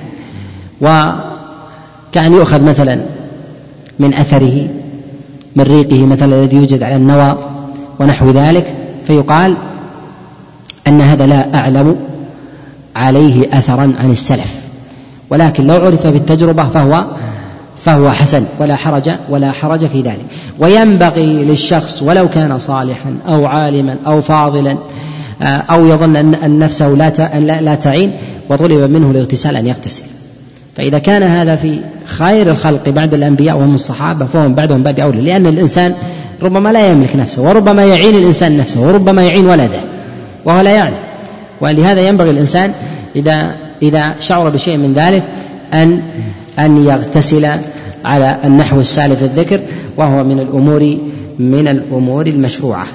وكأن 0.81 2.33
يؤخذ 2.33 2.63
مثلا 2.63 3.01
من 3.99 4.13
أثره 4.13 4.67
من 5.55 5.63
ريقه 5.63 6.05
مثلا 6.05 6.35
الذي 6.35 6.57
يوجد 6.57 6.83
على 6.83 6.95
النوى 6.95 7.37
ونحو 8.01 8.31
ذلك 8.31 8.73
فيقال 9.07 9.55
أن 10.87 11.01
هذا 11.01 11.25
لا 11.25 11.55
أعلم 11.55 11.95
عليه 12.95 13.57
أثرا 13.57 13.93
عن 13.99 14.11
السلف. 14.11 14.61
ولكن 15.29 15.67
لو 15.67 15.75
عرف 15.75 16.07
بالتجربة 16.07 16.69
فهو 16.69 17.05
فهو 17.77 18.11
حسن 18.11 18.43
ولا 18.59 18.75
حرج 18.75 19.09
ولا 19.29 19.51
حرج 19.51 19.85
في 19.85 20.01
ذلك. 20.01 20.25
وينبغي 20.59 21.43
للشخص 21.43 22.01
ولو 22.03 22.29
كان 22.29 22.59
صالحا 22.59 23.15
أو 23.27 23.45
عالما 23.45 23.95
أو 24.07 24.21
فاضلا 24.21 24.77
آه، 25.41 25.45
أو 25.45 25.85
يظن 25.85 26.15
أن 26.15 26.59
نفسه 26.59 26.87
لا 26.87 27.61
لا 27.61 27.75
تعين 27.75 28.11
وطلب 28.49 28.91
منه 28.91 29.11
الاغتسال 29.11 29.55
أن 29.55 29.67
يغتسل. 29.67 30.03
فإذا 30.77 30.99
كان 30.99 31.23
هذا 31.23 31.55
في 31.55 31.79
خير 32.05 32.51
الخلق 32.51 32.89
بعد 32.89 33.13
الأنبياء 33.13 33.57
وهم 33.57 33.75
الصحابة 33.75 34.25
فهم 34.25 34.53
بعدهم 34.53 34.83
باب 34.83 34.99
أولى. 34.99 35.21
لأن 35.21 35.47
الإنسان 35.47 35.93
ربما 36.43 36.69
لا 36.69 36.87
يملك 36.87 37.15
نفسه 37.15 37.41
وربما 37.41 37.85
يعين 37.85 38.15
الإنسان 38.15 38.57
نفسه 38.57 38.79
وربما 38.79 39.23
يعين 39.23 39.45
ولده 39.45 39.79
وهو 40.45 40.61
لا 40.61 40.71
يعلم. 40.71 40.97
ولهذا 41.61 42.07
ينبغي 42.07 42.29
الإنسان 42.29 42.73
إذا 43.15 43.55
إذا 43.81 44.15
شعر 44.19 44.49
بشيء 44.49 44.77
من 44.77 44.93
ذلك 44.93 45.23
أن 45.73 46.01
أن 46.59 46.85
يغتسل 46.85 47.47
على 48.05 48.37
النحو 48.43 48.79
السالف 48.79 49.23
الذكر 49.23 49.59
وهو 49.97 50.23
من 50.23 50.39
الأمور 50.39 50.97
من 51.39 51.67
الأمور 51.67 52.27
المشروعة. 52.27 52.85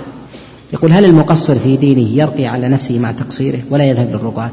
يقول 0.73 0.93
هل 0.93 1.05
المقصر 1.05 1.55
في 1.55 1.77
دينه 1.77 2.19
يرقي 2.23 2.47
على 2.47 2.69
نفسه 2.69 2.99
مع 2.99 3.13
تقصيره 3.13 3.59
ولا 3.71 3.85
يذهب 3.85 4.11
للرقاة 4.13 4.51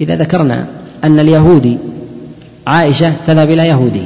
إذا 0.00 0.16
ذكرنا 0.16 0.66
أن 1.04 1.20
اليهودي 1.20 1.78
عائشة 2.66 3.12
تذهب 3.26 3.50
إلى 3.50 3.68
يهودي 3.68 4.02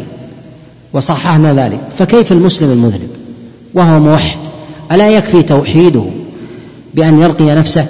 وصححنا 0.93 1.55
ذلك 1.55 1.81
فكيف 1.99 2.33
المسلم 2.33 2.71
المذنب؟ 2.71 3.09
وهو 3.75 4.01
موحد. 4.01 4.39
ألا 4.93 5.09
يكفي 5.09 5.43
توحيده 5.43 6.05
بأن 6.95 7.19
يرقي 7.19 7.55
نفسه؟ 7.55 7.87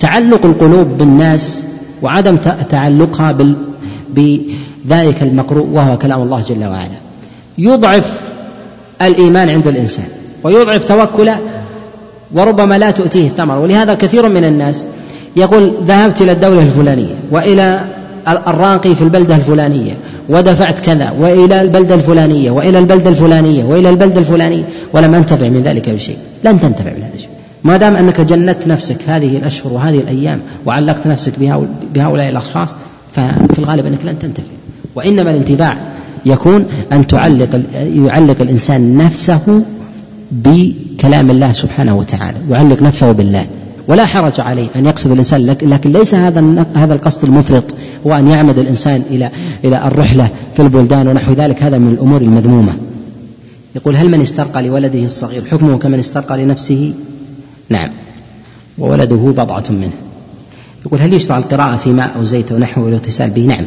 تعلق 0.00 0.46
القلوب 0.46 0.98
بالناس 0.98 1.62
وعدم 2.02 2.36
تعلقها 2.70 3.36
بذلك 4.08 5.22
المقروء 5.22 5.66
وهو 5.72 5.98
كلام 5.98 6.22
الله 6.22 6.44
جل 6.48 6.64
وعلا. 6.64 6.98
يضعف 7.58 8.20
الإيمان 9.02 9.48
عند 9.50 9.66
الإنسان 9.66 10.08
ويضعف 10.42 10.84
توكله 10.84 11.38
وربما 12.32 12.78
لا 12.78 12.90
تؤتيه 12.90 13.26
الثمر. 13.26 13.58
ولهذا 13.58 13.94
كثير 13.94 14.28
من 14.28 14.44
الناس 14.44 14.84
يقول 15.36 15.72
ذهبت 15.84 16.22
إلى 16.22 16.32
الدولة 16.32 16.62
الفلانية 16.62 17.14
وإلى 17.30 17.84
الراقي 18.28 18.94
في 18.94 19.02
البلدة 19.02 19.36
الفلانية 19.36 19.96
ودفعت 20.30 20.78
كذا 20.80 21.10
وإلى 21.10 21.60
البلدة 21.60 21.94
الفلانية 21.94 22.50
وإلى 22.50 22.78
البلدة 22.78 23.10
الفلانية 23.10 23.64
وإلى 23.64 23.90
البلدة 23.90 24.20
الفلانية 24.20 24.64
ولم 24.92 25.14
أنتفع 25.14 25.48
من 25.48 25.62
ذلك 25.62 25.90
بشيء. 25.90 26.16
لن 26.44 26.60
تنتفع 26.60 26.90
من 26.90 27.02
هذا 27.02 27.14
الشيء. 27.14 27.28
ما 27.64 27.76
دام 27.76 27.96
أنك 27.96 28.20
جندت 28.20 28.66
نفسك 28.66 28.96
هذه 29.06 29.36
الأشهر 29.36 29.72
وهذه 29.72 29.98
الأيام 29.98 30.40
وعلقت 30.66 31.06
نفسك 31.06 31.32
بهؤلاء 31.94 32.28
الأشخاص 32.28 32.76
ففي 33.12 33.58
الغالب 33.58 33.86
أنك 33.86 34.04
لن 34.04 34.18
تنتفع 34.18 34.52
وإنما 34.94 35.30
الانتفاع 35.30 35.76
يكون 36.26 36.64
أن 36.92 37.06
تعلق 37.06 37.60
يعلق 37.74 38.40
الإنسان 38.40 38.96
نفسه 38.96 39.62
بكلام 40.30 41.30
الله 41.30 41.52
سبحانه 41.52 41.96
وتعالى 41.96 42.38
يعلق 42.50 42.82
نفسه 42.82 43.12
بالله. 43.12 43.46
ولا 43.90 44.06
حرج 44.06 44.40
عليه 44.40 44.68
أن 44.76 44.86
يقصد 44.86 45.10
الإنسان 45.10 45.46
لكن 45.62 45.92
ليس 45.92 46.14
هذا 46.14 46.66
هذا 46.74 46.94
القصد 46.94 47.24
المفرط 47.24 47.64
هو 48.06 48.14
أن 48.14 48.28
يعمد 48.28 48.58
الإنسان 48.58 49.02
إلى 49.10 49.30
إلى 49.64 49.86
الرحلة 49.86 50.28
في 50.56 50.62
البلدان 50.62 51.08
ونحو 51.08 51.32
ذلك 51.32 51.62
هذا 51.62 51.78
من 51.78 51.92
الأمور 51.92 52.20
المذمومة. 52.20 52.74
يقول 53.76 53.96
هل 53.96 54.10
من 54.10 54.20
استرقى 54.20 54.62
لولده 54.62 55.04
الصغير؟ 55.04 55.44
حكمه 55.44 55.78
كمن 55.78 55.98
استرقى 55.98 56.44
لنفسه؟ 56.44 56.92
نعم. 57.68 57.90
وولده 58.78 59.16
بضعة 59.16 59.64
منه. 59.70 59.92
يقول 60.86 61.00
هل 61.00 61.14
يشرع 61.14 61.38
القراءة 61.38 61.76
في 61.76 61.90
ماء 61.90 62.10
أو 62.16 62.24
زيت 62.24 62.52
أو 62.52 62.58
نحوه 62.58 62.84
والاغتسال 62.84 63.30
به؟ 63.30 63.46
نعم. 63.46 63.64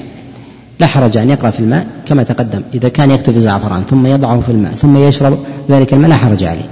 لا 0.80 0.88
حرج 0.88 1.18
أن 1.18 1.30
يقرأ 1.30 1.52
في 1.52 1.60
الماء 1.60 1.88
كما 2.06 2.24
تقدم 2.24 2.62
إذا 2.74 2.90
كان 2.90 3.12
يكتب 3.12 3.38
زعفران 3.38 3.84
ثم 3.90 4.06
يضعه 4.06 4.42
في 4.42 4.52
الماء 4.52 4.72
ثم 4.74 4.98
يشرب 4.98 5.38
ذلك 5.70 5.94
الماء 5.94 6.10
لا 6.10 6.16
حرج 6.16 6.44
عليه. 6.44 6.66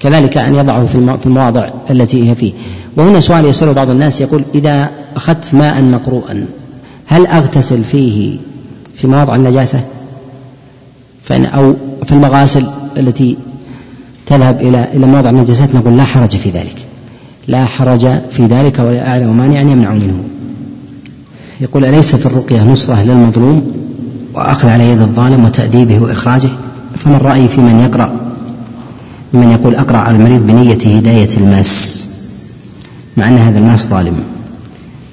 كذلك 0.00 0.36
أن 0.36 0.54
يضعه 0.54 0.86
في 0.86 1.26
المواضع 1.26 1.68
التي 1.90 2.30
هي 2.30 2.34
فيه. 2.34 2.52
وهنا 2.96 3.20
سؤال 3.20 3.44
يسأله 3.44 3.72
بعض 3.72 3.90
الناس 3.90 4.20
يقول 4.20 4.42
إذا 4.54 4.90
أخذت 5.16 5.54
ماء 5.54 5.82
مقروءا 5.82 6.46
هل 7.06 7.26
أغتسل 7.26 7.84
فيه 7.84 8.38
في 8.96 9.06
مواضع 9.06 9.34
النجاسة؟ 9.34 9.80
فإن 11.22 11.44
أو 11.44 11.74
في 12.04 12.12
المغاسل 12.12 12.66
التي 12.96 13.36
تذهب 14.26 14.60
إلى 14.60 14.88
إلى 14.94 15.06
مواضع 15.06 15.30
النجاسات 15.30 15.74
نقول 15.74 15.96
لا 15.96 16.04
حرج 16.04 16.36
في 16.36 16.50
ذلك. 16.50 16.76
لا 17.48 17.64
حرج 17.64 18.08
في 18.30 18.46
ذلك 18.46 18.78
ولا 18.78 19.08
أعلم 19.08 19.36
مانعا 19.36 19.60
يمنع 19.60 19.92
منه. 19.92 20.24
يقول 21.60 21.84
أليس 21.84 22.16
في 22.16 22.26
الرقية 22.26 22.64
نصرة 22.64 23.02
للمظلوم 23.02 23.72
وأخذ 24.34 24.68
على 24.68 24.90
يد 24.90 25.00
الظالم 25.00 25.44
وتأديبه 25.44 26.00
وإخراجه؟ 26.00 26.48
فما 26.96 27.16
الرأي 27.16 27.48
في 27.48 27.60
من 27.60 27.80
يقرأ 27.80 28.27
من 29.32 29.50
يقول 29.50 29.74
أقرأ 29.74 29.98
على 29.98 30.16
المريض 30.16 30.46
بنية 30.46 30.98
هداية 30.98 31.36
الماس 31.36 32.04
مع 33.16 33.28
أن 33.28 33.38
هذا 33.38 33.58
الماس 33.58 33.88
ظالم. 33.88 34.20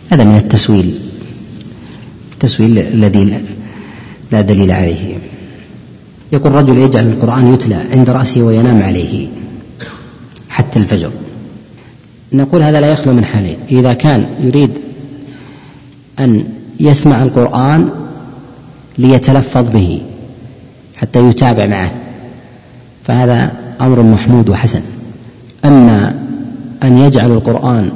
هذا 0.09 0.23
من 0.23 0.37
التسويل 0.37 0.95
التسويل 2.33 2.79
الذي 2.79 3.41
لا 4.31 4.41
دليل 4.41 4.71
عليه. 4.71 5.17
يقول 6.31 6.51
رجل 6.51 6.77
يجعل 6.77 7.07
القرآن 7.07 7.53
يتلى 7.53 7.75
عند 7.75 8.09
رأسه 8.09 8.41
وينام 8.41 8.83
عليه 8.83 9.27
حتى 10.49 10.79
الفجر. 10.79 11.11
نقول 12.33 12.61
هذا 12.61 12.81
لا 12.81 12.87
يخلو 12.87 13.13
من 13.13 13.25
حالين 13.25 13.57
إذا 13.71 13.93
كان 13.93 14.25
يريد 14.39 14.71
أن 16.19 16.43
يسمع 16.79 17.23
القرآن 17.23 17.89
ليتلفظ 18.97 19.69
به 19.69 20.01
حتى 20.95 21.29
يتابع 21.29 21.65
معه 21.65 21.91
فهذا 23.03 23.51
أمر 23.81 24.01
محمود 24.01 24.49
وحسن. 24.49 24.81
أما 25.65 26.15
أن 26.83 26.97
يجعل 26.97 27.31
القرآن 27.31 27.89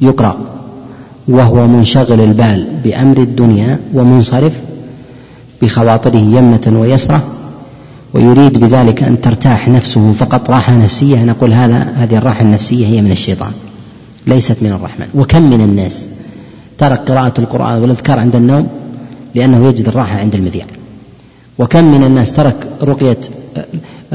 يقرأ 0.00 0.36
وهو 1.28 1.66
منشغل 1.66 2.20
البال 2.20 2.66
بأمر 2.84 3.18
الدنيا 3.18 3.78
ومنصرف 3.94 4.52
بخواطره 5.62 6.18
يمنة 6.18 6.80
ويسرة 6.80 7.22
ويريد 8.14 8.58
بذلك 8.58 9.02
أن 9.02 9.20
ترتاح 9.20 9.68
نفسه 9.68 10.12
فقط 10.12 10.50
راحة 10.50 10.76
نفسية 10.76 11.24
نقول 11.24 11.52
هذا 11.52 11.92
هذه 11.96 12.16
الراحة 12.16 12.42
النفسية 12.42 12.86
هي 12.86 13.02
من 13.02 13.12
الشيطان. 13.12 13.52
ليست 14.26 14.56
من 14.62 14.70
الرحمن. 14.72 15.06
وكم 15.14 15.42
من 15.50 15.60
الناس 15.60 16.06
ترك 16.78 16.98
قراءة 16.98 17.40
القرآن 17.40 17.82
والأذكار 17.82 18.18
عند 18.18 18.36
النوم 18.36 18.66
لأنه 19.34 19.68
يجد 19.68 19.88
الراحة 19.88 20.18
عند 20.18 20.34
المذياع 20.34 20.66
وكم 21.58 21.84
من 21.84 22.04
الناس 22.04 22.32
ترك 22.32 22.68
رقية 22.82 23.18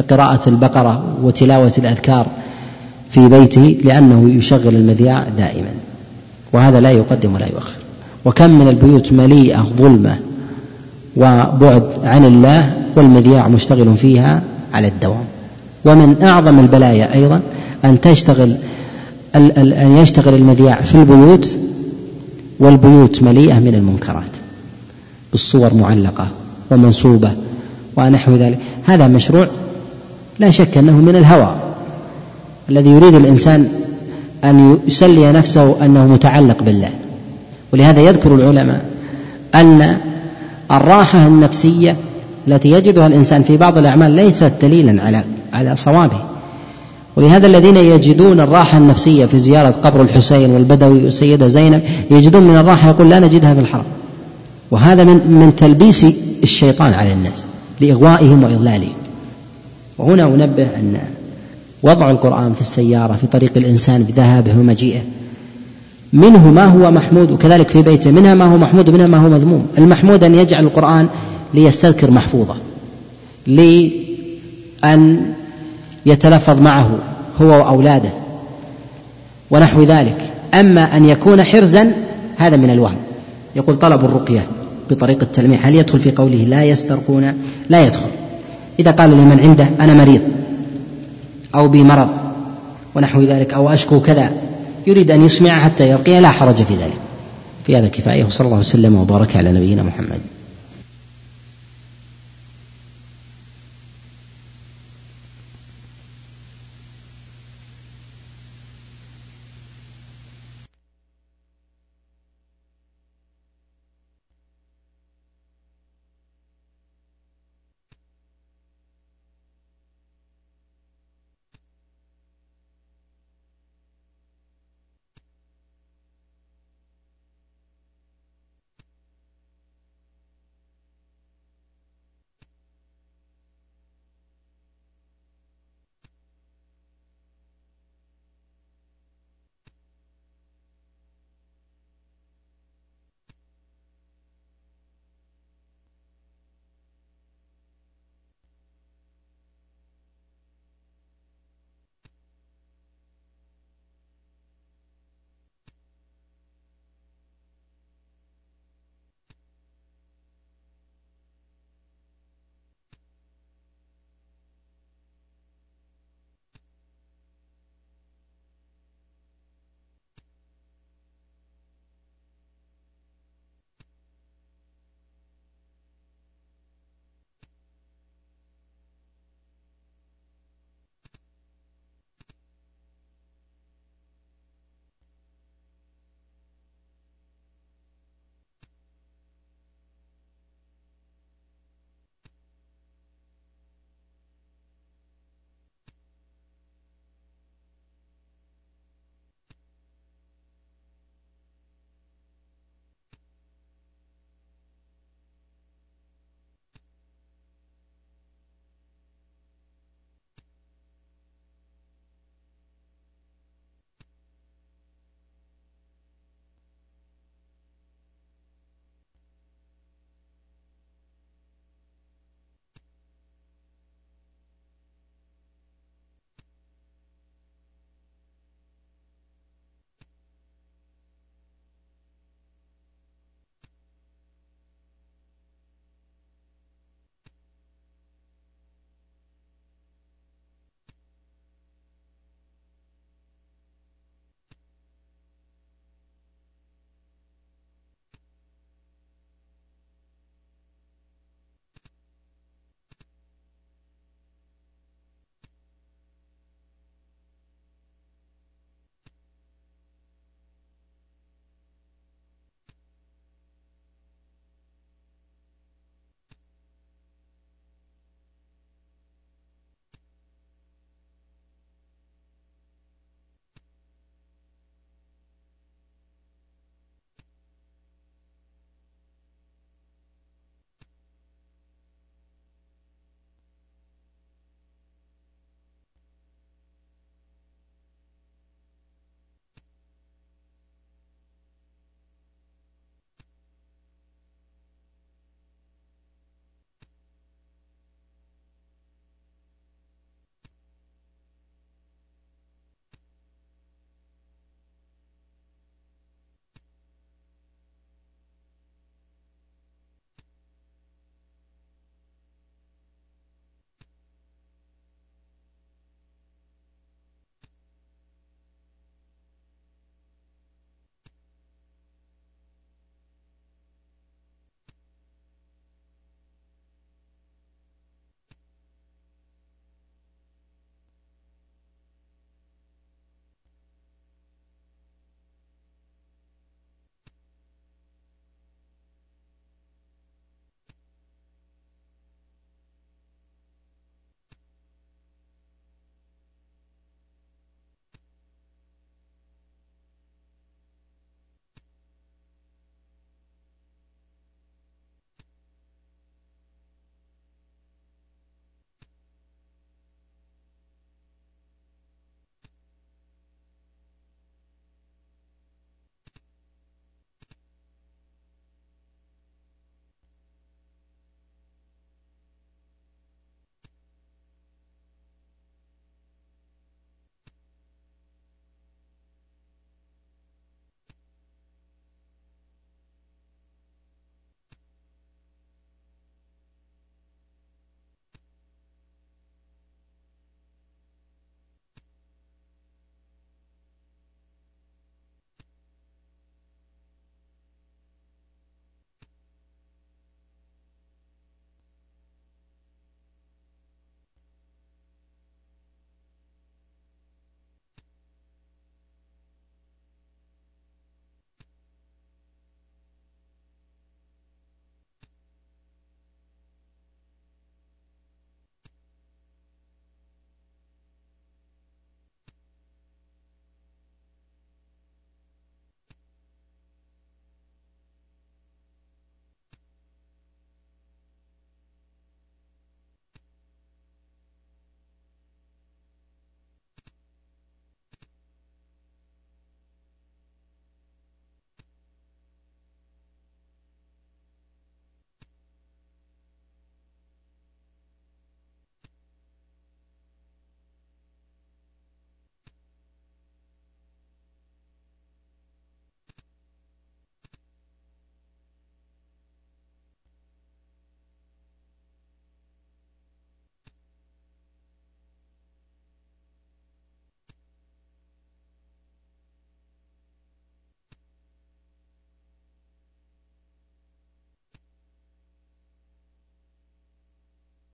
قراءة 0.09 0.49
البقرة 0.49 1.17
وتلاوة 1.23 1.73
الأذكار 1.77 2.27
في 3.09 3.27
بيته 3.27 3.77
لأنه 3.83 4.29
يشغل 4.29 4.75
المذياع 4.75 5.23
دائما. 5.37 5.69
وهذا 6.53 6.79
لا 6.79 6.91
يقدم 6.91 7.35
ولا 7.35 7.45
يؤخر. 7.45 7.77
وكم 8.25 8.49
من 8.49 8.67
البيوت 8.67 9.13
مليئة 9.13 9.61
ظلمة 9.77 10.17
وبعد 11.17 11.83
عن 12.03 12.25
الله 12.25 12.73
والمذياع 12.95 13.47
مشتغل 13.47 13.97
فيها 13.97 14.41
على 14.73 14.87
الدوام. 14.87 15.25
ومن 15.85 16.23
أعظم 16.23 16.59
البلايا 16.59 17.13
أيضا 17.13 17.41
أن 17.85 18.01
تشتغل 18.01 18.55
أن 19.35 19.97
يشتغل 19.97 20.33
المذياع 20.33 20.81
في 20.81 20.95
البيوت 20.95 21.57
والبيوت 22.59 23.23
مليئة 23.23 23.59
من 23.59 23.75
المنكرات. 23.75 24.31
بالصور 25.31 25.73
معلقة 25.73 26.27
ومنصوبة 26.71 27.31
ونحو 27.95 28.35
ذلك. 28.35 28.59
هذا 28.85 29.07
مشروع 29.07 29.47
لا 30.39 30.49
شك 30.49 30.77
أنه 30.77 30.91
من 30.91 31.15
الهوى 31.15 31.55
الذي 32.69 32.89
يريد 32.89 33.15
الإنسان 33.15 33.67
أن 34.43 34.79
يسلي 34.87 35.31
نفسه 35.31 35.85
أنه 35.85 36.07
متعلق 36.07 36.63
بالله. 36.63 36.89
ولهذا 37.73 38.01
يذكر 38.01 38.35
العلماء 38.35 38.85
أن 39.55 39.97
الراحة 40.71 41.27
النفسية 41.27 41.95
التي 42.47 42.71
يجدها 42.71 43.07
الإنسان 43.07 43.43
في 43.43 43.57
بعض 43.57 43.77
الأعمال 43.77 44.11
ليست 44.11 44.51
دليلا 44.61 45.03
على 45.03 45.23
على 45.53 45.75
صوابه. 45.75 46.19
ولهذا 47.15 47.47
الذين 47.47 47.77
يجدون 47.77 48.39
الراحة 48.39 48.77
النفسية 48.77 49.25
في 49.25 49.39
زيارة 49.39 49.75
قبر 49.83 50.01
الحسين 50.01 50.49
والبدوي 50.49 51.03
والسيدة 51.03 51.47
زينب 51.47 51.81
يجدون 52.11 52.43
من 52.43 52.55
الراحة 52.55 52.89
يقول 52.89 53.09
لا 53.09 53.19
نجدها 53.19 53.53
في 53.53 53.59
الحرم. 53.59 53.85
وهذا 54.71 55.03
من 55.03 55.13
من 55.13 55.55
تلبيس 55.55 56.05
الشيطان 56.43 56.93
على 56.93 57.13
الناس 57.13 57.43
لإغوائهم 57.81 58.43
وإضلالهم. 58.43 59.04
وهنا 59.97 60.23
أنبه 60.23 60.63
أن 60.63 60.99
وضع 61.83 62.11
القرآن 62.11 62.53
في 62.53 62.61
السيارة 62.61 63.13
في 63.13 63.27
طريق 63.27 63.51
الإنسان 63.57 64.03
بذهابه 64.03 64.59
ومجيئه. 64.59 65.01
منه 66.13 66.51
ما 66.51 66.65
هو 66.65 66.91
محمود 66.91 67.31
وكذلك 67.31 67.69
في 67.69 67.81
بيته 67.81 68.11
منها 68.11 68.33
ما 68.33 68.45
هو 68.45 68.57
محمود 68.57 68.89
ومنها 68.89 69.07
ما 69.07 69.17
هو 69.17 69.29
مذموم. 69.29 69.67
المحمود 69.77 70.23
أن 70.23 70.35
يجعل 70.35 70.63
القرآن 70.63 71.07
ليستذكر 71.53 72.11
محفوظة 72.11 72.55
لأن 73.47 75.21
يتلفظ 76.05 76.61
معه 76.61 76.89
هو 77.41 77.47
وأولاده 77.47 78.09
ونحو 79.51 79.83
ذلك. 79.83 80.17
أما 80.53 80.97
أن 80.97 81.05
يكون 81.05 81.43
حرزا 81.43 81.91
هذا 82.37 82.57
من 82.57 82.69
الوهم. 82.69 82.97
يقول 83.55 83.75
طلب 83.75 84.05
الرقية 84.05 84.47
بطريق 84.91 85.17
التلميح 85.21 85.67
هل 85.67 85.75
يدخل 85.75 85.99
في 85.99 86.11
قوله 86.11 86.37
لا 86.43 86.63
يسترقون؟ 86.63 87.33
لا 87.69 87.85
يدخل. 87.85 88.09
إذا 88.79 88.91
قال 88.91 89.11
لمن 89.11 89.39
عنده 89.39 89.67
أنا 89.81 89.93
مريض 89.93 90.21
أو 91.55 91.67
بمرض 91.67 92.09
ونحو 92.95 93.21
ذلك 93.21 93.53
أو 93.53 93.69
أشكو 93.69 93.99
كذا 93.99 94.31
يريد 94.87 95.11
أن 95.11 95.21
يسمع 95.21 95.59
حتى 95.59 95.89
يرقي 95.89 96.21
لا 96.21 96.29
حرج 96.29 96.63
في 96.63 96.73
ذلك. 96.73 96.97
في 97.65 97.77
هذا 97.77 97.87
كفاية 97.87 98.23
وصلى 98.23 98.45
الله 98.45 98.59
وسلم 98.59 98.95
وبارك 98.95 99.35
على 99.35 99.51
نبينا 99.51 99.83
محمد. 99.83 100.19